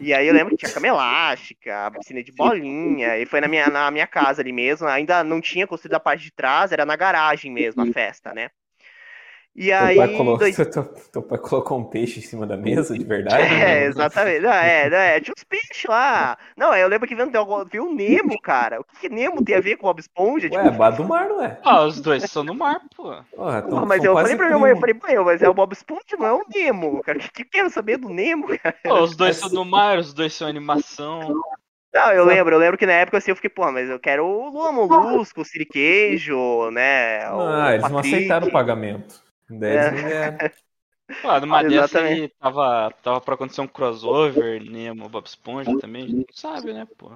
E 0.00 0.14
aí 0.14 0.26
eu 0.26 0.34
lembro 0.34 0.56
que 0.56 0.64
tinha 0.64 0.72
cama 0.72 0.88
elástica, 0.88 1.90
piscina 1.90 2.22
de 2.22 2.32
bolinha, 2.32 3.18
e 3.18 3.26
foi 3.26 3.40
na 3.40 3.48
minha, 3.48 3.68
na 3.68 3.90
minha 3.90 4.06
casa 4.06 4.40
ali 4.40 4.50
mesmo. 4.50 4.86
Ainda 4.88 5.22
não 5.22 5.40
tinha 5.40 5.66
construído 5.66 5.94
a 5.94 6.00
parte 6.00 6.24
de 6.24 6.32
trás, 6.32 6.72
era 6.72 6.86
na 6.86 6.96
garagem 6.96 7.52
mesmo 7.52 7.82
a 7.82 7.86
festa, 7.86 8.32
né? 8.32 8.50
E 9.54 9.66
teu 9.66 9.76
aí. 9.76 9.96
Pai 9.96 10.08
colocou, 10.16 10.38
dois... 10.38 10.56
teu, 10.56 10.84
teu, 11.12 11.22
pai 11.22 11.38
colocou 11.38 11.78
um 11.78 11.84
peixe 11.84 12.20
em 12.20 12.22
cima 12.22 12.46
da 12.46 12.56
mesa, 12.56 12.96
de 12.96 13.04
verdade? 13.04 13.42
É, 13.42 13.84
exatamente. 13.84 14.40
Não, 14.40 14.52
é, 14.52 14.88
não, 14.88 14.96
é, 14.96 15.20
tinha 15.20 15.34
uns 15.36 15.44
peixes 15.44 15.84
lá. 15.86 16.38
Não, 16.56 16.74
eu 16.74 16.88
lembro 16.88 17.06
que 17.06 17.14
viu, 17.14 17.26
viu 17.70 17.86
o 17.86 17.94
Nemo, 17.94 18.40
cara. 18.40 18.80
O 18.80 18.84
que, 18.84 19.00
que 19.00 19.08
Nemo 19.10 19.44
tem 19.44 19.56
a 19.56 19.60
ver 19.60 19.76
com 19.76 19.86
o 19.86 19.90
Bob 19.90 20.00
Esponja? 20.00 20.48
Ué, 20.50 20.70
tipo... 20.70 20.84
é 20.84 20.92
do 20.92 21.04
mar, 21.04 21.28
não 21.28 21.42
é? 21.42 21.58
Ah, 21.64 21.84
os 21.84 22.00
dois 22.00 22.22
são 22.24 22.44
do 22.44 22.54
mar, 22.54 22.80
pô. 22.96 23.14
Porra, 23.36 23.62
tão, 23.62 23.84
mas 23.84 24.02
eu 24.02 24.14
falei 24.14 24.36
pra 24.36 24.46
minha 24.46 24.58
mãe, 24.58 24.70
eu 24.70 24.80
falei, 24.80 24.94
pai, 24.94 25.18
mas 25.18 25.42
é 25.42 25.48
o 25.48 25.54
Bob 25.54 25.72
Esponja, 25.72 26.16
não 26.18 26.26
é 26.26 26.32
o 26.32 26.44
Nemo, 26.54 27.02
cara. 27.02 27.18
O 27.18 27.20
que, 27.20 27.30
que 27.30 27.44
quero 27.44 27.68
saber 27.68 27.98
do 27.98 28.08
Nemo, 28.08 28.46
cara? 28.58 28.74
Pô, 28.82 29.02
os 29.02 29.14
dois 29.14 29.36
são 29.36 29.50
do 29.50 29.64
mar, 29.64 29.98
os 29.98 30.14
dois 30.14 30.32
são 30.32 30.48
animação. 30.48 31.34
Não, 31.92 32.10
eu 32.10 32.24
lembro, 32.24 32.54
eu 32.54 32.58
lembro 32.58 32.78
que 32.78 32.86
na 32.86 32.94
época 32.94 33.18
assim 33.18 33.32
eu 33.32 33.36
fiquei, 33.36 33.50
pô, 33.50 33.70
mas 33.70 33.90
eu 33.90 34.00
quero 34.00 34.24
o 34.24 34.48
Lula 34.48 34.72
Molusco, 34.72 35.42
o 35.42 35.44
Siriqueijo, 35.44 36.70
né? 36.70 37.26
Ah, 37.26 37.72
eles 37.72 37.82
Patrick. 37.82 37.92
não 37.92 37.98
aceitaram 37.98 38.48
o 38.48 38.50
pagamento. 38.50 39.21
10 39.58 40.04
é. 40.04 40.52
Pô, 41.20 41.40
numa 41.40 41.62
dessa 41.62 42.00
aí 42.00 42.28
tava, 42.38 42.90
tava 43.02 43.20
pra 43.20 43.34
acontecer 43.34 43.60
um 43.60 43.68
crossover, 43.68 44.62
Nemo, 44.62 45.08
Bob 45.08 45.26
Esponja 45.26 45.78
também, 45.78 46.04
a 46.04 46.06
gente 46.06 46.16
não 46.16 46.24
sabe, 46.34 46.72
né, 46.72 46.86
pô. 46.96 47.12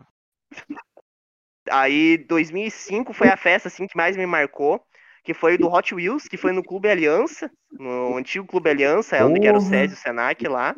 Aí 1.70 2.18
2005 2.18 3.12
foi 3.12 3.28
a 3.28 3.36
festa 3.36 3.68
assim 3.68 3.86
que 3.86 3.96
mais 3.96 4.16
me 4.16 4.26
marcou, 4.26 4.84
que 5.24 5.34
foi 5.34 5.56
do 5.58 5.68
Hot 5.68 5.94
Wheels, 5.94 6.28
que 6.28 6.36
foi 6.36 6.52
no 6.52 6.62
Clube 6.62 6.88
Aliança, 6.88 7.50
no 7.72 8.16
antigo 8.16 8.46
Clube 8.46 8.70
Aliança, 8.70 9.16
é 9.16 9.24
onde 9.24 9.46
era 9.46 9.58
o 9.58 9.60
Césio 9.60 9.96
Senac 9.96 10.46
lá. 10.46 10.74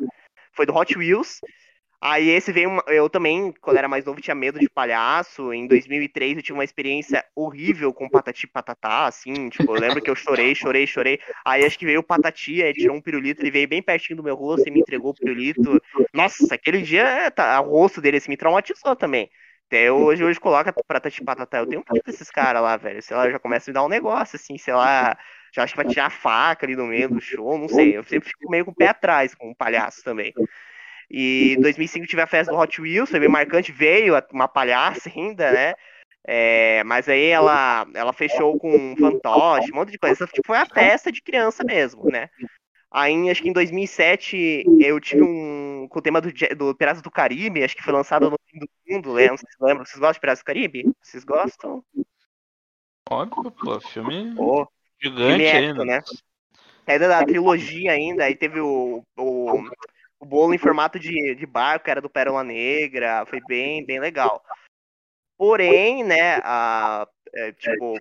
Foi 0.53 0.65
do 0.65 0.75
Hot 0.75 0.97
Wheels. 0.97 1.39
Aí 2.01 2.29
esse 2.29 2.53
veio, 2.53 2.69
uma, 2.69 2.83
eu 2.87 3.09
também, 3.09 3.53
quando 3.59 3.75
era 3.77 3.87
mais 3.87 4.05
novo, 4.05 4.21
tinha 4.21 4.33
medo 4.33 4.57
de 4.57 4.69
palhaço. 4.69 5.51
Em 5.51 5.67
2003 5.67 6.37
eu 6.37 6.43
tive 6.43 6.57
uma 6.57 6.63
experiência 6.63 7.25
horrível 7.35 7.93
com 7.93 8.09
Patati 8.09 8.47
Patatá, 8.47 9.05
assim, 9.05 9.49
tipo, 9.49 9.75
eu 9.75 9.79
lembro 9.81 10.01
que 10.01 10.09
eu 10.09 10.15
chorei, 10.15 10.55
chorei, 10.55 10.87
chorei. 10.87 11.19
Aí 11.43 11.65
acho 11.65 11.77
que 11.77 11.85
veio 11.85 11.99
o 11.99 12.03
Patati, 12.03 12.63
aí 12.63 12.73
tirou 12.73 12.95
um 12.95 13.01
pirulito, 13.01 13.41
ele 13.41 13.51
veio 13.51 13.67
bem 13.67 13.81
pertinho 13.81 14.15
do 14.15 14.23
meu 14.23 14.35
rosto 14.35 14.65
e 14.67 14.71
me 14.71 14.79
entregou 14.79 15.11
o 15.11 15.13
pirulito. 15.13 15.81
Nossa, 16.13 16.55
aquele 16.55 16.81
dia, 16.81 17.29
tá, 17.31 17.59
o 17.59 17.69
rosto 17.69 17.99
dele 17.99 18.17
assim, 18.17 18.29
me 18.29 18.37
traumatizou 18.37 18.95
também. 18.95 19.29
Até 19.67 19.91
hoje, 19.91 20.23
hoje 20.23 20.39
coloca 20.39 20.73
Patati 20.87 21.21
Patatá, 21.23 21.59
eu 21.59 21.67
tenho 21.67 21.81
um 21.81 21.83
com 21.83 22.09
esses 22.09 22.31
caras 22.31 22.61
lá, 22.61 22.77
velho, 22.77 23.01
sei 23.03 23.15
lá, 23.15 23.29
já 23.29 23.37
começa 23.39 23.69
a 23.69 23.71
me 23.71 23.73
dar 23.75 23.83
um 23.83 23.89
negócio, 23.89 24.37
assim, 24.37 24.57
sei 24.57 24.73
lá, 24.73 25.17
já 25.53 25.63
acho 25.63 25.73
que 25.73 25.83
vai 25.83 25.85
tirar 25.85 26.05
a 26.05 26.09
faca 26.09 26.65
ali 26.65 26.75
no 26.77 26.87
meio 26.87 27.09
do 27.09 27.19
show, 27.19 27.57
não 27.57 27.67
sei, 27.67 27.97
eu 27.97 28.03
sempre 28.03 28.29
fico 28.29 28.49
meio 28.49 28.65
com 28.65 28.71
o 28.71 28.75
pé 28.75 28.87
atrás 28.87 29.35
com 29.35 29.51
o 29.51 29.55
palhaço 29.55 30.01
também. 30.03 30.33
E 31.09 31.55
em 31.57 31.61
2005 31.61 32.05
tive 32.05 32.21
a 32.21 32.27
festa 32.27 32.53
do 32.53 32.59
Hot 32.59 32.79
Wheels, 32.79 33.09
foi 33.09 33.19
bem 33.19 33.29
marcante, 33.29 33.71
veio 33.71 34.13
uma 34.31 34.47
palhaça 34.47 35.09
ainda, 35.09 35.51
né? 35.51 35.73
É, 36.27 36.83
mas 36.83 37.09
aí 37.09 37.25
ela, 37.25 37.87
ela 37.95 38.13
fechou 38.13 38.59
com 38.59 38.75
um 38.75 38.95
fantoche, 38.95 39.71
um 39.71 39.75
monte 39.75 39.91
de 39.91 39.97
coisa. 39.97 40.27
Tipo, 40.27 40.45
foi 40.47 40.57
a 40.57 40.65
festa 40.65 41.11
de 41.11 41.21
criança 41.21 41.63
mesmo, 41.63 42.05
né? 42.05 42.29
Aí, 42.91 43.29
acho 43.29 43.41
que 43.41 43.49
em 43.49 43.53
2007, 43.53 44.63
eu 44.79 44.99
tive 44.99 45.23
um. 45.23 45.87
com 45.89 45.99
o 45.99 46.01
tema 46.01 46.19
do, 46.19 46.31
do 46.55 46.75
Piratas 46.75 47.01
do 47.01 47.11
Caribe, 47.11 47.63
acho 47.63 47.75
que 47.75 47.83
foi 47.83 47.93
lançado 47.93 48.29
no 48.29 48.37
fim 48.47 48.59
do 48.59 48.69
mundo, 48.87 49.13
né? 49.13 49.27
Não 49.27 49.37
sei 49.37 49.47
se 49.49 49.63
lembram. 49.63 49.85
Vocês 49.85 49.99
gostam 49.99 50.13
de 50.13 50.19
Piratas 50.19 50.39
do 50.39 50.45
Caribe? 50.45 50.91
Vocês 51.01 51.23
gostam? 51.23 51.83
Óbvio, 53.09 53.51
pô, 53.51 53.79
filme 53.79 54.35
oh, 54.37 54.67
gigante 55.01 55.43
filme 55.43 55.45
épico, 55.45 55.85
né? 55.85 56.01
É 56.85 56.97
da 56.97 57.23
trilogia 57.23 57.91
ainda, 57.91 58.23
aí 58.25 58.35
teve 58.35 58.59
o, 58.59 59.03
o 59.15 59.63
o 60.19 60.25
bolo 60.25 60.53
em 60.53 60.57
formato 60.57 60.99
de, 60.99 61.35
de 61.35 61.45
barco 61.45 61.89
era 61.89 62.01
do 62.01 62.09
Pérola 62.09 62.43
Negra, 62.43 63.25
foi 63.25 63.39
bem, 63.47 63.85
bem 63.85 63.99
legal. 63.99 64.43
Porém, 65.37 66.03
né, 66.03 66.39
a, 66.43 67.07
é, 67.33 67.51
tipo, 67.53 67.95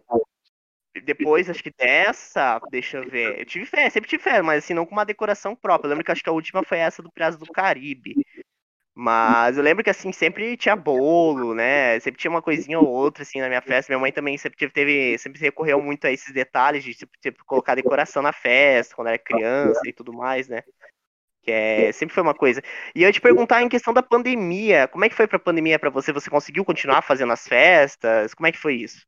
depois, 1.05 1.49
acho 1.49 1.63
que 1.63 1.73
dessa, 1.77 2.61
deixa 2.71 2.99
eu 2.99 3.09
ver, 3.09 3.39
eu 3.39 3.47
tive 3.47 3.65
fé, 3.65 3.89
sempre 3.89 4.11
tive 4.11 4.23
fé, 4.23 4.43
mas 4.43 4.65
assim, 4.65 4.75
não 4.75 4.85
com 4.85 4.93
uma 4.93 5.05
decoração 5.05 5.55
própria. 5.55 5.87
Eu 5.87 5.91
lembro 5.91 6.05
que 6.05 6.11
acho 6.11 6.23
que 6.23 6.29
a 6.29 6.33
última 6.33 6.65
foi 6.65 6.79
essa 6.79 7.03
do 7.03 7.11
Piratas 7.13 7.39
do 7.39 7.47
Caribe. 7.47 8.15
Mas 9.01 9.57
eu 9.57 9.63
lembro 9.63 9.85
que 9.85 9.91
assim, 9.91 10.11
sempre 10.11 10.57
tinha 10.57 10.75
bolo, 10.75 11.55
né? 11.55 12.01
Sempre 12.01 12.21
tinha 12.21 12.31
uma 12.33 12.43
coisinha 12.43 12.81
ou 12.81 12.89
outra 12.89 13.23
assim 13.23 13.41
na 13.41 13.47
minha 13.47 13.63
festa. 13.63 13.93
Minha 13.93 14.01
mãe 14.01 14.11
também 14.11 14.37
sempre 14.37 14.69
teve, 14.71 15.17
sempre 15.19 15.41
recorreu 15.41 15.81
muito 15.81 16.05
a 16.05 16.11
esses 16.11 16.35
detalhes 16.35 16.83
de 16.83 16.95
tipo, 16.95 17.13
tipo, 17.21 17.45
colocar 17.45 17.77
decoração 17.77 18.21
na 18.21 18.33
festa 18.33 18.97
quando 18.97 19.07
era 19.07 19.19
criança 19.19 19.83
e 19.85 19.93
tudo 19.93 20.13
mais, 20.13 20.49
né? 20.49 20.65
Que 21.49 21.53
é, 21.53 21.91
sempre 21.93 22.15
foi 22.15 22.23
uma 22.23 22.35
coisa. 22.35 22.63
E 22.95 23.03
eu 23.03 23.11
te 23.11 23.23
perguntar 23.23 23.63
em 23.63 23.71
questão 23.71 23.95
da 23.95 24.03
pandemia, 24.03 24.87
como 24.87 25.05
é 25.05 25.09
que 25.09 25.15
foi 25.15 25.27
para 25.27 25.39
a 25.39 25.41
pandemia 25.41 25.79
para 25.79 25.89
você? 25.89 26.13
Você 26.13 26.29
conseguiu 26.29 26.63
continuar 26.63 27.01
fazendo 27.01 27.33
as 27.33 27.49
festas? 27.49 28.35
Como 28.35 28.47
é 28.47 28.53
que 28.53 28.59
foi 28.59 28.75
isso? 28.75 29.01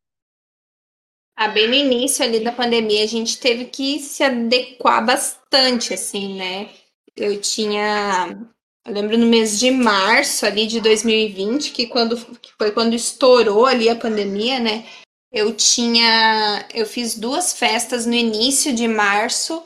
Ah, 1.37 1.49
bem 1.49 1.69
no 1.69 1.75
início 1.75 2.25
ali 2.25 2.41
da 2.41 2.51
pandemia, 2.51 3.05
a 3.05 3.07
gente 3.07 3.39
teve 3.39 3.67
que 3.67 3.99
se 3.99 4.23
adequar 4.23 5.05
bastante, 5.05 5.93
assim, 5.93 6.39
né? 6.39 6.71
Eu 7.15 7.39
tinha. 7.41 8.39
Eu 8.87 8.95
lembro 8.95 9.19
no 9.19 9.27
mês 9.27 9.59
de 9.59 9.71
março 9.71 10.47
ali 10.47 10.67
de 10.67 10.81
2020, 10.81 11.73
que, 11.73 11.87
quando, 11.87 12.17
que 12.39 12.53
foi 12.59 12.73
quando 12.73 12.95
estourou 12.95 13.67
ali 13.67 13.91
a 13.91 13.97
pandemia, 13.97 14.59
né? 14.59 14.87
Eu 15.31 15.55
tinha. 15.55 16.67
Eu 16.75 16.87
fiz 16.87 17.19
duas 17.19 17.53
festas 17.53 18.07
no 18.07 18.15
início 18.15 18.75
de 18.75 18.89
março 18.89 19.63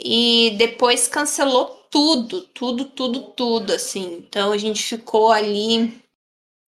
e 0.00 0.54
depois 0.58 1.08
cancelou 1.08 1.86
tudo, 1.90 2.42
tudo, 2.42 2.84
tudo, 2.84 3.20
tudo, 3.32 3.72
assim. 3.72 4.16
Então 4.18 4.52
a 4.52 4.58
gente 4.58 4.82
ficou 4.82 5.30
ali 5.30 6.00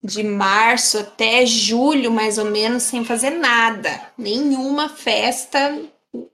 de 0.03 0.23
março 0.23 0.99
até 0.99 1.45
julho, 1.45 2.11
mais 2.11 2.37
ou 2.37 2.45
menos, 2.45 2.83
sem 2.83 3.03
fazer 3.03 3.31
nada, 3.31 4.13
nenhuma 4.17 4.87
festa, 4.87 5.81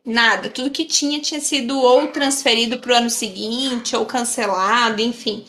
nada. 0.05 0.49
Tudo 0.49 0.71
que 0.71 0.85
tinha 0.85 1.21
tinha 1.21 1.39
sido 1.39 1.79
ou 1.79 2.07
transferido 2.09 2.79
para 2.79 2.91
o 2.91 2.95
ano 2.95 3.09
seguinte 3.09 3.95
ou 3.95 4.05
cancelado, 4.05 5.01
enfim. 5.01 5.45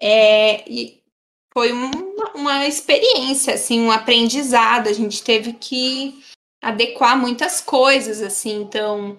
É, 0.00 0.70
e 0.70 1.02
foi 1.52 1.72
uma, 1.72 1.90
uma 2.34 2.66
experiência, 2.66 3.54
assim, 3.54 3.80
um 3.80 3.90
aprendizado. 3.90 4.88
A 4.88 4.92
gente 4.92 5.22
teve 5.22 5.54
que 5.54 6.22
adequar 6.62 7.18
muitas 7.18 7.60
coisas, 7.60 8.20
assim. 8.20 8.60
Então, 8.62 9.18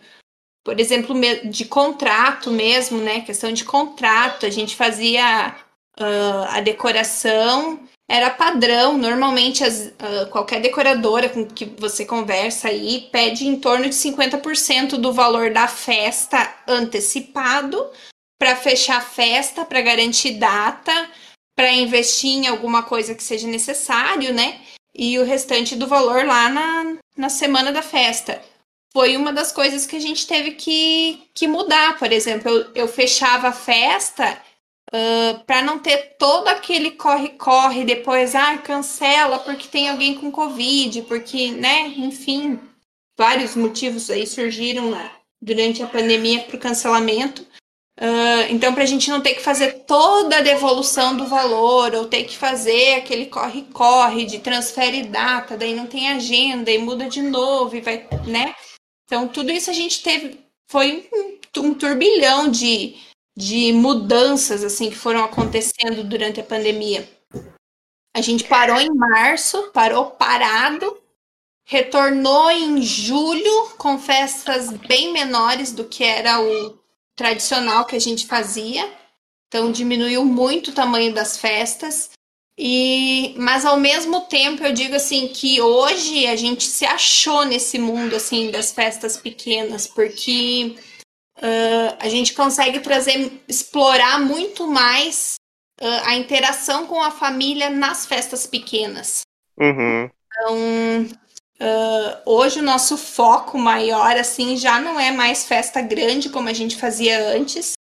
por 0.63 0.79
exemplo, 0.79 1.15
de 1.45 1.65
contrato 1.65 2.51
mesmo, 2.51 2.99
né? 2.99 3.21
Questão 3.21 3.51
de 3.51 3.65
contrato, 3.65 4.45
a 4.45 4.49
gente 4.49 4.75
fazia 4.75 5.55
uh, 5.99 6.45
a 6.49 6.61
decoração, 6.61 7.79
era 8.09 8.29
padrão. 8.29 8.97
Normalmente, 8.97 9.63
as, 9.63 9.87
uh, 9.87 10.29
qualquer 10.29 10.61
decoradora 10.61 11.29
com 11.29 11.45
que 11.45 11.65
você 11.65 12.05
conversa 12.05 12.67
aí 12.67 13.07
pede 13.11 13.47
em 13.47 13.55
torno 13.59 13.85
de 13.85 13.95
50% 13.95 14.97
do 14.97 15.11
valor 15.11 15.51
da 15.51 15.67
festa 15.67 16.53
antecipado 16.67 17.89
para 18.37 18.55
fechar 18.55 18.97
a 18.97 19.01
festa, 19.01 19.65
para 19.65 19.81
garantir 19.81 20.33
data, 20.33 21.09
para 21.55 21.71
investir 21.71 22.31
em 22.31 22.47
alguma 22.47 22.83
coisa 22.83 23.15
que 23.15 23.23
seja 23.23 23.47
necessário, 23.47 24.33
né? 24.33 24.59
E 24.93 25.17
o 25.17 25.23
restante 25.23 25.75
do 25.75 25.87
valor 25.87 26.25
lá 26.25 26.49
na, 26.49 26.97
na 27.15 27.29
semana 27.29 27.71
da 27.71 27.81
festa. 27.81 28.41
Foi 28.93 29.15
uma 29.15 29.31
das 29.31 29.51
coisas 29.51 29.85
que 29.85 29.95
a 29.95 29.99
gente 29.99 30.27
teve 30.27 30.51
que, 30.51 31.23
que 31.33 31.47
mudar. 31.47 31.97
Por 31.97 32.11
exemplo, 32.11 32.49
eu, 32.49 32.71
eu 32.75 32.87
fechava 32.87 33.49
a 33.49 33.53
festa 33.53 34.37
uh, 34.93 35.43
para 35.45 35.61
não 35.61 35.79
ter 35.79 36.15
todo 36.17 36.47
aquele 36.49 36.91
corre-corre, 36.91 37.85
depois, 37.85 38.35
ah, 38.35 38.57
cancela 38.57 39.39
porque 39.39 39.67
tem 39.67 39.89
alguém 39.89 40.15
com 40.15 40.31
Covid, 40.31 41.03
porque, 41.03 41.51
né, 41.51 41.93
enfim, 41.97 42.59
vários 43.17 43.55
motivos 43.55 44.09
aí 44.09 44.27
surgiram 44.27 44.91
né, 44.91 45.11
durante 45.41 45.81
a 45.81 45.87
pandemia 45.87 46.43
para 46.43 46.57
o 46.57 46.59
cancelamento. 46.59 47.43
Uh, 47.99 48.49
então, 48.49 48.73
para 48.73 48.83
a 48.83 48.87
gente 48.87 49.11
não 49.11 49.21
ter 49.21 49.35
que 49.35 49.43
fazer 49.43 49.83
toda 49.85 50.37
a 50.37 50.41
devolução 50.41 51.15
do 51.15 51.27
valor, 51.27 51.93
ou 51.93 52.05
ter 52.05 52.23
que 52.23 52.35
fazer 52.35 52.95
aquele 52.95 53.27
corre-corre 53.27 54.25
de 54.25 54.39
transfere 54.39 55.03
data, 55.03 55.55
daí 55.55 55.75
não 55.75 55.85
tem 55.85 56.09
agenda 56.09 56.71
e 56.71 56.79
muda 56.79 57.07
de 57.07 57.21
novo 57.21 57.75
e 57.75 57.81
vai, 57.81 58.07
né? 58.25 58.55
Então, 59.11 59.27
tudo 59.27 59.51
isso 59.51 59.69
a 59.69 59.73
gente 59.73 60.01
teve. 60.01 60.39
Foi 60.69 61.09
um, 61.11 61.37
um 61.65 61.73
turbilhão 61.73 62.49
de, 62.49 62.95
de 63.35 63.73
mudanças 63.73 64.63
assim 64.63 64.89
que 64.89 64.95
foram 64.95 65.21
acontecendo 65.21 66.01
durante 66.05 66.39
a 66.39 66.43
pandemia. 66.45 67.05
A 68.15 68.21
gente 68.21 68.45
parou 68.45 68.79
em 68.79 68.89
março, 68.89 69.69
parou 69.73 70.11
parado, 70.11 70.97
retornou 71.67 72.49
em 72.51 72.81
julho 72.81 73.71
com 73.77 73.99
festas 73.99 74.71
bem 74.71 75.11
menores 75.11 75.73
do 75.73 75.83
que 75.83 76.05
era 76.05 76.39
o 76.39 76.79
tradicional 77.13 77.83
que 77.83 77.97
a 77.97 78.01
gente 78.01 78.25
fazia. 78.25 78.89
Então 79.49 79.73
diminuiu 79.73 80.23
muito 80.23 80.69
o 80.71 80.73
tamanho 80.73 81.13
das 81.13 81.37
festas. 81.37 82.11
E 82.63 83.33
mas 83.39 83.65
ao 83.65 83.75
mesmo 83.75 84.21
tempo 84.21 84.63
eu 84.63 84.71
digo 84.71 84.95
assim 84.95 85.27
que 85.29 85.59
hoje 85.59 86.27
a 86.27 86.35
gente 86.35 86.63
se 86.63 86.85
achou 86.85 87.43
nesse 87.43 87.79
mundo 87.79 88.15
assim 88.15 88.51
das 88.51 88.71
festas 88.71 89.17
pequenas, 89.17 89.87
porque 89.87 90.75
uh, 91.37 91.97
a 91.99 92.07
gente 92.07 92.35
consegue 92.35 92.79
trazer, 92.79 93.41
explorar 93.47 94.19
muito 94.21 94.67
mais 94.67 95.37
uh, 95.81 96.01
a 96.05 96.15
interação 96.15 96.85
com 96.85 97.01
a 97.01 97.09
família 97.09 97.67
nas 97.67 98.05
festas 98.05 98.45
pequenas. 98.45 99.21
Uhum. 99.59 100.07
Então 100.27 101.21
Uh, 101.61 102.17
hoje 102.25 102.59
o 102.59 102.63
nosso 102.63 102.97
foco 102.97 103.55
maior, 103.55 104.17
assim, 104.17 104.57
já 104.57 104.81
não 104.81 104.99
é 104.99 105.11
mais 105.11 105.45
festa 105.45 105.79
grande 105.79 106.27
como 106.27 106.49
a 106.49 106.53
gente 106.53 106.75
fazia 106.75 107.35
antes. 107.35 107.73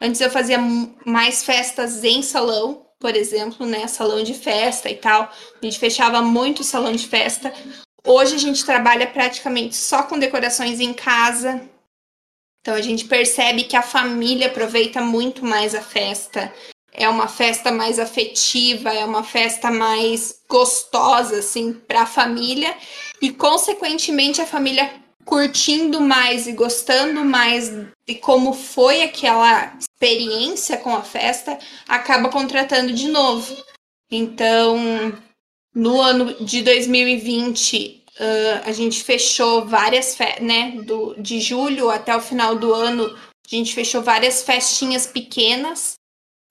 Antes 0.00 0.22
eu 0.22 0.30
fazia 0.30 0.58
mais 1.04 1.44
festas 1.44 2.02
em 2.02 2.22
salão, 2.22 2.85
por 3.06 3.14
exemplo, 3.14 3.64
né? 3.64 3.86
Salão 3.86 4.24
de 4.24 4.34
festa 4.34 4.90
e 4.90 4.96
tal. 4.96 5.30
A 5.62 5.64
gente 5.64 5.78
fechava 5.78 6.20
muito 6.22 6.64
salão 6.64 6.90
de 6.90 7.06
festa. 7.06 7.54
Hoje 8.04 8.34
a 8.34 8.38
gente 8.38 8.66
trabalha 8.66 9.06
praticamente 9.06 9.76
só 9.76 10.02
com 10.02 10.18
decorações 10.18 10.80
em 10.80 10.92
casa. 10.92 11.62
Então 12.60 12.74
a 12.74 12.82
gente 12.82 13.04
percebe 13.04 13.62
que 13.62 13.76
a 13.76 13.82
família 13.82 14.48
aproveita 14.48 15.00
muito 15.00 15.44
mais 15.44 15.72
a 15.72 15.80
festa 15.80 16.52
é 16.92 17.08
uma 17.08 17.28
festa 17.28 17.70
mais 17.70 18.00
afetiva, 18.00 18.92
é 18.92 19.04
uma 19.04 19.22
festa 19.22 19.70
mais 19.70 20.40
gostosa, 20.48 21.38
assim, 21.38 21.74
para 21.74 22.02
a 22.02 22.06
família, 22.06 22.74
e 23.20 23.30
consequentemente 23.30 24.40
a 24.40 24.46
família 24.46 24.90
curtindo 25.26 26.00
mais 26.00 26.46
e 26.46 26.52
gostando 26.52 27.24
mais 27.24 27.68
de 28.06 28.14
como 28.14 28.52
foi 28.54 29.02
aquela 29.02 29.76
experiência 29.78 30.76
com 30.78 30.94
a 30.94 31.02
festa, 31.02 31.58
acaba 31.86 32.28
contratando 32.28 32.92
de 32.92 33.08
novo. 33.08 33.54
Então, 34.10 34.78
no 35.74 36.00
ano 36.00 36.32
de 36.44 36.62
2020, 36.62 38.04
uh, 38.20 38.68
a 38.68 38.72
gente 38.72 39.02
fechou 39.02 39.66
várias 39.66 40.14
festas, 40.14 40.46
né? 40.46 40.70
Do, 40.84 41.20
de 41.20 41.40
julho 41.40 41.90
até 41.90 42.16
o 42.16 42.20
final 42.20 42.56
do 42.56 42.72
ano, 42.72 43.04
a 43.04 43.48
gente 43.54 43.74
fechou 43.74 44.02
várias 44.02 44.44
festinhas 44.44 45.08
pequenas 45.08 45.94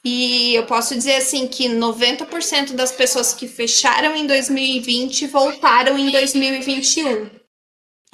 e 0.03 0.53
eu 0.53 0.65
posso 0.65 0.93
dizer 0.93 1.15
assim 1.15 1.47
que 1.47 1.67
90% 1.67 2.73
das 2.73 2.91
pessoas 2.91 3.33
que 3.33 3.47
fecharam 3.47 4.15
em 4.15 4.27
2020 4.27 5.27
voltaram 5.27 5.97
em 5.97 6.11
2021. 6.11 7.44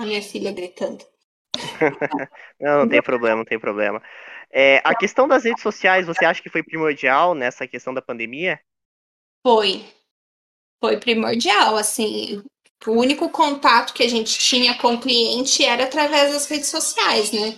A 0.02 0.06
minha 0.06 0.22
filha 0.22 0.52
gritando. 0.52 1.06
não, 2.60 2.80
não 2.80 2.89
tem 2.89 3.04
problema, 3.04 3.38
não 3.38 3.45
tem 3.45 3.60
problema. 3.60 4.02
É, 4.52 4.82
a 4.84 4.95
questão 4.95 5.28
das 5.28 5.43
redes 5.43 5.62
sociais, 5.62 6.08
você 6.08 6.26
acha 6.26 6.41
que 6.41 6.49
foi 6.49 6.64
primordial 6.64 7.36
nessa 7.36 7.68
questão 7.68 7.93
da 7.93 8.02
pandemia? 8.02 8.60
Foi. 9.45 9.86
Foi 10.84 10.97
primordial, 10.97 11.78
assim. 11.78 12.43
O 12.88 12.93
único 12.93 13.30
contato 13.30 13.93
que 13.93 14.02
a 14.02 14.10
gente 14.10 14.39
tinha 14.39 14.76
com 14.80 14.95
o 14.95 14.99
cliente 14.99 15.64
era 15.64 15.84
através 15.84 16.34
das 16.34 16.47
redes 16.47 16.70
sociais, 16.70 17.32
né? 17.32 17.56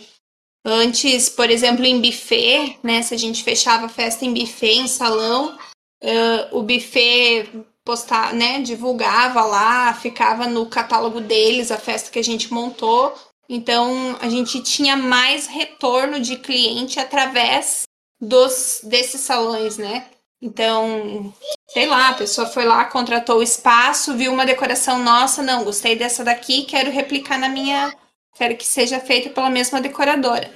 Antes, 0.65 1.29
por 1.29 1.49
exemplo, 1.49 1.85
em 1.85 2.01
buffet, 2.01 2.77
né? 2.83 3.01
Se 3.01 3.13
a 3.13 3.17
gente 3.17 3.41
fechava 3.41 3.87
festa 3.87 4.25
em 4.25 4.33
buffet, 4.33 4.79
em 4.79 4.87
salão, 4.89 5.57
uh, 6.03 6.57
o 6.57 6.61
buffet 6.61 7.49
postar, 7.85 8.33
né, 8.33 8.61
divulgava 8.61 9.43
lá, 9.43 9.93
ficava 9.93 10.47
no 10.47 10.65
catálogo 10.65 11.19
deles 11.21 11.71
a 11.71 11.77
festa 11.77 12.11
que 12.11 12.19
a 12.19 12.23
gente 12.23 12.51
montou. 12.53 13.13
Então 13.49 14.17
a 14.21 14.29
gente 14.29 14.61
tinha 14.61 14.95
mais 14.95 15.47
retorno 15.47 16.19
de 16.19 16.37
cliente 16.37 16.99
através 16.99 17.83
dos 18.19 18.81
desses 18.83 19.21
salões, 19.21 19.77
né? 19.77 20.07
Então, 20.41 21.33
sei 21.69 21.85
lá, 21.85 22.09
a 22.09 22.13
pessoa 22.13 22.47
foi 22.47 22.65
lá, 22.65 22.85
contratou 22.85 23.39
o 23.39 23.43
espaço, 23.43 24.15
viu 24.15 24.33
uma 24.33 24.45
decoração 24.45 25.01
nossa, 25.01 25.41
não, 25.41 25.63
gostei 25.63 25.95
dessa 25.95 26.23
daqui, 26.23 26.63
quero 26.63 26.91
replicar 26.91 27.37
na 27.37 27.47
minha 27.47 27.93
quero 28.35 28.57
que 28.57 28.65
seja 28.65 28.99
feita 28.99 29.29
pela 29.29 29.49
mesma 29.49 29.81
decoradora. 29.81 30.51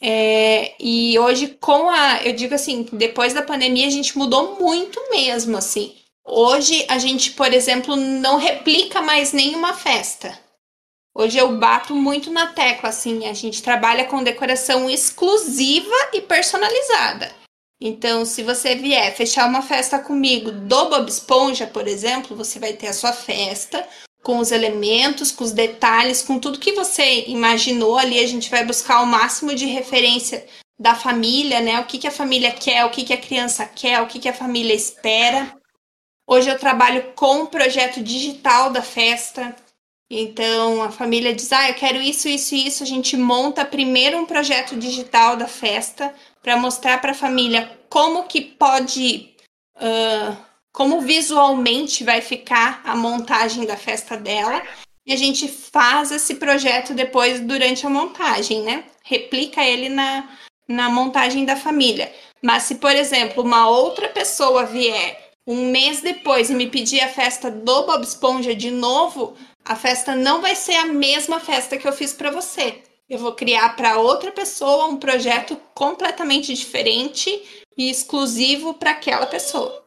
É, 0.00 0.74
e 0.80 1.18
hoje, 1.18 1.48
com 1.60 1.88
a. 1.88 2.22
Eu 2.24 2.34
digo 2.34 2.54
assim, 2.54 2.88
depois 2.92 3.32
da 3.32 3.42
pandemia, 3.42 3.86
a 3.86 3.90
gente 3.90 4.18
mudou 4.18 4.58
muito 4.60 5.00
mesmo, 5.10 5.56
assim. 5.56 5.94
Hoje, 6.24 6.86
a 6.88 6.98
gente, 6.98 7.32
por 7.32 7.52
exemplo, 7.52 7.96
não 7.96 8.36
replica 8.36 9.02
mais 9.02 9.32
nenhuma 9.32 9.74
festa. 9.74 10.38
Hoje 11.14 11.36
eu 11.36 11.58
bato 11.58 11.94
muito 11.94 12.30
na 12.30 12.46
tecla, 12.46 12.88
assim, 12.88 13.26
a 13.26 13.34
gente 13.34 13.62
trabalha 13.62 14.06
com 14.06 14.22
decoração 14.22 14.88
exclusiva 14.88 15.94
e 16.12 16.22
personalizada. 16.22 17.30
Então, 17.80 18.24
se 18.24 18.42
você 18.42 18.76
vier 18.76 19.14
fechar 19.14 19.48
uma 19.48 19.60
festa 19.60 19.98
comigo 19.98 20.52
do 20.52 20.88
Bob 20.88 21.08
Esponja, 21.08 21.66
por 21.66 21.86
exemplo, 21.86 22.36
você 22.36 22.58
vai 22.58 22.72
ter 22.72 22.86
a 22.86 22.92
sua 22.92 23.12
festa, 23.12 23.86
com 24.22 24.38
os 24.38 24.52
elementos, 24.52 25.32
com 25.32 25.42
os 25.42 25.52
detalhes, 25.52 26.22
com 26.22 26.38
tudo 26.38 26.60
que 26.60 26.72
você 26.72 27.24
imaginou 27.26 27.98
ali, 27.98 28.20
a 28.20 28.26
gente 28.26 28.48
vai 28.48 28.64
buscar 28.64 29.00
o 29.02 29.06
máximo 29.06 29.54
de 29.54 29.66
referência 29.66 30.46
da 30.78 30.94
família, 30.94 31.60
né? 31.60 31.80
O 31.80 31.84
que, 31.84 31.98
que 31.98 32.06
a 32.06 32.12
família 32.12 32.52
quer, 32.52 32.84
o 32.84 32.90
que, 32.90 33.04
que 33.04 33.12
a 33.12 33.20
criança 33.20 33.66
quer, 33.66 34.00
o 34.00 34.06
que, 34.06 34.20
que 34.20 34.28
a 34.28 34.34
família 34.34 34.74
espera. 34.74 35.52
Hoje 36.32 36.48
eu 36.48 36.58
trabalho 36.58 37.12
com 37.14 37.42
o 37.42 37.46
projeto 37.46 38.02
digital 38.02 38.70
da 38.70 38.80
festa. 38.80 39.54
Então 40.10 40.82
a 40.82 40.90
família 40.90 41.34
diz: 41.34 41.52
Ah, 41.52 41.68
eu 41.68 41.74
quero 41.74 42.00
isso, 42.00 42.26
isso 42.26 42.54
e 42.54 42.68
isso. 42.68 42.82
A 42.82 42.86
gente 42.86 43.18
monta 43.18 43.66
primeiro 43.66 44.16
um 44.16 44.24
projeto 44.24 44.74
digital 44.74 45.36
da 45.36 45.46
festa 45.46 46.14
para 46.42 46.56
mostrar 46.56 47.02
para 47.02 47.10
a 47.10 47.14
família 47.14 47.78
como 47.90 48.22
que 48.22 48.40
pode. 48.40 49.28
Uh, 49.76 50.34
como 50.72 51.02
visualmente 51.02 52.02
vai 52.02 52.22
ficar 52.22 52.80
a 52.82 52.96
montagem 52.96 53.66
da 53.66 53.76
festa 53.76 54.16
dela. 54.16 54.62
E 55.04 55.12
a 55.12 55.16
gente 55.16 55.46
faz 55.46 56.10
esse 56.10 56.36
projeto 56.36 56.94
depois 56.94 57.40
durante 57.40 57.86
a 57.86 57.90
montagem, 57.90 58.62
né? 58.62 58.84
Replica 59.04 59.62
ele 59.62 59.90
na, 59.90 60.30
na 60.66 60.88
montagem 60.88 61.44
da 61.44 61.56
família. 61.56 62.10
Mas 62.40 62.62
se, 62.62 62.76
por 62.76 62.92
exemplo, 62.92 63.42
uma 63.42 63.68
outra 63.68 64.08
pessoa 64.08 64.64
vier 64.64 65.21
um 65.46 65.70
mês 65.70 66.00
depois 66.00 66.50
e 66.50 66.54
me 66.54 66.68
pedir 66.68 67.00
a 67.00 67.08
festa 67.08 67.50
do 67.50 67.86
Bob 67.86 68.02
Esponja 68.02 68.54
de 68.54 68.70
novo, 68.70 69.36
a 69.64 69.74
festa 69.74 70.14
não 70.14 70.40
vai 70.40 70.54
ser 70.54 70.74
a 70.74 70.86
mesma 70.86 71.40
festa 71.40 71.76
que 71.76 71.86
eu 71.86 71.92
fiz 71.92 72.12
para 72.12 72.30
você. 72.30 72.82
Eu 73.08 73.18
vou 73.18 73.34
criar 73.34 73.76
para 73.76 73.98
outra 73.98 74.30
pessoa 74.32 74.86
um 74.86 74.96
projeto 74.96 75.56
completamente 75.74 76.54
diferente 76.54 77.30
e 77.76 77.90
exclusivo 77.90 78.74
para 78.74 78.92
aquela 78.92 79.26
pessoa. 79.26 79.84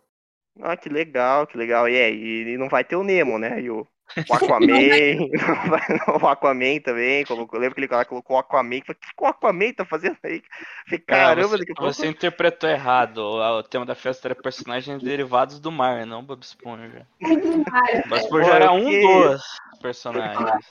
Ah, 0.61 0.77
que 0.77 0.89
legal, 0.89 1.47
que 1.47 1.57
legal. 1.57 1.89
E, 1.89 1.95
é, 1.95 2.11
e 2.13 2.57
não 2.57 2.69
vai 2.69 2.83
ter 2.83 2.95
o 2.95 3.03
Nemo, 3.03 3.37
né? 3.37 3.61
E 3.61 3.69
o, 3.69 3.87
o 4.29 4.33
Aquaman, 4.33 4.67
o 6.21 6.27
Aquaman 6.27 6.79
também, 6.79 7.25
como 7.25 7.47
eu 7.51 7.59
lembro 7.59 7.75
que 7.75 7.81
ele 7.81 8.05
colocou 8.05 8.37
o 8.37 8.39
Aquaman, 8.39 8.77
o 8.77 8.81
que, 8.81 8.93
que 8.93 8.99
o 9.19 9.25
Aquaman 9.25 9.73
tá 9.73 9.85
fazendo 9.85 10.17
aí? 10.23 10.41
Falei, 10.85 10.99
caramba, 10.99 11.55
é, 11.55 11.57
você, 11.57 11.73
você 11.77 12.07
interpretou 12.07 12.69
errado, 12.69 13.17
o, 13.17 13.59
o, 13.59 13.63
tema 13.63 13.85
da 13.85 13.95
festa 13.95 14.27
era 14.27 14.35
personagens 14.35 15.01
derivados 15.01 15.59
do 15.59 15.71
mar, 15.71 16.05
não 16.05 16.23
Bob 16.23 16.41
Esponja. 16.41 17.07
Bob 17.21 18.19
Esponja 18.19 18.51
era 18.51 18.71
um 18.71 18.89
dos 18.89 19.43
personagens. 19.81 20.65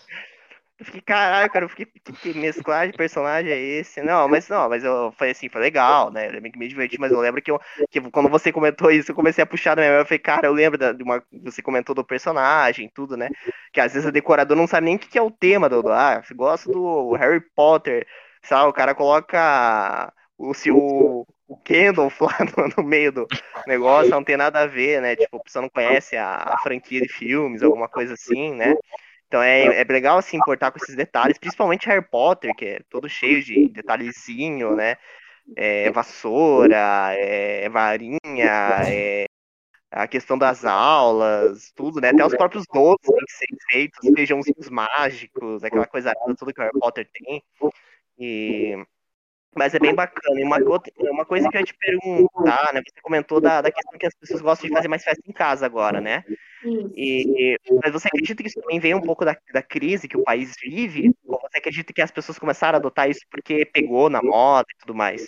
Eu 0.77 0.85
fiquei, 0.85 1.01
caralho, 1.03 1.51
cara, 1.53 1.65
eu 1.65 1.69
fiquei, 1.69 1.87
que, 1.87 2.13
que 2.13 2.35
mesclar 2.35 2.89
de 2.89 2.97
personagem 2.97 3.53
é 3.53 3.57
esse? 3.57 4.03
Não, 4.03 4.29
mas 4.29 4.49
não, 4.49 4.69
mas 4.69 4.83
eu 4.83 5.13
falei 5.13 5.31
assim, 5.31 5.49
foi 5.49 5.61
legal, 5.61 6.11
né? 6.11 6.27
Eu 6.27 6.33
lembro 6.33 6.51
que 6.51 6.59
me 6.59 6.67
diverti, 6.67 6.99
mas 6.99 7.13
eu 7.13 7.21
lembro 7.21 7.41
que, 7.41 7.51
eu, 7.51 7.61
que 7.89 8.01
quando 8.11 8.29
você 8.29 8.51
comentou 8.51 8.91
isso, 8.91 9.13
eu 9.13 9.15
comecei 9.15 9.43
a 9.45 9.47
puxar 9.47 9.77
da 9.77 9.83
minha. 9.83 9.95
Eu 9.95 10.05
falei, 10.05 10.19
cara, 10.19 10.49
eu 10.49 10.53
lembro 10.53 10.77
da, 10.77 10.93
de 10.93 11.03
uma. 11.05 11.23
Você 11.45 11.63
comentou 11.63 11.95
do 11.95 12.05
personagem, 12.05 12.91
tudo, 12.93 13.17
né? 13.17 13.31
Que 13.73 13.81
às 13.81 13.93
vezes 13.93 14.09
o 14.09 14.13
decorador 14.13 14.57
não 14.57 14.67
sabe 14.67 14.87
nem 14.87 14.97
o 14.97 14.99
que, 14.99 15.09
que 15.09 15.19
é 15.19 15.23
o 15.23 15.31
tema 15.31 15.69
do. 15.69 15.89
Ah, 15.93 16.21
você 16.21 16.35
gosta 16.35 16.71
do 16.71 17.13
Harry 17.15 17.41
Potter, 17.55 18.05
sabe? 18.43 18.69
O 18.69 18.73
cara 18.73 18.97
coloca 18.97 20.13
o, 20.37 20.53
o, 20.73 21.27
o 21.47 21.57
Kendall 21.59 22.13
lá 22.21 22.39
no, 22.57 22.69
no, 22.77 22.83
meio 22.83 23.13
do 23.13 23.29
negócio, 23.67 24.11
não 24.11 24.25
tem 24.25 24.37
nada 24.37 24.63
a 24.63 24.67
ver, 24.67 25.01
né? 25.01 25.15
Tipo, 25.15 25.43
pessoa 25.43 25.63
não 25.63 25.69
conhece 25.69 26.17
a, 26.17 26.35
a 26.35 26.59
franquia 26.59 27.01
de 27.01 27.09
filmes, 27.09 27.63
alguma 27.63 27.89
coisa 27.89 28.15
assim, 28.15 28.53
né? 28.55 28.75
Então 29.35 29.43
é, 29.43 29.81
é 29.81 29.85
legal 29.85 30.23
se 30.23 30.29
assim, 30.29 30.37
importar 30.37 30.71
com 30.71 30.79
esses 30.79 30.95
detalhes, 30.95 31.37
principalmente 31.39 31.89
Harry 31.89 32.09
Potter, 32.09 32.55
que 32.55 32.67
é 32.67 32.81
todo 32.89 33.09
cheio 33.09 33.43
de 33.43 33.69
detalhezinho, 33.69 34.77
né? 34.77 34.95
É, 35.57 35.91
vassoura, 35.91 37.13
é, 37.15 37.69
varinha, 37.69 38.21
é, 38.89 39.25
a 39.91 40.07
questão 40.07 40.39
das 40.39 40.65
aulas, 40.65 41.73
tudo, 41.75 42.01
né? 42.01 42.11
Até 42.11 42.25
os 42.25 42.37
próprios 42.37 42.65
doces 42.73 43.01
têm 43.07 43.25
que 43.27 43.33
ser 43.33 43.47
feitos, 43.69 44.11
feijãozinhos 44.15 44.71
mágicos, 44.71 45.65
aquela 45.65 45.87
coisa 45.89 46.13
toda 46.39 46.53
que 46.53 46.61
o 46.61 46.63
Harry 46.63 46.79
Potter 46.79 47.11
tem. 47.13 47.43
E 48.17 48.87
mas 49.57 49.75
é 49.75 49.79
bem 49.79 49.95
bacana. 49.95 50.41
E 50.41 50.45
uma, 50.45 50.59
outra, 50.59 50.93
uma 50.99 51.25
coisa 51.25 51.49
que 51.49 51.57
eu 51.57 51.61
ia 51.61 51.67
te 51.67 51.75
perguntar, 51.75 52.73
né? 52.73 52.81
Você 52.85 53.01
comentou 53.03 53.41
da, 53.41 53.61
da 53.61 53.71
questão 53.71 53.99
que 53.99 54.07
as 54.07 54.15
pessoas 54.15 54.41
gostam 54.41 54.69
de 54.69 54.75
fazer 54.75 54.89
mais 54.89 55.05
festa 55.05 55.23
em 55.27 55.33
casa 55.33 55.67
agora, 55.67 56.01
né? 56.01 56.25
E, 56.97 57.57
mas 57.83 57.93
você 57.93 58.09
acredita 58.09 58.43
que 58.43 58.49
isso 58.49 58.61
também 58.61 58.81
vem 58.81 58.95
um 58.95 59.01
pouco 59.01 59.25
da, 59.25 59.37
da 59.53 59.63
crise 59.63 60.09
que 60.09 60.17
o 60.17 60.25
país 60.25 60.55
vive? 60.63 61.15
Ou 61.27 61.39
você 61.41 61.59
acredita 61.59 61.93
que 61.93 62.03
as 62.03 62.11
pessoas 62.11 62.39
começaram 62.39 62.77
a 62.77 62.79
adotar 62.79 63.09
isso 63.09 63.21
porque 63.31 63.67
pegou 63.67 64.09
na 64.09 64.23
moda 64.23 64.67
e 64.75 64.79
tudo 64.79 64.95
mais? 64.95 65.27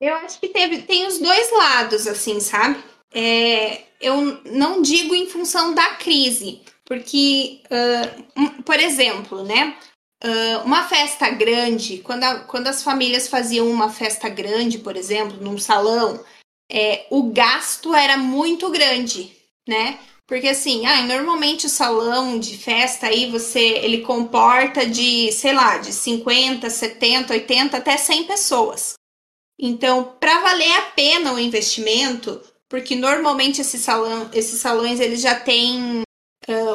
Eu 0.00 0.14
acho 0.16 0.40
que 0.40 0.48
teve, 0.48 0.82
tem 0.82 1.06
os 1.06 1.18
dois 1.18 1.52
lados, 1.52 2.06
assim, 2.06 2.40
sabe? 2.40 2.82
É, 3.14 3.82
eu 4.00 4.42
não 4.44 4.82
digo 4.82 5.14
em 5.14 5.26
função 5.26 5.72
da 5.72 5.94
crise, 5.94 6.62
porque, 6.84 7.62
uh, 7.70 8.62
por 8.64 8.78
exemplo, 8.78 9.44
né? 9.44 9.76
Uh, 10.24 10.64
uma 10.64 10.88
festa 10.88 11.28
grande, 11.28 11.98
quando, 11.98 12.24
a, 12.24 12.40
quando 12.40 12.68
as 12.68 12.82
famílias 12.82 13.28
faziam 13.28 13.68
uma 13.70 13.90
festa 13.90 14.26
grande, 14.26 14.78
por 14.78 14.96
exemplo, 14.96 15.36
num 15.38 15.58
salão, 15.58 16.24
é, 16.72 17.06
o 17.10 17.24
gasto 17.24 17.94
era 17.94 18.16
muito 18.16 18.70
grande, 18.70 19.36
né? 19.68 19.98
Porque 20.26 20.48
assim, 20.48 20.86
ah, 20.86 21.02
normalmente 21.02 21.66
o 21.66 21.70
salão 21.70 22.38
de 22.38 22.56
festa 22.56 23.08
aí 23.08 23.30
você 23.30 23.60
ele 23.60 24.00
comporta 24.00 24.86
de, 24.86 25.30
sei 25.32 25.52
lá, 25.52 25.76
de 25.76 25.92
50, 25.92 26.70
70, 26.70 27.34
80 27.34 27.76
até 27.76 27.96
100 27.98 28.24
pessoas. 28.24 28.94
Então, 29.58 30.16
para 30.18 30.40
valer 30.40 30.72
a 30.78 30.82
pena 30.82 31.34
o 31.34 31.38
investimento, 31.38 32.40
porque 32.68 32.96
normalmente 32.96 33.60
esse 33.60 33.78
salão, 33.78 34.30
esses 34.32 34.60
salões 34.60 34.98
eles 34.98 35.20
já 35.20 35.38
têm 35.38 36.02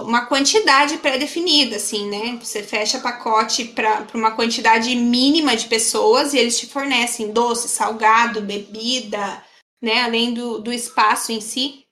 uma 0.01 0.26
quantidade 0.26 0.97
pré-definida, 0.97 1.76
assim, 1.76 2.09
né? 2.09 2.38
Você 2.41 2.63
fecha 2.63 2.99
pacote 2.99 3.65
para 3.65 4.07
uma 4.13 4.32
quantidade 4.32 4.95
mínima 4.95 5.55
de 5.55 5.67
pessoas 5.67 6.34
e 6.34 6.38
eles 6.38 6.57
te 6.57 6.67
fornecem 6.67 7.32
doce, 7.32 7.70
salgado, 7.70 8.41
bebida, 8.41 9.43
né? 9.82 10.01
Além 10.01 10.34
do, 10.34 10.59
do 10.59 10.74
espaço 10.74 11.32
em 11.32 11.41
si. 11.41 11.86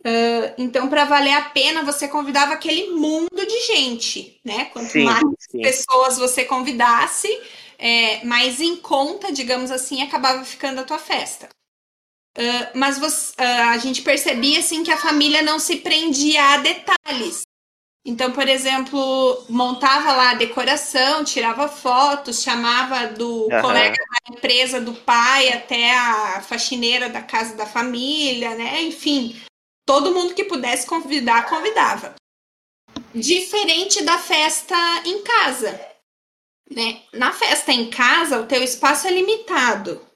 Uh, 0.00 0.54
então, 0.56 0.88
para 0.88 1.04
valer 1.04 1.34
a 1.34 1.42
pena, 1.42 1.84
você 1.84 2.08
convidava 2.08 2.54
aquele 2.54 2.90
mundo 2.90 3.46
de 3.46 3.66
gente, 3.66 4.40
né? 4.44 4.66
Quanto 4.66 4.92
sim, 4.92 5.04
mais 5.04 5.22
sim. 5.38 5.60
pessoas 5.60 6.16
você 6.16 6.44
convidasse, 6.44 7.28
é, 7.78 8.24
mais 8.24 8.60
em 8.60 8.76
conta, 8.76 9.30
digamos 9.30 9.70
assim, 9.70 10.02
acabava 10.02 10.42
ficando 10.44 10.80
a 10.80 10.84
tua 10.84 10.98
festa. 10.98 11.48
Uh, 12.38 12.78
mas 12.78 12.98
você, 12.98 13.32
uh, 13.32 13.70
a 13.70 13.78
gente 13.78 14.02
percebia 14.02 14.60
assim 14.60 14.84
que 14.84 14.90
a 14.90 14.96
família 14.96 15.42
não 15.42 15.58
se 15.58 15.76
prendia 15.76 16.42
a 16.54 16.56
detalhes. 16.58 17.42
Então, 18.04 18.32
por 18.32 18.48
exemplo, 18.48 19.44
montava 19.48 20.12
lá 20.12 20.30
a 20.30 20.34
decoração, 20.34 21.22
tirava 21.22 21.68
fotos, 21.68 22.42
chamava 22.42 23.08
do 23.08 23.42
uhum. 23.42 23.60
colega 23.60 23.96
da 23.96 24.34
empresa 24.34 24.80
do 24.80 24.94
pai 24.94 25.52
até 25.52 25.94
a 25.94 26.40
faxineira 26.40 27.10
da 27.10 27.20
casa 27.20 27.54
da 27.56 27.66
família, 27.66 28.54
né? 28.54 28.80
Enfim, 28.82 29.38
todo 29.84 30.14
mundo 30.14 30.34
que 30.34 30.44
pudesse 30.44 30.86
convidar, 30.86 31.46
convidava. 31.46 32.14
Diferente 33.14 34.02
da 34.02 34.16
festa 34.16 34.76
em 35.04 35.22
casa, 35.22 35.78
né? 36.70 37.02
Na 37.12 37.32
festa 37.32 37.70
em 37.70 37.90
casa, 37.90 38.40
o 38.40 38.46
teu 38.46 38.62
espaço 38.62 39.06
é 39.08 39.10
limitado. 39.10 40.09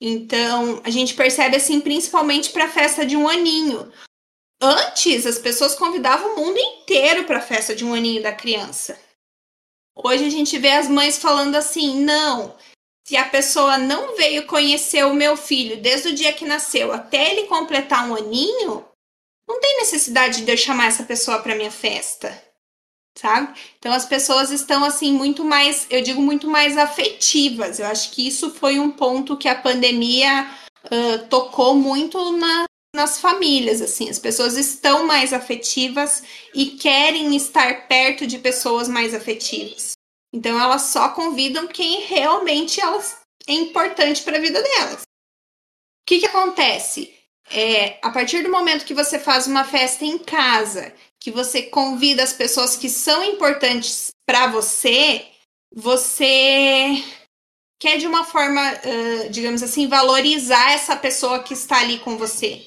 Então, 0.00 0.80
a 0.84 0.90
gente 0.90 1.14
percebe 1.14 1.56
assim, 1.56 1.80
principalmente 1.80 2.50
para 2.50 2.66
a 2.66 2.70
festa 2.70 3.06
de 3.06 3.16
um 3.16 3.28
aninho. 3.28 3.92
Antes, 4.60 5.26
as 5.26 5.38
pessoas 5.38 5.74
convidavam 5.74 6.34
o 6.34 6.36
mundo 6.36 6.58
inteiro 6.58 7.24
para 7.24 7.38
a 7.38 7.42
festa 7.42 7.74
de 7.74 7.84
um 7.84 7.94
aninho 7.94 8.22
da 8.22 8.32
criança. 8.32 8.98
Hoje 9.96 10.24
a 10.24 10.30
gente 10.30 10.58
vê 10.58 10.72
as 10.72 10.88
mães 10.88 11.18
falando 11.18 11.54
assim: 11.54 12.00
não, 12.00 12.56
se 13.06 13.16
a 13.16 13.28
pessoa 13.28 13.78
não 13.78 14.16
veio 14.16 14.46
conhecer 14.46 15.04
o 15.04 15.14
meu 15.14 15.36
filho 15.36 15.80
desde 15.80 16.08
o 16.08 16.14
dia 16.14 16.32
que 16.32 16.44
nasceu 16.44 16.92
até 16.92 17.30
ele 17.30 17.46
completar 17.46 18.08
um 18.08 18.16
aninho, 18.16 18.84
não 19.48 19.60
tem 19.60 19.76
necessidade 19.78 20.44
de 20.44 20.50
eu 20.50 20.56
chamar 20.56 20.88
essa 20.88 21.04
pessoa 21.04 21.40
para 21.40 21.54
minha 21.54 21.70
festa 21.70 22.43
sabe? 23.16 23.58
Então 23.78 23.92
as 23.92 24.04
pessoas 24.04 24.50
estão 24.50 24.84
assim 24.84 25.12
muito 25.12 25.44
mais, 25.44 25.86
eu 25.88 26.02
digo 26.02 26.20
muito 26.20 26.48
mais 26.48 26.76
afetivas. 26.76 27.78
Eu 27.78 27.86
acho 27.86 28.10
que 28.10 28.26
isso 28.26 28.50
foi 28.50 28.78
um 28.78 28.90
ponto 28.90 29.36
que 29.36 29.48
a 29.48 29.54
pandemia 29.54 30.50
uh, 30.86 31.26
tocou 31.28 31.74
muito 31.74 32.32
na, 32.36 32.64
nas 32.94 33.20
famílias, 33.20 33.80
assim. 33.80 34.08
As 34.08 34.18
pessoas 34.18 34.56
estão 34.56 35.06
mais 35.06 35.32
afetivas 35.32 36.22
e 36.54 36.66
querem 36.72 37.34
estar 37.36 37.86
perto 37.86 38.26
de 38.26 38.38
pessoas 38.38 38.88
mais 38.88 39.14
afetivas. 39.14 39.92
Então 40.32 40.60
elas 40.60 40.82
só 40.82 41.10
convidam 41.10 41.66
quem 41.68 42.02
realmente 42.02 42.80
elas 42.80 43.18
é 43.46 43.52
importante 43.52 44.22
para 44.22 44.38
a 44.38 44.40
vida 44.40 44.60
delas. 44.62 45.02
O 45.02 46.06
que, 46.06 46.18
que 46.18 46.26
acontece? 46.26 47.14
É, 47.50 47.98
a 48.02 48.10
partir 48.10 48.42
do 48.42 48.50
momento 48.50 48.86
que 48.86 48.94
você 48.94 49.18
faz 49.18 49.46
uma 49.46 49.64
festa 49.64 50.04
em 50.04 50.18
casa 50.18 50.94
que 51.24 51.30
você 51.30 51.62
convida 51.62 52.22
as 52.22 52.34
pessoas 52.34 52.76
que 52.76 52.90
são 52.90 53.24
importantes 53.24 54.10
para 54.26 54.46
você, 54.48 55.26
você 55.74 57.02
quer 57.80 57.96
de 57.96 58.06
uma 58.06 58.24
forma, 58.24 58.60
uh, 58.60 59.30
digamos 59.30 59.62
assim, 59.62 59.88
valorizar 59.88 60.72
essa 60.72 60.94
pessoa 60.94 61.42
que 61.42 61.54
está 61.54 61.80
ali 61.80 61.98
com 62.00 62.18
você. 62.18 62.62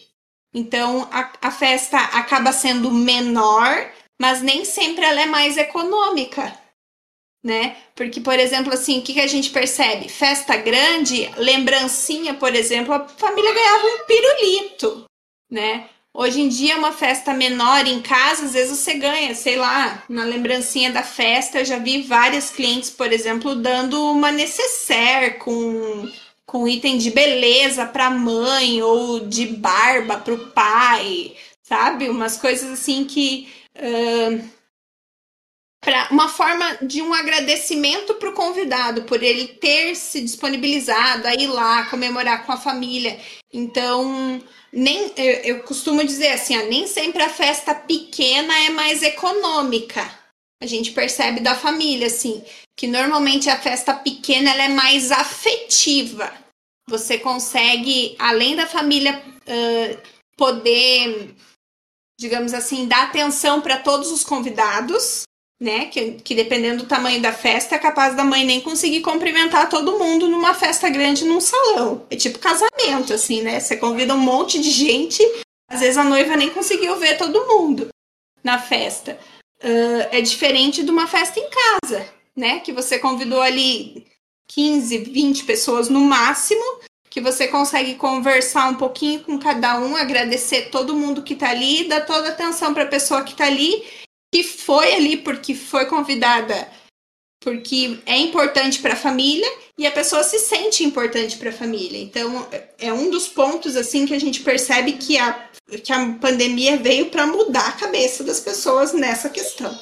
Então 0.55 1.07
a, 1.11 1.31
a 1.39 1.51
festa 1.51 1.99
acaba 1.99 2.51
sendo 2.51 2.89
menor, 2.89 3.93
mas 4.19 4.41
nem 4.41 4.65
sempre 4.65 5.05
ela 5.05 5.21
é 5.21 5.27
mais 5.27 5.55
econômica 5.55 6.51
né? 7.43 7.77
Porque, 7.95 8.19
por 8.19 8.37
exemplo, 8.37 8.73
assim, 8.73 8.99
o 8.99 9.01
que, 9.01 9.13
que 9.13 9.21
a 9.21 9.27
gente 9.27 9.51
percebe? 9.51 10.09
Festa 10.09 10.57
grande, 10.57 11.31
lembrancinha, 11.37 12.33
por 12.33 12.53
exemplo, 12.53 12.93
a 12.93 13.07
família 13.07 13.53
ganhava 13.53 13.87
um 13.87 14.05
pirulito, 14.05 15.05
né? 15.49 15.89
Hoje 16.19 16.41
em 16.41 16.49
dia, 16.49 16.75
uma 16.79 16.91
festa 16.91 17.31
menor 17.31 17.85
em 17.85 18.01
casa, 18.01 18.45
às 18.45 18.53
vezes 18.53 18.79
você 18.79 18.95
ganha, 18.95 19.35
sei 19.35 19.55
lá, 19.55 20.03
na 20.09 20.23
lembrancinha 20.23 20.91
da 20.91 21.03
festa. 21.03 21.59
Eu 21.59 21.65
já 21.65 21.77
vi 21.77 22.01
várias 22.01 22.49
clientes, 22.49 22.89
por 22.89 23.13
exemplo, 23.13 23.53
dando 23.53 24.13
uma 24.13 24.31
necessaire 24.31 25.35
com, 25.35 26.11
com 26.43 26.67
item 26.67 26.97
de 26.97 27.11
beleza 27.11 27.85
para 27.85 28.07
a 28.07 28.09
mãe 28.09 28.81
ou 28.81 29.27
de 29.27 29.45
barba 29.45 30.17
para 30.17 30.33
o 30.33 30.47
pai, 30.47 31.35
sabe? 31.61 32.09
Umas 32.09 32.35
coisas 32.35 32.71
assim 32.71 33.05
que. 33.05 33.47
Uh, 33.75 34.43
pra, 35.79 36.07
uma 36.09 36.29
forma 36.29 36.79
de 36.81 36.99
um 36.99 37.13
agradecimento 37.13 38.15
para 38.15 38.29
o 38.29 38.33
convidado 38.33 39.03
por 39.03 39.21
ele 39.21 39.49
ter 39.49 39.93
se 39.93 40.19
disponibilizado 40.21 41.27
a 41.27 41.35
ir 41.35 41.45
lá 41.45 41.85
comemorar 41.91 42.43
com 42.43 42.53
a 42.53 42.57
família. 42.57 43.19
Então, 43.51 44.41
nem 44.71 45.13
eu, 45.15 45.33
eu 45.43 45.63
costumo 45.63 46.03
dizer 46.03 46.29
assim, 46.29 46.57
ó, 46.57 46.63
nem 46.65 46.85
sempre 46.85 47.23
a 47.23 47.29
festa 47.29 47.73
pequena 47.73 48.53
é 48.65 48.69
mais 48.69 49.01
econômica. 49.01 50.01
A 50.61 50.65
gente 50.65 50.91
percebe 50.91 51.39
da 51.39 51.55
família, 51.55 52.07
assim, 52.07 52.43
que 52.75 52.87
normalmente 52.87 53.49
a 53.49 53.59
festa 53.59 53.93
pequena 53.93 54.51
ela 54.51 54.63
é 54.63 54.69
mais 54.69 55.11
afetiva. 55.11 56.33
Você 56.89 57.17
consegue, 57.17 58.15
além 58.17 58.55
da 58.55 58.65
família 58.65 59.21
uh, 59.21 60.01
poder, 60.35 61.35
digamos 62.19 62.53
assim, 62.53 62.87
dar 62.87 63.03
atenção 63.03 63.61
para 63.61 63.77
todos 63.77 64.11
os 64.11 64.23
convidados, 64.23 65.26
né? 65.59 65.85
Que, 65.85 66.11
que 66.13 66.35
dependendo 66.35 66.83
do 66.83 66.89
tamanho 66.89 67.21
da 67.21 67.33
festa, 67.33 67.75
é 67.75 67.79
capaz 67.79 68.15
da 68.15 68.23
mãe 68.23 68.45
nem 68.45 68.61
conseguir 68.61 69.01
cumprimentar 69.01 69.69
todo 69.69 69.97
mundo 69.97 70.27
numa 70.27 70.53
festa 70.53 70.89
grande 70.89 71.25
num 71.25 71.41
salão. 71.41 72.05
É 72.09 72.15
tipo 72.15 72.39
casamento, 72.39 73.13
assim, 73.13 73.41
né? 73.41 73.59
Você 73.59 73.75
convida 73.77 74.13
um 74.13 74.19
monte 74.19 74.59
de 74.59 74.69
gente, 74.69 75.23
às 75.69 75.79
vezes 75.79 75.97
a 75.97 76.03
noiva 76.03 76.35
nem 76.35 76.49
conseguiu 76.49 76.95
ver 76.97 77.17
todo 77.17 77.47
mundo 77.47 77.89
na 78.43 78.59
festa. 78.59 79.19
uh, 79.63 80.07
é 80.11 80.21
diferente 80.21 80.83
de 80.83 80.91
uma 80.91 81.07
festa 81.07 81.39
em 81.39 81.49
casa, 81.49 82.07
né? 82.35 82.59
Que 82.59 82.71
você 82.71 82.99
convidou 82.99 83.41
ali 83.41 84.05
15, 84.47 84.99
20 84.99 85.43
pessoas 85.43 85.89
no 85.89 85.99
máximo, 85.99 86.63
que 87.09 87.19
você 87.19 87.47
consegue 87.47 87.95
conversar 87.95 88.69
um 88.69 88.75
pouquinho 88.75 89.21
com 89.21 89.39
cada 89.39 89.79
um, 89.79 89.95
agradecer 89.95 90.69
todo 90.69 90.95
mundo 90.95 91.23
que 91.23 91.35
tá 91.35 91.49
ali, 91.49 91.87
dar 91.87 92.05
toda 92.05 92.27
a 92.27 92.31
atenção 92.31 92.73
para 92.73 92.83
a 92.83 92.87
pessoa 92.87 93.23
que 93.23 93.35
tá 93.35 93.45
ali, 93.45 93.83
que 94.33 94.43
foi 94.43 94.93
ali 94.93 95.17
porque 95.17 95.55
foi 95.55 95.85
convidada 95.85 96.69
porque 97.39 97.99
é 98.05 98.17
importante 98.17 98.81
para 98.81 98.93
a 98.93 98.97
família 98.97 99.47
e 99.77 99.85
a 99.85 99.91
pessoa 99.91 100.23
se 100.23 100.39
sente 100.39 100.83
importante 100.83 101.37
para 101.37 101.49
a 101.49 101.53
família. 101.53 101.97
Então, 101.97 102.47
é 102.79 102.91
um 102.91 103.09
dos 103.09 103.27
pontos 103.27 103.75
assim 103.75 104.05
que 104.05 104.13
a 104.13 104.19
gente 104.19 104.41
percebe 104.41 104.93
que 104.93 105.17
a, 105.17 105.49
que 105.83 105.93
a 105.93 106.13
pandemia 106.19 106.77
veio 106.77 107.09
para 107.09 107.27
mudar 107.27 107.69
a 107.69 107.79
cabeça 107.79 108.23
das 108.23 108.39
pessoas 108.39 108.91
nessa 108.93 109.29
questão. 109.29 109.73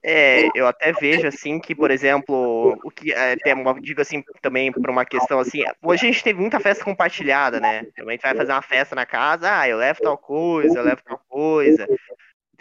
É, 0.00 0.48
eu 0.54 0.66
até 0.66 0.92
vejo 0.92 1.26
assim 1.26 1.58
que, 1.58 1.74
por 1.74 1.90
exemplo, 1.90 2.78
o 2.84 2.90
que 2.90 3.12
até 3.12 3.52
digo 3.80 4.00
assim 4.00 4.22
também 4.40 4.70
para 4.70 4.92
uma 4.92 5.04
questão 5.04 5.40
assim, 5.40 5.64
hoje 5.82 6.06
a 6.06 6.12
gente 6.12 6.22
teve 6.22 6.40
muita 6.40 6.60
festa 6.60 6.84
compartilhada, 6.84 7.58
né? 7.58 7.80
A 7.98 8.10
gente 8.10 8.22
vai 8.22 8.34
fazer 8.36 8.52
uma 8.52 8.62
festa 8.62 8.94
na 8.94 9.04
casa, 9.04 9.58
ah, 9.58 9.68
eu 9.68 9.76
levo 9.76 10.00
tal 10.00 10.16
coisa, 10.16 10.78
eu 10.78 10.84
levo 10.84 11.02
tal 11.04 11.20
coisa. 11.28 11.86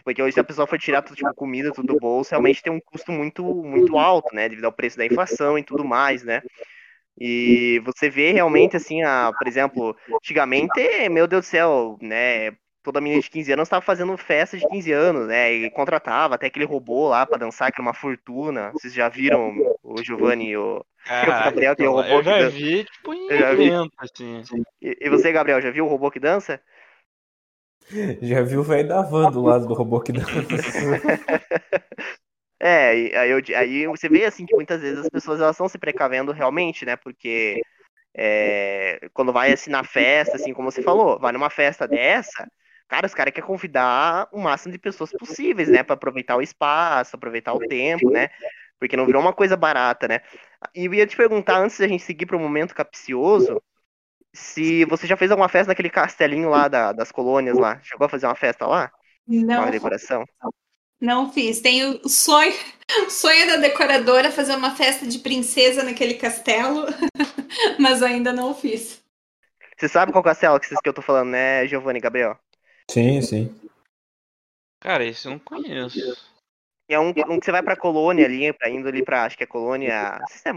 Porque 0.07 0.23
hoje 0.23 0.35
se 0.35 0.39
a 0.39 0.43
pessoa 0.45 0.65
for 0.65 0.79
tirar 0.79 1.01
tudo, 1.01 1.17
tipo, 1.17 1.33
comida, 1.33 1.69
tudo 1.69 1.93
do 1.93 1.99
bolso, 1.99 2.29
realmente 2.31 2.63
tem 2.63 2.71
um 2.71 2.79
custo 2.79 3.11
muito, 3.11 3.43
muito 3.43 3.97
alto, 3.97 4.33
né? 4.33 4.47
Devido 4.47 4.63
ao 4.63 4.71
preço 4.71 4.97
da 4.97 5.05
inflação 5.05 5.59
e 5.59 5.63
tudo 5.63 5.83
mais, 5.83 6.23
né? 6.23 6.41
E 7.19 7.81
você 7.83 8.09
vê 8.09 8.31
realmente, 8.31 8.77
assim, 8.77 9.03
a, 9.03 9.33
por 9.37 9.45
exemplo, 9.45 9.97
antigamente, 10.15 11.09
meu 11.11 11.27
Deus 11.27 11.45
do 11.45 11.49
céu, 11.49 11.97
né? 12.01 12.53
Toda 12.81 13.01
menina 13.01 13.21
de 13.21 13.29
15 13.29 13.51
anos 13.51 13.67
estava 13.67 13.83
fazendo 13.83 14.15
festa 14.15 14.57
de 14.57 14.65
15 14.69 14.93
anos, 14.93 15.27
né? 15.27 15.51
E 15.51 15.69
contratava 15.71 16.35
até 16.35 16.47
aquele 16.47 16.63
robô 16.63 17.09
lá 17.09 17.25
para 17.25 17.39
dançar, 17.39 17.69
que 17.69 17.81
era 17.81 17.85
uma 17.85 17.93
fortuna. 17.93 18.71
Vocês 18.71 18.93
já 18.93 19.09
viram 19.09 19.57
o 19.83 20.01
Giovanni 20.01 20.51
e 20.51 20.57
o, 20.57 20.77
o 20.77 20.85
Gabriel, 21.59 21.75
que 21.75 21.83
é 21.83 21.89
o 21.89 21.95
robô 21.95 22.07
eu 22.07 22.23
já 22.23 22.47
vi, 22.47 22.85
tipo, 22.85 23.13
em 23.13 23.29
evento, 23.29 23.91
assim. 23.97 24.41
E, 24.81 24.99
e 25.01 25.09
você, 25.09 25.33
Gabriel, 25.33 25.59
já 25.59 25.69
viu 25.69 25.85
o 25.85 25.89
robô 25.89 26.09
que 26.09 26.17
dança? 26.17 26.61
Já 28.21 28.41
viu 28.41 28.61
o 28.61 28.63
velho 28.63 28.87
da 28.87 29.01
van 29.01 29.31
do 29.31 29.41
lado 29.41 29.67
do 29.67 29.73
robô 29.73 29.99
que 30.01 30.11
dança. 30.11 30.31
É, 32.59 32.87
aí, 32.89 33.29
eu, 33.29 33.39
aí 33.55 33.85
você 33.85 34.09
vê 34.09 34.25
assim 34.25 34.43
que 34.43 34.55
muitas 34.55 34.81
vezes 34.81 34.97
as 34.97 35.09
pessoas 35.09 35.39
elas 35.39 35.55
estão 35.55 35.69
se 35.69 35.77
precavendo 35.77 36.31
realmente, 36.31 36.87
né? 36.87 36.95
Porque 36.95 37.61
é, 38.15 39.09
quando 39.13 39.31
vai 39.31 39.53
assim 39.53 39.69
na 39.69 39.83
festa, 39.83 40.37
assim 40.37 40.53
como 40.53 40.71
você 40.71 40.81
falou, 40.81 41.19
vai 41.19 41.31
numa 41.31 41.51
festa 41.51 41.87
dessa, 41.87 42.47
cara, 42.87 43.05
os 43.05 43.13
caras 43.13 43.31
querem 43.31 43.47
convidar 43.47 44.27
o 44.31 44.39
máximo 44.39 44.71
de 44.71 44.79
pessoas 44.79 45.11
possíveis, 45.11 45.69
né? 45.69 45.83
para 45.83 45.93
aproveitar 45.93 46.35
o 46.35 46.41
espaço, 46.41 47.15
aproveitar 47.15 47.53
o 47.53 47.59
tempo, 47.59 48.09
né? 48.09 48.29
Porque 48.79 48.97
não 48.97 49.05
virou 49.05 49.21
uma 49.21 49.33
coisa 49.33 49.55
barata, 49.55 50.07
né? 50.07 50.21
E 50.73 50.85
eu 50.85 50.93
ia 50.95 51.05
te 51.05 51.15
perguntar, 51.15 51.59
antes 51.59 51.77
da 51.77 51.87
gente 51.87 52.03
seguir 52.03 52.25
para 52.25 52.37
o 52.37 52.39
momento 52.39 52.73
capcioso, 52.73 53.61
se 54.37 54.85
você 54.85 55.07
já 55.07 55.17
fez 55.17 55.31
alguma 55.31 55.49
festa 55.49 55.69
naquele 55.69 55.89
castelinho 55.89 56.49
lá 56.49 56.67
da, 56.67 56.91
das 56.91 57.11
colônias 57.11 57.57
lá. 57.57 57.79
Chegou 57.81 58.05
a 58.05 58.09
fazer 58.09 58.27
uma 58.27 58.35
festa 58.35 58.65
lá? 58.65 58.91
Não. 59.27 59.63
Uma 59.63 59.71
decoração? 59.71 60.23
Não 61.01 61.31
fiz. 61.31 61.59
Tenho 61.59 61.99
o 62.03 62.09
sonho, 62.09 62.53
sonho 63.09 63.47
da 63.47 63.57
decoradora 63.57 64.31
fazer 64.31 64.55
uma 64.55 64.75
festa 64.75 65.05
de 65.05 65.19
princesa 65.19 65.83
naquele 65.83 66.15
castelo, 66.15 66.85
mas 67.79 68.01
ainda 68.01 68.31
não 68.31 68.53
fiz. 68.53 69.03
Você 69.77 69.87
sabe 69.87 70.11
qual 70.11 70.23
castelo 70.23 70.59
que, 70.59 70.69
que 70.69 70.89
eu 70.89 70.93
tô 70.93 71.01
falando, 71.01 71.29
né, 71.29 71.67
Giovanni 71.67 71.99
Gabriel? 71.99 72.37
Sim, 72.89 73.21
sim. 73.21 73.55
Cara, 74.79 75.03
esse 75.03 75.27
eu 75.27 75.31
não 75.31 75.39
conheço. 75.39 75.99
É 76.87 76.99
um, 76.99 77.09
um 77.09 77.39
que 77.39 77.45
você 77.45 77.51
vai 77.51 77.61
pra 77.61 77.75
colônia 77.75 78.25
ali, 78.25 78.51
pra 78.53 78.69
indo 78.69 78.87
ali 78.87 79.03
pra, 79.03 79.25
acho 79.25 79.37
que 79.37 79.43
é 79.43 79.47
colônia. 79.47 80.17
Não 80.19 80.27
sei 80.27 80.37
se 80.37 80.49
é 80.49 80.53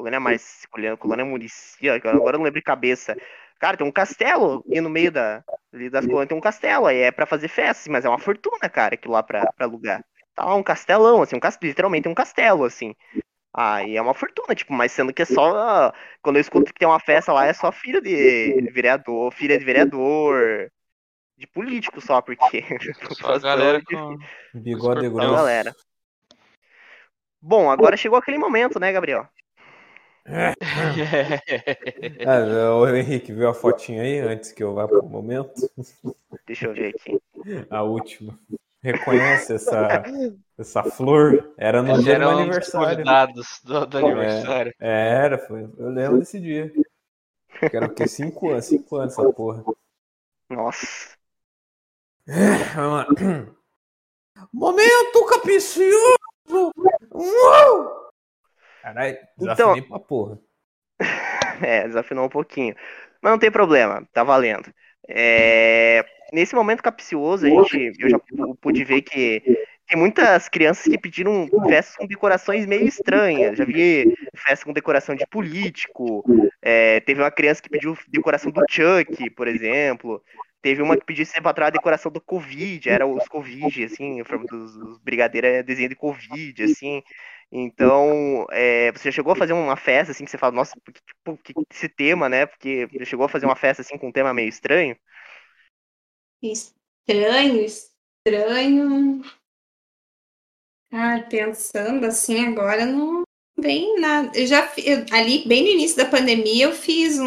Colônia 0.00 0.18
mais. 0.18 0.66
Colônia 0.98 1.24
Murici, 1.26 1.90
agora 1.90 2.16
eu 2.16 2.38
não 2.38 2.44
lembro 2.44 2.58
de 2.58 2.64
cabeça. 2.64 3.14
Cara, 3.58 3.76
tem 3.76 3.86
um 3.86 3.92
castelo 3.92 4.64
e 4.66 4.80
no 4.80 4.88
meio 4.88 5.12
da, 5.12 5.44
das 5.92 6.06
colônias 6.06 6.28
tem 6.28 6.38
um 6.38 6.40
castelo, 6.40 6.86
aí 6.86 7.00
é 7.00 7.10
pra 7.10 7.26
fazer 7.26 7.48
festa, 7.48 7.92
mas 7.92 8.06
é 8.06 8.08
uma 8.08 8.18
fortuna, 8.18 8.70
cara, 8.70 8.94
aquilo 8.94 9.12
lá 9.12 9.22
pra, 9.22 9.52
pra 9.52 9.66
alugar. 9.66 10.02
Tá 10.34 10.46
lá 10.46 10.54
um 10.54 10.62
castelão, 10.62 11.20
assim, 11.20 11.36
um 11.36 11.40
castelo, 11.40 11.68
literalmente 11.68 12.08
um 12.08 12.14
castelo, 12.14 12.64
assim. 12.64 12.94
Aí 13.52 13.94
é 13.94 14.00
uma 14.00 14.14
fortuna, 14.14 14.54
tipo, 14.54 14.72
mas 14.72 14.92
sendo 14.92 15.12
que 15.12 15.20
é 15.20 15.26
só. 15.26 15.92
Quando 16.22 16.36
eu 16.36 16.40
escuto 16.40 16.72
que 16.72 16.78
tem 16.78 16.88
uma 16.88 17.00
festa 17.00 17.32
lá, 17.34 17.44
é 17.44 17.52
só 17.52 17.70
filha 17.70 18.00
de 18.00 18.70
vereador, 18.72 19.30
filha 19.34 19.58
de 19.58 19.64
vereador, 19.64 20.70
de 21.36 21.46
político 21.46 22.00
só, 22.00 22.22
porque. 22.22 22.64
Só 23.20 23.34
a 23.34 23.38
galera 23.40 23.82
com. 23.84 24.16
Bigode 24.54 25.10
grosso. 25.10 25.34
galera. 25.34 25.76
Bom, 27.42 27.70
agora 27.70 27.96
chegou 27.96 28.18
aquele 28.18 28.38
momento, 28.38 28.78
né, 28.78 28.92
Gabriel? 28.92 29.28
É. 30.30 30.54
é, 32.24 32.68
o 32.70 32.86
Henrique, 32.88 33.32
viu 33.32 33.48
a 33.48 33.54
fotinha 33.54 34.02
aí 34.02 34.20
antes 34.20 34.52
que 34.52 34.62
eu 34.62 34.74
vá 34.74 34.86
pro 34.86 35.02
momento? 35.04 35.68
Deixa 36.46 36.66
eu 36.66 36.74
ver 36.74 36.94
aqui. 36.94 37.20
A 37.68 37.82
última. 37.82 38.38
Reconhece 38.82 39.54
essa, 39.54 40.02
essa 40.56 40.82
flor? 40.84 41.52
Era 41.58 41.82
no 41.82 42.02
dia 42.02 42.14
do 42.14 42.20
meu 42.20 42.30
aniversário. 42.30 43.04
Do, 43.64 43.86
do 43.86 43.98
aniversário. 43.98 44.72
É, 44.80 45.08
era, 45.24 45.38
foi. 45.38 45.68
Eu 45.78 45.90
lembro 45.90 46.18
desse 46.18 46.40
dia. 46.40 46.72
Que 47.68 47.76
era 47.76 47.86
o 47.86 47.94
quê? 47.94 48.08
Cinco 48.08 48.50
anos, 48.50 48.64
cinco 48.64 48.96
anos 48.96 49.12
essa 49.12 49.32
porra. 49.32 49.64
Nossa. 50.48 51.14
É, 52.26 52.56
vamos 52.74 52.92
lá. 52.92 53.06
Momento 54.52 55.26
capicioso! 55.26 56.72
Uou! 57.12 57.99
Caralho, 58.82 59.18
desafinei 59.36 59.78
então... 59.78 59.88
pra 59.88 59.98
porra. 59.98 60.38
é, 61.62 61.86
desafinou 61.86 62.26
um 62.26 62.30
pouquinho. 62.30 62.74
Mas 63.22 63.32
não 63.32 63.38
tem 63.38 63.50
problema, 63.50 64.06
tá 64.12 64.24
valendo. 64.24 64.72
É... 65.08 66.04
Nesse 66.32 66.54
momento 66.54 66.82
capcioso, 66.82 67.46
a 67.46 67.48
gente, 67.48 67.92
eu 67.98 68.08
já 68.08 68.18
pude 68.60 68.84
ver 68.84 69.02
que 69.02 69.42
tem 69.90 69.98
muitas 69.98 70.48
crianças 70.48 70.84
que 70.84 70.96
pediram 70.96 71.48
festas 71.68 71.96
com 71.96 72.06
decorações 72.06 72.64
meio 72.64 72.86
estranhas. 72.86 73.58
Já 73.58 73.64
vi 73.64 74.14
festa 74.36 74.64
com 74.64 74.72
decoração 74.72 75.16
de 75.16 75.26
político. 75.26 76.24
É, 76.62 77.00
teve 77.00 77.20
uma 77.20 77.30
criança 77.30 77.60
que 77.60 77.68
pediu 77.68 77.98
decoração 78.06 78.52
do 78.52 78.62
Chuck, 78.70 79.28
por 79.30 79.48
exemplo. 79.48 80.22
Teve 80.62 80.80
uma 80.80 80.96
que 80.96 81.04
pediu 81.04 81.26
sempre 81.26 81.48
atrás 81.48 81.68
a 81.68 81.72
decoração 81.72 82.12
do 82.12 82.20
Covid, 82.20 82.88
era 82.88 83.04
os 83.04 83.26
Covid, 83.26 83.84
assim, 83.84 84.22
dos, 84.48 84.76
dos 84.76 84.98
brigadeiros 84.98 85.50
é 85.50 85.62
desenho 85.64 85.88
de 85.88 85.96
Covid, 85.96 86.62
assim. 86.62 87.02
Então, 87.52 88.46
é, 88.50 88.92
você 88.92 89.10
já 89.10 89.16
chegou 89.16 89.32
a 89.32 89.36
fazer 89.36 89.52
uma 89.52 89.76
festa 89.76 90.12
assim 90.12 90.24
que 90.24 90.30
você 90.30 90.38
fala, 90.38 90.54
nossa, 90.54 90.72
tipo, 90.86 91.36
que, 91.38 91.52
esse 91.70 91.88
tema, 91.88 92.28
né? 92.28 92.46
Porque 92.46 92.88
já 92.92 93.04
chegou 93.04 93.26
a 93.26 93.28
fazer 93.28 93.46
uma 93.46 93.56
festa 93.56 93.82
assim 93.82 93.98
com 93.98 94.08
um 94.08 94.12
tema 94.12 94.32
meio 94.32 94.48
estranho? 94.48 94.96
Estranho, 96.40 97.64
estranho. 97.64 99.22
Ah, 100.92 101.20
pensando 101.28 102.06
assim 102.06 102.46
agora 102.46 102.86
não 102.86 103.22
vem 103.58 104.00
nada. 104.00 104.30
Eu 104.38 104.46
já 104.46 104.72
eu, 104.78 105.04
ali 105.12 105.46
bem 105.46 105.62
no 105.62 105.68
início 105.70 105.96
da 105.96 106.04
pandemia 106.04 106.66
eu 106.66 106.72
fiz 106.72 107.18
um, 107.18 107.26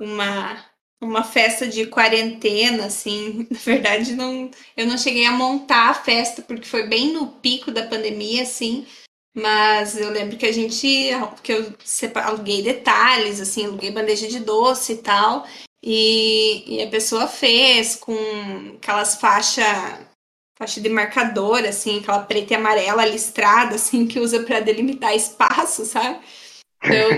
uma 0.00 0.69
uma 1.00 1.24
festa 1.24 1.66
de 1.66 1.86
quarentena, 1.86 2.86
assim. 2.86 3.46
Na 3.50 3.58
verdade, 3.58 4.14
não, 4.14 4.50
eu 4.76 4.86
não 4.86 4.98
cheguei 4.98 5.24
a 5.24 5.32
montar 5.32 5.90
a 5.90 5.94
festa, 5.94 6.42
porque 6.42 6.66
foi 6.66 6.86
bem 6.86 7.12
no 7.12 7.28
pico 7.28 7.70
da 7.70 7.86
pandemia, 7.86 8.42
assim. 8.42 8.86
Mas 9.34 9.96
eu 9.96 10.10
lembro 10.10 10.36
que 10.36 10.46
a 10.46 10.52
gente. 10.52 11.10
que 11.42 11.52
eu 11.52 11.72
aluguei 12.16 12.62
detalhes, 12.62 13.40
assim, 13.40 13.64
aluguei 13.64 13.90
bandeja 13.90 14.28
de 14.28 14.40
doce 14.40 14.94
e 14.94 14.98
tal. 14.98 15.46
E, 15.82 16.76
e 16.76 16.82
a 16.82 16.90
pessoa 16.90 17.26
fez 17.26 17.96
com 17.96 18.14
aquelas 18.76 19.16
faixas 19.16 19.64
faixa 20.60 20.78
de 20.78 20.90
marcador, 20.90 21.64
assim, 21.64 22.00
aquela 22.00 22.22
preta 22.22 22.52
e 22.52 22.56
amarela 22.56 23.06
listrada, 23.06 23.76
assim, 23.76 24.06
que 24.06 24.20
usa 24.20 24.42
para 24.42 24.60
delimitar 24.60 25.14
espaço, 25.14 25.86
sabe? 25.86 26.20
Então, 26.82 27.10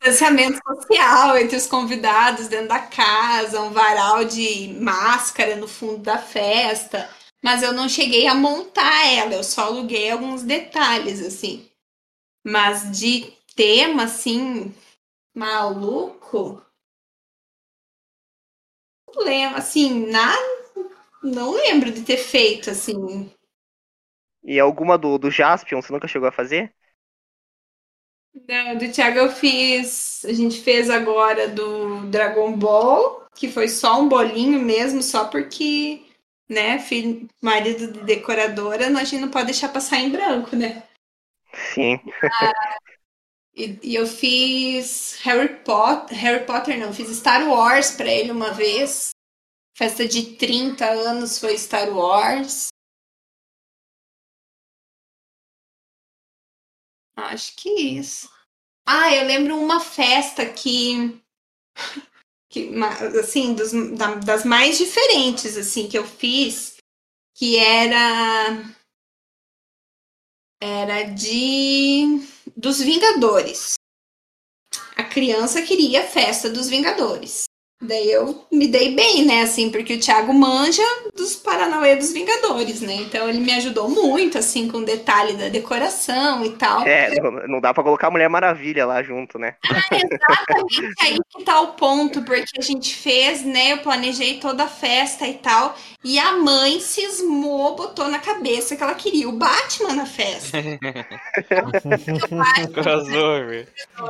distanciamento 0.00 0.58
social 0.66 1.36
entre 1.38 1.56
os 1.56 1.66
convidados 1.66 2.48
dentro 2.48 2.68
da 2.68 2.80
casa, 2.80 3.60
um 3.62 3.70
varal 3.70 4.24
de 4.24 4.68
máscara 4.80 5.56
no 5.56 5.68
fundo 5.68 5.98
da 5.98 6.18
festa. 6.18 7.08
Mas 7.42 7.62
eu 7.62 7.72
não 7.72 7.88
cheguei 7.88 8.26
a 8.26 8.34
montar 8.34 9.06
ela, 9.06 9.34
eu 9.34 9.44
só 9.44 9.66
aluguei 9.66 10.10
alguns 10.10 10.42
detalhes, 10.42 11.20
assim. 11.24 11.68
Mas 12.44 12.98
de 12.98 13.32
tema, 13.54 14.04
assim, 14.04 14.74
maluco. 15.34 16.62
Não 19.14 19.24
lembro, 19.24 19.58
assim, 19.58 20.06
nada. 20.06 20.56
Não 21.22 21.52
lembro 21.52 21.90
de 21.90 22.02
ter 22.02 22.18
feito, 22.18 22.70
assim. 22.70 23.30
E 24.42 24.58
alguma 24.60 24.96
do, 24.96 25.18
do 25.18 25.30
Jaspion, 25.30 25.82
você 25.82 25.92
nunca 25.92 26.08
chegou 26.08 26.28
a 26.28 26.32
fazer? 26.32 26.74
Não, 28.48 28.76
do 28.76 28.90
Thiago 28.92 29.18
eu 29.18 29.32
fiz. 29.32 30.24
A 30.24 30.32
gente 30.32 30.60
fez 30.60 30.90
agora 30.90 31.48
do 31.48 32.06
Dragon 32.06 32.52
Ball, 32.56 33.26
que 33.34 33.48
foi 33.48 33.68
só 33.68 34.00
um 34.00 34.08
bolinho 34.08 34.60
mesmo, 34.60 35.02
só 35.02 35.26
porque 35.26 36.02
né, 36.48 36.78
filho, 36.78 37.28
marido 37.42 37.92
de 37.92 38.00
decoradora, 38.02 38.86
a 38.86 39.04
gente 39.04 39.20
não 39.20 39.30
pode 39.30 39.46
deixar 39.46 39.68
passar 39.68 39.98
em 39.98 40.10
branco, 40.10 40.54
né? 40.54 40.82
Sim. 41.74 41.98
E, 43.54 43.78
e 43.82 43.94
eu 43.94 44.06
fiz 44.06 45.18
Harry 45.22 45.48
Potter, 45.48 46.16
Harry 46.18 46.44
Potter 46.44 46.78
não, 46.78 46.92
fiz 46.92 47.08
Star 47.16 47.48
Wars 47.48 47.92
pra 47.92 48.06
ele 48.06 48.30
uma 48.30 48.52
vez. 48.52 49.10
Festa 49.76 50.06
de 50.06 50.36
30 50.36 50.84
anos 50.84 51.38
foi 51.38 51.56
Star 51.56 51.88
Wars. 51.88 52.68
Acho 57.16 57.56
que 57.56 57.70
isso. 57.70 58.30
Ah, 58.86 59.14
eu 59.14 59.26
lembro 59.26 59.58
uma 59.58 59.80
festa 59.80 60.46
que, 60.52 61.20
que 62.50 62.70
assim, 63.20 63.54
dos, 63.54 63.72
da- 63.96 64.14
das 64.16 64.44
mais 64.44 64.78
diferentes 64.78 65.56
assim 65.56 65.88
que 65.88 65.98
eu 65.98 66.04
fiz, 66.06 66.76
que 67.36 67.56
era 67.56 68.62
era 70.60 71.04
de 71.04 72.20
dos 72.56 72.78
Vingadores. 72.80 73.74
A 74.96 75.04
criança 75.04 75.62
queria 75.62 76.00
a 76.02 76.06
festa 76.06 76.50
dos 76.50 76.68
Vingadores. 76.68 77.44
Daí 77.80 78.10
eu 78.10 78.46
me 78.50 78.68
dei 78.68 78.94
bem, 78.94 79.26
né, 79.26 79.42
assim, 79.42 79.70
porque 79.70 79.94
o 79.94 80.00
Thiago 80.00 80.32
manja 80.32 80.82
dos 81.14 81.36
Paranauê 81.36 81.96
dos 81.96 82.10
Vingadores, 82.10 82.80
né? 82.80 82.94
Então 82.94 83.28
ele 83.28 83.40
me 83.40 83.52
ajudou 83.52 83.86
muito, 83.88 84.38
assim, 84.38 84.66
com 84.66 84.78
o 84.78 84.84
detalhe 84.84 85.34
da 85.34 85.48
decoração 85.48 86.42
e 86.42 86.52
tal. 86.52 86.86
É, 86.86 87.10
não, 87.46 87.60
dá 87.60 87.74
pra 87.74 87.84
colocar 87.84 88.08
a 88.08 88.10
Mulher 88.10 88.30
Maravilha 88.30 88.86
lá 88.86 89.02
junto, 89.02 89.38
né? 89.38 89.56
Exatamente 89.92 90.94
aí 91.02 91.18
que 91.28 91.44
tá 91.44 91.60
o 91.60 91.74
ponto, 91.74 92.22
porque 92.22 92.58
a 92.58 92.62
gente 92.62 92.94
fez, 92.94 93.44
né? 93.44 93.72
Eu 93.72 93.78
planejei 93.78 94.38
toda 94.38 94.64
a 94.64 94.68
festa 94.68 95.26
e 95.26 95.34
tal. 95.34 95.76
E 96.02 96.18
a 96.18 96.32
mãe 96.32 96.80
cismou, 96.80 97.76
botou 97.76 98.08
na 98.08 98.18
cabeça 98.18 98.74
que 98.74 98.82
ela 98.82 98.94
queria 98.94 99.28
o 99.28 99.32
Batman 99.32 99.94
na 99.94 100.06
festa. 100.06 100.56
Crossover. 102.72 103.68
Ó, 103.98 104.08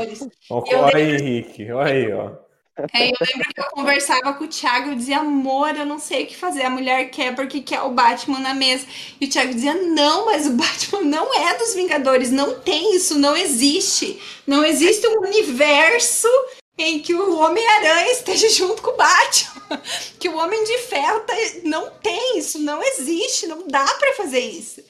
Eu 0.67 0.79
Olha 0.79 0.97
aí, 0.97 1.17
Henrique. 1.17 1.73
Olha 1.73 1.93
aí, 1.93 2.13
ó. 2.13 2.46
É, 2.93 3.09
eu 3.09 3.17
lembro 3.21 3.55
que 3.55 3.61
eu 3.61 3.71
conversava 3.71 4.35
com 4.35 4.45
o 4.45 4.49
Thiago 4.49 4.93
e 4.93 4.97
dizia, 4.97 5.19
amor, 5.19 5.75
eu 5.75 5.87
não 5.87 5.99
sei 5.99 6.25
o 6.25 6.27
que 6.27 6.37
fazer. 6.37 6.63
A 6.63 6.71
mulher 6.71 7.11
quer 7.11 7.35
porque 7.35 7.63
quer 7.63 7.81
o 7.83 7.91
Batman 7.91 8.39
na 8.39 8.53
mesa. 8.53 8.87
E 9.19 9.25
o 9.25 9.31
Thiago 9.31 9.55
dizia, 9.55 9.75
não, 9.75 10.27
mas 10.27 10.47
o 10.47 10.51
Batman 10.51 11.03
não 11.03 11.35
é 11.35 11.57
dos 11.57 11.75
Vingadores. 11.75 12.31
Não 12.31 12.61
tem 12.61 12.95
isso, 12.95 13.19
não 13.19 13.37
existe. 13.37 14.21
Não 14.47 14.65
existe 14.65 15.07
um 15.07 15.21
universo 15.21 16.29
em 16.79 17.01
que 17.01 17.15
o 17.15 17.39
Homem-Aranha 17.39 18.13
esteja 18.13 18.51
junto 18.51 18.83
com 18.83 18.91
o 18.91 18.97
Batman. 18.97 19.83
Que 20.19 20.29
o 20.29 20.37
Homem 20.37 20.63
de 20.65 20.79
Ferro 20.79 21.21
tá... 21.21 21.35
não 21.65 21.91
tem 21.91 22.39
isso, 22.39 22.59
não 22.59 22.83
existe, 22.83 23.47
não 23.47 23.67
dá 23.67 23.85
pra 23.85 24.13
fazer 24.15 24.41
isso. 24.41 24.83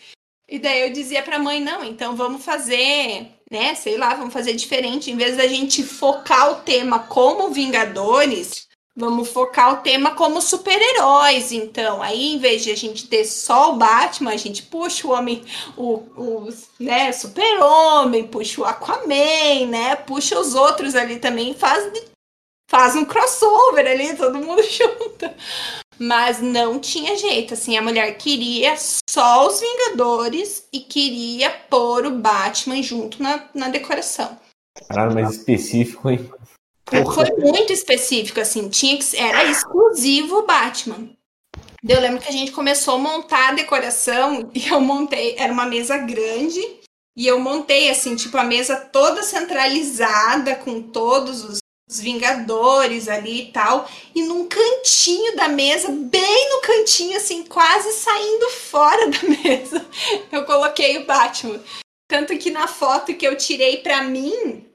E 0.48 0.58
daí 0.58 0.82
eu 0.82 0.92
dizia 0.92 1.22
pra 1.22 1.38
mãe, 1.38 1.60
não, 1.60 1.82
então 1.82 2.14
vamos 2.14 2.44
fazer, 2.44 3.32
né, 3.50 3.74
sei 3.74 3.96
lá, 3.96 4.14
vamos 4.14 4.32
fazer 4.32 4.54
diferente. 4.54 5.10
Em 5.10 5.16
vez 5.16 5.36
da 5.36 5.46
gente 5.46 5.82
focar 5.82 6.52
o 6.52 6.56
tema 6.62 7.00
como 7.00 7.50
Vingadores, 7.50 8.66
vamos 8.96 9.28
focar 9.28 9.74
o 9.74 9.82
tema 9.82 10.14
como 10.14 10.40
super-heróis. 10.40 11.52
Então, 11.52 12.02
aí 12.02 12.34
em 12.34 12.38
vez 12.38 12.64
de 12.64 12.70
a 12.70 12.76
gente 12.76 13.06
ter 13.06 13.24
só 13.24 13.72
o 13.72 13.76
Batman, 13.76 14.32
a 14.32 14.36
gente 14.36 14.62
puxa 14.62 15.06
o 15.06 15.12
homem, 15.12 15.44
o, 15.76 15.94
o 16.16 16.48
né, 16.80 17.12
super-homem, 17.12 18.26
puxa 18.26 18.60
o 18.60 18.64
Aquaman, 18.64 19.66
né, 19.68 19.94
puxa 19.96 20.38
os 20.40 20.54
outros 20.54 20.94
ali 20.94 21.18
também, 21.18 21.54
faz, 21.54 21.92
faz 22.68 22.96
um 22.96 23.04
crossover 23.04 23.86
ali, 23.86 24.16
todo 24.16 24.38
mundo 24.38 24.62
junto. 24.64 25.30
Mas 25.98 26.40
não 26.40 26.78
tinha 26.78 27.16
jeito, 27.16 27.54
assim, 27.54 27.76
a 27.76 27.82
mulher 27.82 28.18
queria 28.18 28.74
só 29.08 29.46
os 29.46 29.60
Vingadores 29.60 30.66
e 30.72 30.80
queria 30.80 31.50
pôr 31.50 32.04
o 32.06 32.10
Batman 32.10 32.82
junto 32.82 33.22
na, 33.22 33.48
na 33.54 33.68
decoração. 33.68 34.38
Caralho, 34.88 35.14
mais 35.14 35.30
específico, 35.30 36.10
hein? 36.10 36.30
Foi 36.88 37.30
muito 37.38 37.72
específico, 37.72 38.40
assim, 38.40 38.68
tinha 38.68 38.96
que 38.96 39.16
era 39.16 39.44
exclusivo 39.44 40.38
o 40.38 40.46
Batman. 40.46 41.08
Eu 41.86 42.00
lembro 42.00 42.20
que 42.20 42.28
a 42.28 42.32
gente 42.32 42.52
começou 42.52 42.94
a 42.94 42.98
montar 42.98 43.50
a 43.50 43.54
decoração 43.54 44.50
e 44.54 44.68
eu 44.68 44.80
montei, 44.80 45.34
era 45.38 45.52
uma 45.52 45.66
mesa 45.66 45.96
grande, 45.96 46.60
e 47.16 47.26
eu 47.26 47.40
montei, 47.40 47.90
assim, 47.90 48.14
tipo, 48.14 48.36
a 48.36 48.44
mesa 48.44 48.76
toda 48.76 49.22
centralizada 49.22 50.54
com 50.54 50.82
todos 50.82 51.42
os, 51.44 51.58
os 51.88 52.00
Vingadores 52.00 53.08
ali 53.08 53.42
e 53.42 53.52
tal, 53.52 53.88
e 54.14 54.22
num 54.22 54.48
cantinho 54.48 55.36
da 55.36 55.48
mesa, 55.48 55.88
bem 55.88 56.50
no 56.50 56.60
cantinho, 56.60 57.16
assim, 57.16 57.44
quase 57.44 57.92
saindo 57.92 58.50
fora 58.50 59.08
da 59.08 59.18
mesa, 59.42 59.86
eu 60.32 60.44
coloquei 60.44 60.98
o 60.98 61.06
Batman. 61.06 61.62
Tanto 62.08 62.36
que 62.38 62.50
na 62.50 62.66
foto 62.66 63.14
que 63.14 63.26
eu 63.26 63.36
tirei 63.36 63.78
pra 63.78 64.02
mim, 64.02 64.66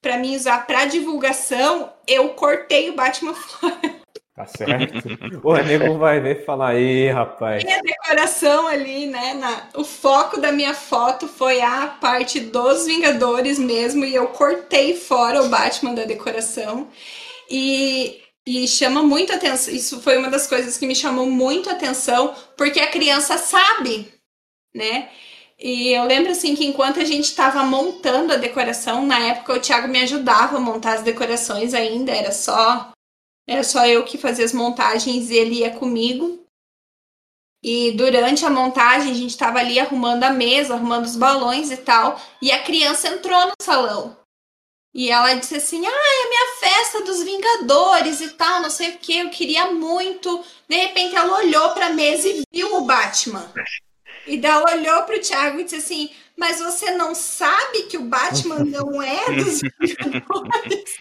pra 0.00 0.18
mim 0.18 0.36
usar 0.36 0.66
pra 0.66 0.84
divulgação, 0.84 1.92
eu 2.06 2.30
cortei 2.30 2.90
o 2.90 2.94
Batman 2.94 3.34
fora. 3.34 3.91
Tá 4.34 4.46
certo. 4.46 4.94
O 5.44 5.56
nego 5.58 5.98
vai 5.98 6.20
ver 6.20 6.40
e 6.40 6.44
falar, 6.44 6.74
ei, 6.76 7.10
rapaz. 7.10 7.62
a 7.64 7.80
decoração 7.82 8.66
ali, 8.66 9.06
né? 9.06 9.34
na- 9.34 9.68
o 9.74 9.84
foco 9.84 10.40
da 10.40 10.50
minha 10.50 10.72
foto 10.74 11.28
foi 11.28 11.60
a 11.60 11.86
parte 12.00 12.40
dos 12.40 12.86
Vingadores 12.86 13.58
mesmo, 13.58 14.04
e 14.04 14.14
eu 14.14 14.28
cortei 14.28 14.96
fora 14.96 15.42
o 15.42 15.48
Batman 15.48 15.94
da 15.94 16.04
decoração. 16.04 16.88
E, 17.50 18.22
e 18.46 18.66
chama 18.66 19.02
muito 19.02 19.32
atenção. 19.34 19.74
Isso 19.74 20.00
foi 20.00 20.16
uma 20.16 20.30
das 20.30 20.46
coisas 20.46 20.78
que 20.78 20.86
me 20.86 20.94
chamou 20.94 21.26
muito 21.26 21.68
atenção, 21.68 22.34
porque 22.56 22.80
a 22.80 22.86
criança 22.90 23.36
sabe, 23.36 24.12
né? 24.74 25.10
E 25.58 25.92
eu 25.92 26.04
lembro 26.04 26.32
assim 26.32 26.54
que 26.56 26.64
enquanto 26.66 26.98
a 27.00 27.04
gente 27.04 27.24
estava 27.26 27.62
montando 27.64 28.32
a 28.32 28.36
decoração, 28.36 29.06
na 29.06 29.18
época 29.20 29.54
o 29.54 29.60
Thiago 29.60 29.88
me 29.88 30.00
ajudava 30.02 30.56
a 30.56 30.60
montar 30.60 30.94
as 30.94 31.02
decorações 31.02 31.74
ainda, 31.74 32.10
era 32.12 32.32
só 32.32 32.91
era 33.52 33.64
só 33.64 33.86
eu 33.86 34.04
que 34.04 34.18
fazia 34.18 34.44
as 34.44 34.52
montagens 34.52 35.30
e 35.30 35.36
ele 35.36 35.60
ia 35.60 35.70
comigo. 35.70 36.42
E 37.62 37.92
durante 37.92 38.44
a 38.44 38.50
montagem 38.50 39.12
a 39.12 39.14
gente 39.14 39.30
estava 39.30 39.60
ali 39.60 39.78
arrumando 39.78 40.24
a 40.24 40.30
mesa, 40.30 40.74
arrumando 40.74 41.04
os 41.04 41.16
balões 41.16 41.70
e 41.70 41.76
tal, 41.76 42.20
e 42.40 42.50
a 42.50 42.62
criança 42.62 43.08
entrou 43.08 43.46
no 43.46 43.52
salão. 43.62 44.16
E 44.94 45.10
ela 45.10 45.32
disse 45.34 45.56
assim: 45.56 45.86
"Ah, 45.86 45.90
é 45.90 46.26
a 46.26 46.28
minha 46.28 46.46
festa 46.60 47.00
dos 47.02 47.22
Vingadores 47.22 48.20
e 48.20 48.30
tal, 48.30 48.60
não 48.60 48.70
sei 48.70 48.90
o 48.90 48.98
que, 48.98 49.16
eu 49.18 49.30
queria 49.30 49.70
muito". 49.70 50.44
De 50.68 50.76
repente 50.76 51.14
ela 51.14 51.38
olhou 51.38 51.70
para 51.70 51.86
a 51.86 51.90
mesa 51.90 52.28
e 52.28 52.42
viu 52.52 52.76
o 52.76 52.84
Batman. 52.84 53.50
E 54.26 54.36
daí 54.36 54.50
ela 54.50 54.74
olhou 54.74 55.02
pro 55.04 55.20
Thiago 55.20 55.60
e 55.60 55.64
disse 55.64 55.76
assim: 55.76 56.10
Mas 56.36 56.58
você 56.58 56.90
não 56.92 57.14
sabe 57.14 57.84
que 57.84 57.96
o 57.96 58.04
Batman 58.04 58.58
não 58.66 59.00
é 59.00 59.32
dos 59.32 59.60
Vingadores? 59.60 60.98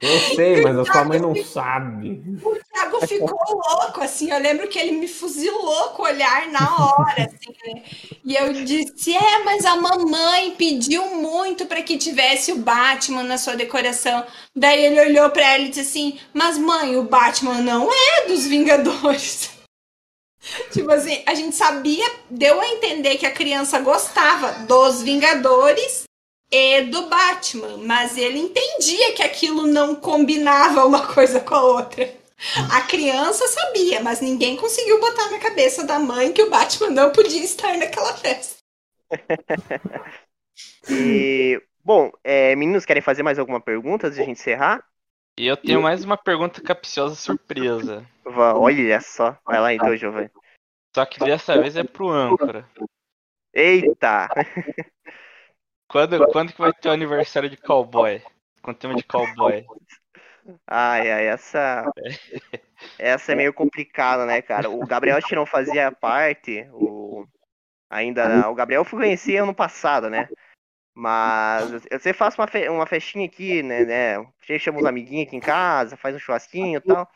Eu 0.00 0.18
sei, 0.34 0.60
mas 0.60 0.78
a 0.78 0.84
sua 0.84 1.04
mãe 1.04 1.18
não 1.18 1.34
sabe. 1.44 2.22
O 2.42 2.54
Thiago 2.72 3.06
ficou 3.06 3.38
louco, 3.48 4.00
assim. 4.02 4.30
Eu 4.30 4.38
lembro 4.38 4.68
que 4.68 4.78
ele 4.78 4.92
me 4.92 5.08
fuzilou 5.08 5.90
com 5.90 6.02
o 6.02 6.06
olhar 6.06 6.48
na 6.48 6.60
hora, 6.60 7.24
assim, 7.24 7.54
né? 7.64 7.82
E 8.24 8.36
eu 8.36 8.52
disse: 8.64 9.14
É, 9.14 9.44
mas 9.44 9.64
a 9.64 9.76
mamãe 9.76 10.52
pediu 10.52 11.16
muito 11.16 11.66
para 11.66 11.82
que 11.82 11.96
tivesse 11.96 12.52
o 12.52 12.58
Batman 12.58 13.22
na 13.22 13.38
sua 13.38 13.56
decoração. 13.56 14.24
Daí 14.54 14.84
ele 14.84 15.00
olhou 15.00 15.30
para 15.30 15.54
ela 15.54 15.64
e 15.64 15.68
disse 15.68 15.80
assim: 15.80 16.18
Mas 16.32 16.58
mãe, 16.58 16.96
o 16.96 17.04
Batman 17.04 17.62
não 17.62 17.88
é 17.90 18.26
dos 18.26 18.46
Vingadores. 18.46 19.50
Tipo 20.72 20.90
assim, 20.90 21.22
a 21.26 21.34
gente 21.34 21.56
sabia, 21.56 22.04
deu 22.28 22.60
a 22.60 22.68
entender 22.68 23.16
que 23.16 23.26
a 23.26 23.32
criança 23.32 23.80
gostava 23.80 24.64
dos 24.64 25.02
Vingadores 25.02 26.04
e 26.50 26.82
do 26.82 27.08
Batman, 27.08 27.78
mas 27.78 28.16
ele 28.16 28.38
entendia 28.38 29.12
que 29.14 29.22
aquilo 29.22 29.66
não 29.66 29.94
combinava 29.94 30.84
uma 30.84 31.06
coisa 31.12 31.40
com 31.40 31.54
a 31.54 31.62
outra. 31.62 32.08
A 32.72 32.82
criança 32.82 33.46
sabia, 33.48 34.00
mas 34.00 34.20
ninguém 34.20 34.56
conseguiu 34.56 35.00
botar 35.00 35.30
na 35.30 35.38
cabeça 35.38 35.86
da 35.86 35.98
mãe 35.98 36.32
que 36.32 36.42
o 36.42 36.50
Batman 36.50 36.90
não 36.90 37.12
podia 37.12 37.42
estar 37.42 37.76
naquela 37.76 38.14
festa. 38.14 38.56
E, 40.88 41.60
bom, 41.82 42.12
é, 42.22 42.54
meninos, 42.54 42.84
querem 42.84 43.02
fazer 43.02 43.22
mais 43.22 43.38
alguma 43.38 43.60
pergunta 43.60 44.06
antes 44.06 44.16
de 44.16 44.22
a 44.22 44.26
gente 44.26 44.38
encerrar? 44.38 44.84
E 45.38 45.46
eu 45.46 45.56
tenho 45.56 45.82
mais 45.82 46.04
uma 46.04 46.16
pergunta 46.16 46.60
capciosa 46.60 47.14
surpresa. 47.14 48.06
Olha 48.24 49.00
só. 49.00 49.36
Vai 49.44 49.60
lá 49.60 49.74
então, 49.74 49.96
Giovanni. 49.96 50.30
Só 50.94 51.04
que 51.04 51.18
dessa 51.18 51.60
vez 51.60 51.76
é 51.76 51.82
pro 51.82 52.08
âncora. 52.08 52.68
Eita! 53.52 54.28
Quando, 55.94 56.26
quando 56.32 56.52
que 56.52 56.58
vai 56.58 56.72
ter 56.72 56.88
o 56.88 56.92
aniversário 56.92 57.48
de 57.48 57.56
cowboy? 57.56 58.20
Com 58.60 58.74
tema 58.74 58.96
de 58.96 59.04
cowboy. 59.04 59.64
Ai, 60.66 61.08
ai, 61.08 61.26
essa. 61.28 61.88
Essa 62.98 63.30
é 63.30 63.34
meio 63.36 63.54
complicada, 63.54 64.26
né, 64.26 64.42
cara? 64.42 64.68
O 64.68 64.84
Gabriel 64.84 65.16
acho 65.16 65.28
que 65.28 65.36
não 65.36 65.46
fazia 65.46 65.92
parte. 65.92 66.68
O... 66.72 67.24
Ainda. 67.88 68.50
O 68.50 68.56
Gabriel 68.56 68.80
eu 68.80 68.84
fui 68.84 68.98
conhecer 68.98 69.36
ano 69.36 69.54
passado, 69.54 70.10
né? 70.10 70.28
Mas 70.92 71.86
eu 71.88 72.00
sempre 72.00 72.18
faço 72.18 72.40
uma, 72.40 72.48
fe... 72.48 72.68
uma 72.68 72.86
festinha 72.86 73.26
aqui, 73.26 73.62
né, 73.62 73.84
né? 73.84 74.26
Chama 74.58 74.80
os 74.80 74.84
amiguinhos 74.86 75.28
aqui 75.28 75.36
em 75.36 75.40
casa, 75.40 75.96
faz 75.96 76.16
um 76.16 76.18
churrasquinho 76.18 76.78
e 76.78 76.80
tal. 76.80 77.08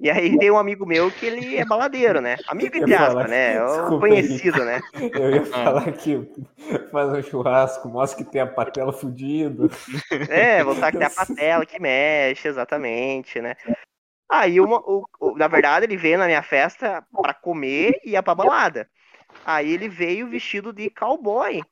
E 0.00 0.10
aí 0.10 0.38
tem 0.38 0.50
um 0.50 0.58
amigo 0.58 0.86
meu 0.86 1.10
que 1.12 1.26
ele 1.26 1.56
é 1.56 1.64
baladeiro, 1.64 2.20
né? 2.20 2.38
Amigo 2.48 2.76
entre 2.76 2.94
aspas, 2.94 3.30
né? 3.30 3.56
É 3.56 3.60
Desculpa, 3.64 4.00
conhecido, 4.08 4.64
né? 4.64 4.80
Eu 5.14 5.30
ia 5.30 5.44
falar 5.44 5.92
que 5.92 6.26
faz 6.90 7.12
um 7.12 7.22
churrasco, 7.22 7.88
mostra 7.88 8.24
que 8.24 8.30
tem 8.30 8.40
a 8.40 8.46
patela 8.46 8.92
fudida. 8.92 9.68
É, 10.26 10.62
voltar 10.62 10.92
que 10.92 10.98
tem 10.98 11.06
a 11.06 11.10
patela 11.10 11.66
que 11.66 11.78
mexe, 11.80 12.48
exatamente, 12.48 13.40
né? 13.40 13.56
Aí, 14.28 14.60
uma, 14.60 14.78
o, 14.80 15.06
o- 15.20 15.36
na 15.36 15.48
verdade, 15.48 15.86
ele 15.86 15.96
veio 15.96 16.18
na 16.18 16.26
minha 16.26 16.42
festa 16.42 17.04
pra 17.20 17.34
comer 17.34 18.00
e 18.04 18.10
ia 18.12 18.22
pra 18.22 18.34
balada. 18.34 18.88
Aí 19.56 19.70
ele 19.72 19.88
veio 19.88 20.28
vestido 20.28 20.72
de 20.72 20.90
cowboy. 20.90 21.66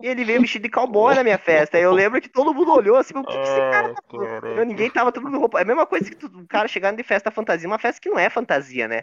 E 0.00 0.06
ele 0.08 0.24
veio 0.24 0.40
vestido 0.40 0.62
de 0.62 0.68
cowboy 0.70 1.14
na 1.14 1.22
minha 1.22 1.38
festa. 1.38 1.76
Aí 1.76 1.84
eu 1.84 1.92
lembro 1.92 2.20
que 2.20 2.28
todo 2.28 2.52
mundo 2.52 2.72
olhou 2.72 2.96
assim, 2.96 3.14
o 3.16 3.24
que, 3.24 3.38
esse 3.42 3.62
cara 3.62 3.88
tá 3.88 4.02
Eu, 4.50 4.64
ninguém 4.66 4.90
tava 4.90 5.12
todo 5.12 5.24
mundo 5.24 5.38
roupa. 5.38 5.58
É 5.60 5.62
a 5.62 5.64
mesma 5.64 5.86
coisa 5.86 6.10
que 6.10 6.16
tu- 6.16 6.26
o 6.26 6.46
cara 6.48 6.68
chegando 6.68 6.96
de 6.96 7.02
festa 7.04 7.30
fantasia, 7.30 7.68
uma 7.68 7.78
festa 7.78 8.00
que 8.00 8.08
não 8.10 8.18
é 8.18 8.28
fantasia, 8.30 8.88
né? 8.88 9.02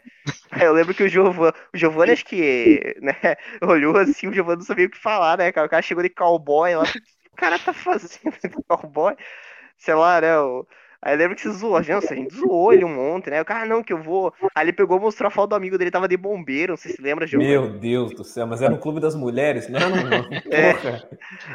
Aí 0.52 0.64
eu 0.66 0.74
lembro 0.74 0.94
que 0.96 1.04
o 1.04 1.08
Giovanni, 1.10 1.54
o 1.74 1.78
Giovanni 1.78 2.12
acho 2.14 2.26
que, 2.26 2.96
né, 3.02 3.14
olhou 3.64 3.98
assim, 3.98 4.28
o 4.28 4.34
Giovanni 4.34 4.60
não 4.60 4.66
sabia 4.66 4.88
o 4.88 4.90
que 4.92 4.98
falar, 5.00 5.38
né, 5.38 5.52
cara? 5.52 5.68
O 5.68 5.70
cara 5.70 5.82
chegou 5.84 6.04
de 6.04 6.10
cowboy 6.10 6.76
lá, 6.76 6.84
o 6.86 6.88
que 6.90 7.00
o 7.00 7.38
cara 7.38 7.60
tá 7.60 7.74
fazendo 7.74 8.34
de 8.44 8.50
cowboy? 8.68 9.16
Sei 9.78 9.94
lá, 9.96 10.22
né? 10.22 10.40
o- 10.40 10.68
Aí 11.02 11.14
eu 11.14 11.18
lembro 11.18 11.36
que 11.36 11.42
se 11.42 11.52
zoou, 11.52 11.82
nossa, 11.82 12.14
a 12.14 12.16
gente 12.18 12.36
zoou 12.36 12.74
ele 12.74 12.84
um 12.84 12.94
monte, 12.94 13.30
né? 13.30 13.42
O 13.42 13.46
cara, 13.46 13.66
não, 13.66 13.82
que 13.82 13.94
eu 13.94 14.02
vou. 14.04 14.34
Aí 14.54 14.66
ele 14.66 14.74
pegou, 14.74 15.00
mostrou 15.00 15.28
a 15.30 15.32
foto 15.32 15.52
do 15.52 15.56
amigo 15.56 15.78
dele, 15.78 15.90
tava 15.92 16.08
de 16.10 16.18
bombeiro, 16.18 16.74
não 16.74 16.78
sei 16.78 16.92
se 16.92 17.02
lembra, 17.02 17.26
Giovanni. 17.26 17.50
Meu 17.52 17.70
Deus 17.80 18.12
do 18.14 18.24
céu, 18.26 18.46
mas 18.46 18.62
era 18.62 18.72
no 18.72 18.80
clube 18.80 19.00
das 19.00 19.16
mulheres? 19.16 19.70
Não, 19.70 19.80
não, 19.80 20.04
não. 20.04 20.30
É. 20.52 20.74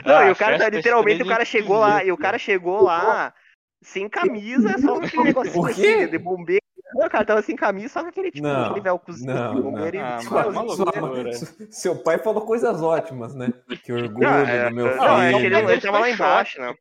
Não, 0.05 0.17
Ah, 0.17 0.29
e 0.29 0.31
o 0.33 0.37
cara, 0.37 0.57
festa 0.59 0.75
literalmente, 0.75 1.23
o 1.23 1.27
cara 1.29 1.45
chegou 1.45 1.79
lá, 1.79 2.03
e 2.03 2.11
o 2.11 2.17
cara 2.17 2.39
chegou 2.39 2.83
lá 2.83 3.35
sem 3.83 4.09
camisa, 4.09 4.79
só 4.79 4.99
com 4.99 5.05
aquele 5.05 5.25
negocinho 5.25 5.67
assim, 5.67 6.07
de 6.09 6.19
bombeiro. 6.19 6.63
Não, 6.95 7.07
o 7.07 7.11
cara 7.11 7.25
tava 7.25 7.43
sem 7.43 7.57
camisa, 7.57 7.89
só 7.89 8.03
com 8.03 8.09
aquele, 8.09 8.31
tipo, 8.31 8.47
Não, 8.47 8.67
aquele 8.67 8.81
velcrozinho 8.81 9.35
não, 9.35 9.55
de 9.57 9.61
bombeiro. 9.63 9.99
não. 9.99 10.05
e- 10.05 10.13
Ah, 10.13 10.21
Sua- 10.21 10.47
uma 10.47 10.69
sua- 10.75 10.85
loucura. 11.01 11.33
seu 11.71 11.97
pai 11.97 12.19
falou 12.19 12.43
coisas 12.47 12.81
ótimas, 12.83 13.35
né? 13.35 13.53
Que 13.83 13.93
orgulho 13.93 14.27
Não, 14.29 14.39
é, 14.39 14.69
do 14.71 14.75
meu 14.77 14.97
não, 14.97 15.21
é 15.21 15.33
que 15.33 15.41
filho. 15.41 15.59
ele- 15.59 15.73
ele 15.73 15.81
tava 15.83 15.99
lá 15.99 16.09
embaixo, 16.11 16.61
né? 16.61 16.73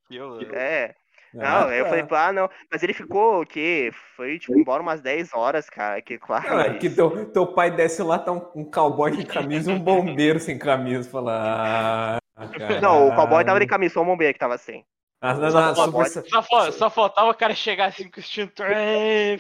É, 0.53 0.93
não, 1.33 1.67
Ah, 1.67 1.75
eu 1.75 1.83
tá. 1.83 1.89
falei, 1.89 2.05
ah, 2.11 2.31
não. 2.33 2.49
Mas 2.71 2.83
ele 2.83 2.93
ficou 2.93 3.41
o 3.41 3.45
quê? 3.45 3.91
Foi, 4.15 4.37
tipo, 4.39 4.57
embora 4.57 4.81
umas 4.81 5.01
10 5.01 5.33
horas, 5.33 5.69
cara, 5.69 6.01
que 6.01 6.17
claro. 6.17 6.49
Não, 6.49 6.59
é 6.59 6.69
mas- 6.69 6.79
que 6.79 6.89
teu, 6.89 7.25
teu 7.31 7.47
pai 7.47 7.71
desce 7.71 8.01
lá, 8.03 8.19
tá 8.19 8.31
um, 8.31 8.45
um 8.55 8.63
cowboy 8.69 9.13
sem 9.13 9.25
camisa 9.25 9.71
e 9.71 9.75
um 9.75 9.79
bombeiro 9.79 10.39
sem 10.39 10.57
camisa. 10.59 11.09
Fala. 11.09 12.17
Ah, 12.17 12.19
Não, 12.81 13.07
o 13.09 13.15
cowboy 13.15 13.43
tava 13.45 13.59
de 13.59 13.67
camisa, 13.67 13.93
só 13.95 14.01
o 14.01 14.05
bombeiro 14.05 14.33
que 14.33 14.39
tava 14.39 14.57
sem. 14.57 14.85
Ah, 15.21 15.33
não, 15.35 15.49
não, 15.51 15.75
Só 15.75 15.85
super-. 15.85 16.29
Só, 16.29 16.41
fa- 16.41 16.71
só 16.73 16.89
faltava 16.89 17.29
o 17.29 17.33
cara 17.33 17.55
chegar 17.55 17.85
assim 17.85 18.09
com 18.09 18.17
o 18.17 18.19
extintor. 18.19 18.65
É, 18.69 19.37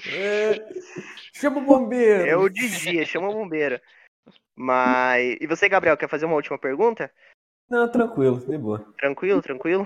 Chama 1.33 1.57
o 1.59 1.65
bombeiro. 1.65 2.25
É 2.25 2.37
o 2.37 2.47
de 2.47 2.69
dia, 2.69 3.05
chama 3.05 3.27
o 3.29 3.33
bombeiro. 3.33 3.81
Mas. 4.55 5.35
E 5.41 5.47
você, 5.47 5.67
Gabriel, 5.67 5.97
quer 5.97 6.07
fazer 6.07 6.25
uma 6.25 6.35
última 6.35 6.57
pergunta? 6.57 7.11
Não, 7.69 7.89
tranquilo, 7.91 8.37
de 8.39 8.57
boa. 8.57 8.85
Tranquilo, 8.97 9.41
tranquilo. 9.41 9.85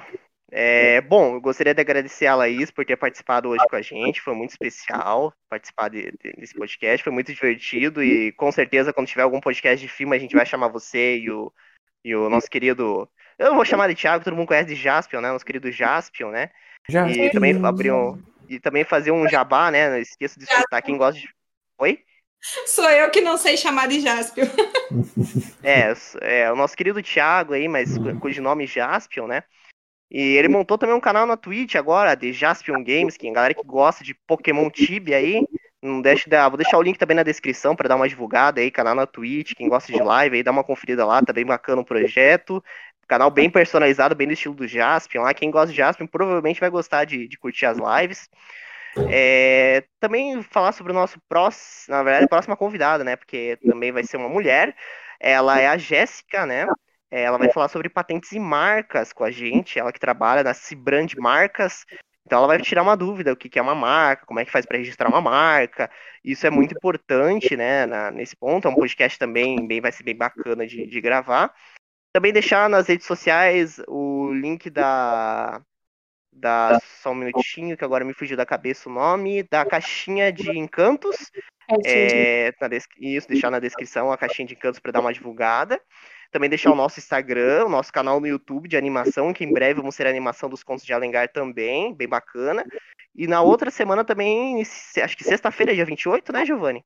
É, 0.50 1.02
bom, 1.02 1.36
eu 1.36 1.42
gostaria 1.42 1.74
de 1.74 1.82
agradecer 1.82 2.26
a 2.26 2.36
Laís 2.36 2.72
por 2.72 2.86
ter 2.86 2.96
participado 2.96 3.50
hoje 3.50 3.66
com 3.70 3.76
a 3.76 3.82
gente. 3.82 4.22
Foi 4.22 4.34
muito 4.34 4.52
especial 4.52 5.34
participar 5.50 5.90
de- 5.90 6.12
de- 6.24 6.34
desse 6.38 6.54
podcast. 6.54 7.04
Foi 7.04 7.12
muito 7.12 7.34
divertido. 7.34 8.02
E 8.04 8.32
com 8.34 8.52
certeza, 8.52 8.94
quando 8.94 9.08
tiver 9.08 9.24
algum 9.24 9.42
podcast 9.42 9.86
de 9.86 9.92
filme, 9.92 10.16
a 10.16 10.20
gente 10.20 10.36
vai 10.36 10.46
chamar 10.46 10.70
você 10.70 11.18
e 11.18 11.30
o, 11.30 11.52
e 12.04 12.16
o 12.16 12.30
nosso 12.30 12.50
querido. 12.50 13.10
Eu 13.38 13.54
vou 13.56 13.66
chamar 13.66 13.88
de 13.90 13.96
Thiago, 13.96 14.24
todo 14.24 14.36
mundo 14.36 14.48
conhece 14.48 14.70
de 14.70 14.76
Jaspion, 14.76 15.20
né? 15.22 15.32
Nosso 15.32 15.46
querido 15.46 15.72
Jaspion, 15.72 16.32
né? 16.32 16.50
Já 16.88 17.10
E 17.10 17.30
também 17.32 17.54
abrir 17.66 17.92
um. 17.92 18.18
E 18.50 18.60
também 18.60 18.86
fazer 18.86 19.12
um 19.12 19.28
jabá, 19.28 19.70
né? 19.70 19.90
Não 19.90 19.98
esqueça 19.98 20.40
de 20.40 20.46
escutar 20.46 20.82
quem 20.82 20.98
gosta 20.98 21.20
de. 21.20 21.28
Oi? 21.78 22.00
Sou 22.68 22.90
eu 22.90 23.10
que 23.12 23.20
não 23.20 23.36
sei 23.36 23.58
chamar 23.58 23.88
de 23.88 24.00
Jaspion. 24.00 24.46
É, 25.62 25.94
é, 26.22 26.52
o 26.52 26.56
nosso 26.56 26.78
querido 26.78 27.04
Thiago 27.04 27.54
aí, 27.54 27.68
mas 27.68 27.98
cu- 27.98 28.18
cujo 28.22 28.42
nome 28.42 28.64
é 28.64 28.68
Jaspion, 28.68 29.28
né? 29.28 29.44
E 30.10 30.20
ele 30.38 30.48
montou 30.48 30.78
também 30.78 30.96
um 30.96 31.02
canal 31.02 31.26
na 31.26 31.36
Twitch 31.36 31.76
agora, 31.76 32.16
de 32.16 32.32
Jaspion 32.32 32.84
Games, 32.84 33.18
que 33.18 33.30
a 33.30 33.34
galera 33.34 33.54
que 33.54 33.64
gosta 33.64 34.04
de 34.04 34.14
Pokémon 34.14 34.70
Tibia 34.70 35.18
aí, 35.18 35.46
não 35.82 36.02
deixe 36.02 36.30
de, 36.30 36.38
vou 36.50 36.58
deixar 36.58 36.78
o 36.78 36.82
link 36.82 36.98
também 36.98 37.16
na 37.16 37.24
descrição 37.24 37.76
para 37.76 37.90
dar 37.90 37.96
uma 37.96 38.08
divulgada 38.08 38.62
aí, 38.62 38.72
canal 38.72 38.96
na 38.96 39.06
Twitch, 39.06 39.54
quem 39.54 39.68
gosta 39.68 39.92
de 39.92 40.02
live 40.02 40.38
aí, 40.38 40.44
dá 40.44 40.52
uma 40.52 40.64
conferida 40.64 41.06
lá, 41.06 41.22
tá 41.22 41.34
bem 41.34 41.46
bacana 41.46 41.82
o 41.82 41.86
projeto. 41.86 42.64
Canal 43.08 43.32
bem 43.32 43.50
personalizado, 43.50 44.16
bem 44.16 44.28
do 44.28 44.34
estilo 44.34 44.54
do 44.54 44.68
Jaspion 44.68 45.22
lá. 45.22 45.34
Quem 45.34 45.50
gosta 45.50 45.72
de 45.72 45.78
Jaspion 45.78 46.08
provavelmente 46.08 46.60
vai 46.60 46.70
gostar 46.70 47.06
de, 47.06 47.26
de 47.26 47.38
curtir 47.38 47.66
as 47.66 47.78
lives. 47.78 48.30
É, 49.10 49.86
também 50.00 50.42
falar 50.44 50.74
sobre 50.74 50.92
o 50.92 50.96
nosso 50.96 51.18
próximo, 51.30 51.96
na 51.96 52.04
verdade, 52.04 52.28
próxima 52.28 52.58
convidada, 52.58 53.06
né? 53.06 53.16
Porque 53.16 53.58
também 53.66 53.94
vai 53.94 54.04
ser 54.04 54.18
uma 54.18 54.28
mulher. 54.28 54.76
Ela 55.20 55.60
é 55.60 55.68
a 55.68 55.78
Jéssica, 55.78 56.46
né? 56.46 56.68
É, 57.10 57.24
Ela 57.24 57.38
vai 57.38 57.50
falar 57.52 57.70
sobre 57.70 57.90
patentes 57.90 58.32
e 58.32 58.40
marcas 58.40 59.14
com 59.14 59.24
a 59.24 59.32
gente. 59.32 59.80
Ela 59.80 59.92
que 59.92 60.00
trabalha 60.00 60.44
na 60.44 60.54
Cibrand 60.54 61.14
Marcas. 61.18 61.86
Então 62.26 62.40
ela 62.40 62.48
vai 62.48 62.62
tirar 62.62 62.84
uma 62.84 62.98
dúvida, 62.98 63.32
o 63.32 63.38
que 63.38 63.58
é 63.58 63.62
uma 63.62 63.74
marca, 63.74 64.26
como 64.26 64.38
é 64.38 64.44
que 64.44 64.52
faz 64.52 64.66
para 64.66 64.78
registrar 64.78 65.08
uma 65.08 65.22
marca. 65.22 65.90
Isso 66.22 66.46
é 66.46 66.50
muito 66.50 66.76
importante, 66.76 67.56
né, 67.56 67.86
na- 67.86 68.12
nesse 68.12 68.36
ponto. 68.36 68.68
É 68.68 68.72
um 68.72 68.76
podcast 68.76 69.18
também 69.18 69.66
bem, 69.66 69.80
vai 69.80 69.94
ser 69.94 70.04
bem 70.04 70.16
bacana 70.16 70.68
de, 70.68 70.86
de 70.86 71.00
gravar. 71.00 71.54
Também 72.14 72.34
deixar 72.34 72.70
nas 72.70 72.88
redes 72.88 73.08
sociais 73.08 73.80
o 73.88 74.34
link 74.34 74.70
da, 74.70 75.62
da. 76.34 76.78
Só 77.02 77.12
um 77.12 77.16
minutinho, 77.16 77.78
que 77.78 77.86
agora 77.86 78.04
me 78.04 78.14
fugiu 78.14 78.36
da 78.36 78.46
cabeça 78.46 78.90
o 78.90 78.92
nome. 78.92 79.44
Da 79.44 79.66
caixinha 79.66 80.30
de 80.30 80.50
encantos. 80.58 81.32
É, 81.86 82.52
Isso, 83.00 83.28
deixar 83.28 83.52
na 83.52 83.60
descrição 83.60 84.12
a 84.12 84.18
caixinha 84.18 84.48
de 84.48 84.54
encantos 84.54 84.82
para 84.82 84.92
dar 84.92 85.00
uma 85.00 85.14
divulgada. 85.14 85.82
Também 86.32 86.50
deixar 86.50 86.72
o 86.72 86.76
nosso 86.76 87.00
Instagram, 87.00 87.66
o 87.66 87.70
nosso 87.70 87.92
canal 87.92 88.20
no 88.20 88.28
YouTube 88.28 88.68
de 88.68 88.78
animação, 88.78 89.34
que 89.34 89.44
em 89.44 89.52
breve 89.54 89.80
vamos 89.80 89.96
ter 89.96 90.06
a 90.08 90.10
animação 90.10 90.50
dos 90.50 90.64
contos 90.64 90.86
de 90.86 90.94
Alengar 90.94 91.30
também, 91.32 91.94
bem 91.94 92.08
bacana. 92.08 92.66
E 93.16 93.26
na 93.28 93.42
outra 93.42 93.72
semana 93.72 94.04
também, 94.04 94.64
se- 94.64 95.02
acho 95.02 95.18
que 95.18 95.24
sexta-feira, 95.24 95.74
dia 95.74 95.86
28, 95.86 96.32
né, 96.32 96.46
Giovanni? 96.46 96.84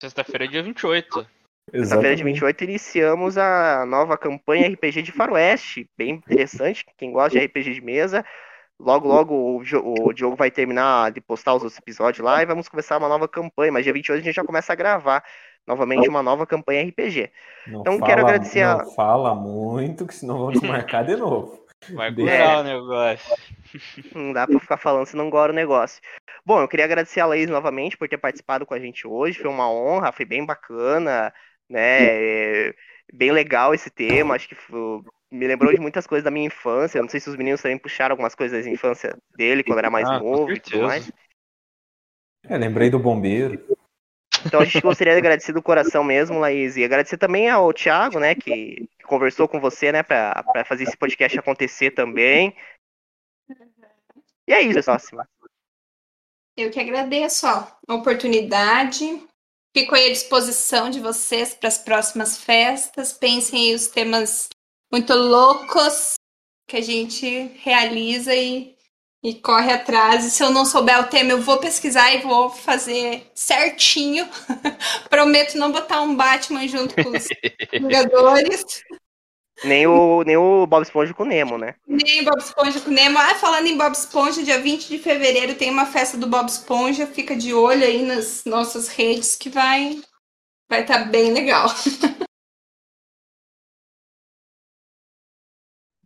Sexta-feira 0.00 0.44
é 0.44 0.48
dia 0.48 0.62
28. 0.62 1.26
Sexta-feira, 1.70 2.14
dia 2.14 2.24
28, 2.24 2.64
iniciamos 2.64 3.36
a 3.36 3.84
nova 3.86 4.16
campanha 4.16 4.68
RPG 4.68 5.02
de 5.02 5.10
Faroeste. 5.10 5.90
Bem 5.96 6.10
interessante. 6.10 6.84
Quem 6.96 7.10
gosta 7.10 7.38
de 7.38 7.44
RPG 7.44 7.74
de 7.74 7.80
mesa. 7.80 8.24
Logo, 8.78 9.08
logo 9.08 9.34
o, 9.34 9.62
o 10.06 10.12
Diogo 10.12 10.36
vai 10.36 10.50
terminar 10.50 11.10
de 11.10 11.20
postar 11.20 11.54
os 11.54 11.62
outros 11.62 11.78
episódios 11.78 12.22
lá 12.24 12.42
e 12.42 12.46
vamos 12.46 12.68
começar 12.68 12.98
uma 12.98 13.08
nova 13.08 13.26
campanha. 13.26 13.72
Mas 13.72 13.84
dia 13.84 13.92
28 13.92 14.20
a 14.20 14.24
gente 14.24 14.34
já 14.34 14.44
começa 14.44 14.72
a 14.72 14.76
gravar 14.76 15.24
novamente 15.66 16.08
uma 16.08 16.22
nova 16.22 16.46
campanha 16.46 16.82
RPG. 16.82 17.30
Não 17.66 17.80
Então, 17.80 17.98
fala, 17.98 18.06
quero 18.06 18.20
agradecer 18.26 18.62
a- 18.62 18.78
Não 18.78 18.94
fala 18.94 19.34
muito, 19.34 20.06
que 20.06 20.14
senão 20.14 20.38
vamos 20.38 20.60
marcar 20.62 21.04
de 21.04 21.16
novo. 21.16 21.64
Vai 21.92 22.10
Deixa- 22.10 22.32
curar 22.32 22.58
o 22.60 22.62
negócio. 22.64 23.36
Não 24.14 24.32
dá 24.32 24.46
pra 24.46 24.58
ficar 24.58 24.76
falando 24.76 25.06
se 25.06 25.16
não 25.16 25.28
gosta 25.28 25.52
o 25.52 25.54
negócio. 25.54 26.00
Bom, 26.44 26.60
eu 26.60 26.68
queria 26.68 26.84
agradecer 26.84 27.20
a 27.20 27.26
Laís 27.26 27.50
novamente 27.50 27.96
por 27.96 28.08
ter 28.08 28.16
participado 28.18 28.64
com 28.64 28.72
a 28.74 28.78
gente 28.78 29.06
hoje. 29.06 29.38
Foi 29.38 29.50
uma 29.50 29.70
honra, 29.70 30.10
foi 30.12 30.24
bem 30.24 30.44
bacana, 30.44 31.32
né? 31.68 32.68
É, 32.68 32.74
Bem 33.12 33.30
legal 33.30 33.72
esse 33.72 33.88
tema. 33.88 34.34
Acho 34.34 34.48
que 34.48 34.54
foi- 34.56 35.00
me 35.30 35.46
lembrou 35.46 35.72
de 35.72 35.80
muitas 35.80 36.06
coisas 36.08 36.24
da 36.24 36.30
minha 36.30 36.46
infância. 36.46 37.00
Não 37.00 37.08
sei 37.08 37.20
se 37.20 37.30
os 37.30 37.36
meninos 37.36 37.62
também 37.62 37.78
puxaram 37.78 38.14
algumas 38.14 38.34
coisas 38.34 38.64
da 38.64 38.70
infância 38.70 39.16
dele 39.36 39.62
quando 39.62 39.78
era 39.78 39.90
mais 39.90 40.08
Ah, 40.08 40.18
novo 40.18 40.50
e 40.50 40.58
tudo 40.58 40.82
mais. 40.82 41.12
É, 42.48 42.56
lembrei 42.56 42.90
do 42.90 42.98
bombeiro. 42.98 43.75
Então 44.46 44.60
a 44.60 44.64
gente 44.64 44.80
gostaria 44.80 45.12
de 45.12 45.18
agradecer 45.18 45.52
do 45.52 45.62
coração 45.62 46.04
mesmo, 46.04 46.38
Laís. 46.38 46.76
E 46.76 46.84
agradecer 46.84 47.18
também 47.18 47.50
ao 47.50 47.72
Thiago, 47.72 48.18
né, 48.18 48.34
que 48.34 48.88
conversou 49.04 49.48
com 49.48 49.60
você, 49.60 49.92
né, 49.92 50.02
pra 50.02 50.64
fazer 50.66 50.84
esse 50.84 50.96
podcast 50.96 51.38
acontecer 51.38 51.90
também. 51.90 52.56
E 54.46 54.52
é 54.52 54.62
isso, 54.62 54.82
próxima. 54.82 55.28
Eu 56.56 56.70
que 56.70 56.80
agradeço 56.80 57.46
ó, 57.46 57.66
a 57.88 57.94
oportunidade. 57.94 59.22
Fico 59.76 59.94
aí 59.94 60.06
à 60.08 60.12
disposição 60.12 60.88
de 60.88 61.00
vocês 61.00 61.52
para 61.52 61.68
as 61.68 61.78
próximas 61.78 62.38
festas. 62.38 63.12
Pensem 63.12 63.68
aí 63.68 63.74
os 63.74 63.88
temas 63.88 64.48
muito 64.90 65.12
loucos 65.12 66.14
que 66.68 66.76
a 66.76 66.80
gente 66.80 67.48
realiza 67.58 68.34
e, 68.34 68.75
e 69.26 69.34
corre 69.34 69.72
atrás. 69.72 70.24
E 70.24 70.30
se 70.30 70.40
eu 70.40 70.50
não 70.50 70.64
souber 70.64 71.00
o 71.00 71.08
tema, 71.08 71.32
eu 71.32 71.40
vou 71.40 71.58
pesquisar 71.58 72.14
e 72.14 72.22
vou 72.22 72.48
fazer 72.48 73.28
certinho. 73.34 74.28
Prometo 75.10 75.58
não 75.58 75.72
botar 75.72 76.00
um 76.00 76.14
Batman 76.14 76.68
junto 76.68 76.94
com 76.94 77.10
os 77.10 77.26
Vingadores. 77.72 78.64
Nem 79.64 79.84
o, 79.84 80.22
nem 80.22 80.36
o 80.36 80.64
Bob 80.66 80.82
Esponja 80.84 81.12
com 81.12 81.24
o 81.24 81.26
Nemo, 81.26 81.58
né? 81.58 81.74
Nem 81.88 82.22
Bob 82.22 82.38
Esponja 82.38 82.78
com 82.78 82.90
Nemo. 82.90 83.18
Ah, 83.18 83.34
falando 83.34 83.66
em 83.66 83.76
Bob 83.76 83.92
Esponja, 83.92 84.44
dia 84.44 84.60
20 84.60 84.86
de 84.86 84.98
fevereiro 84.98 85.56
tem 85.56 85.70
uma 85.70 85.86
festa 85.86 86.16
do 86.16 86.28
Bob 86.28 86.46
Esponja. 86.48 87.04
Fica 87.04 87.34
de 87.34 87.52
olho 87.52 87.82
aí 87.82 88.02
nas 88.04 88.44
nossas 88.44 88.86
redes 88.86 89.34
que 89.34 89.48
vai 89.48 90.00
vai 90.68 90.82
estar 90.82 91.10
bem 91.10 91.32
legal. 91.32 91.66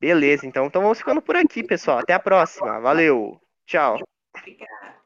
Beleza, 0.01 0.47
então, 0.47 0.67
então 0.67 0.81
vamos 0.81 0.99
ficando 0.99 1.21
por 1.21 1.37
aqui, 1.37 1.63
pessoal. 1.63 1.99
Até 1.99 2.15
a 2.15 2.19
próxima. 2.19 2.81
Valeu. 2.81 3.39
Tchau. 3.67 3.99
Obrigada. 4.37 5.00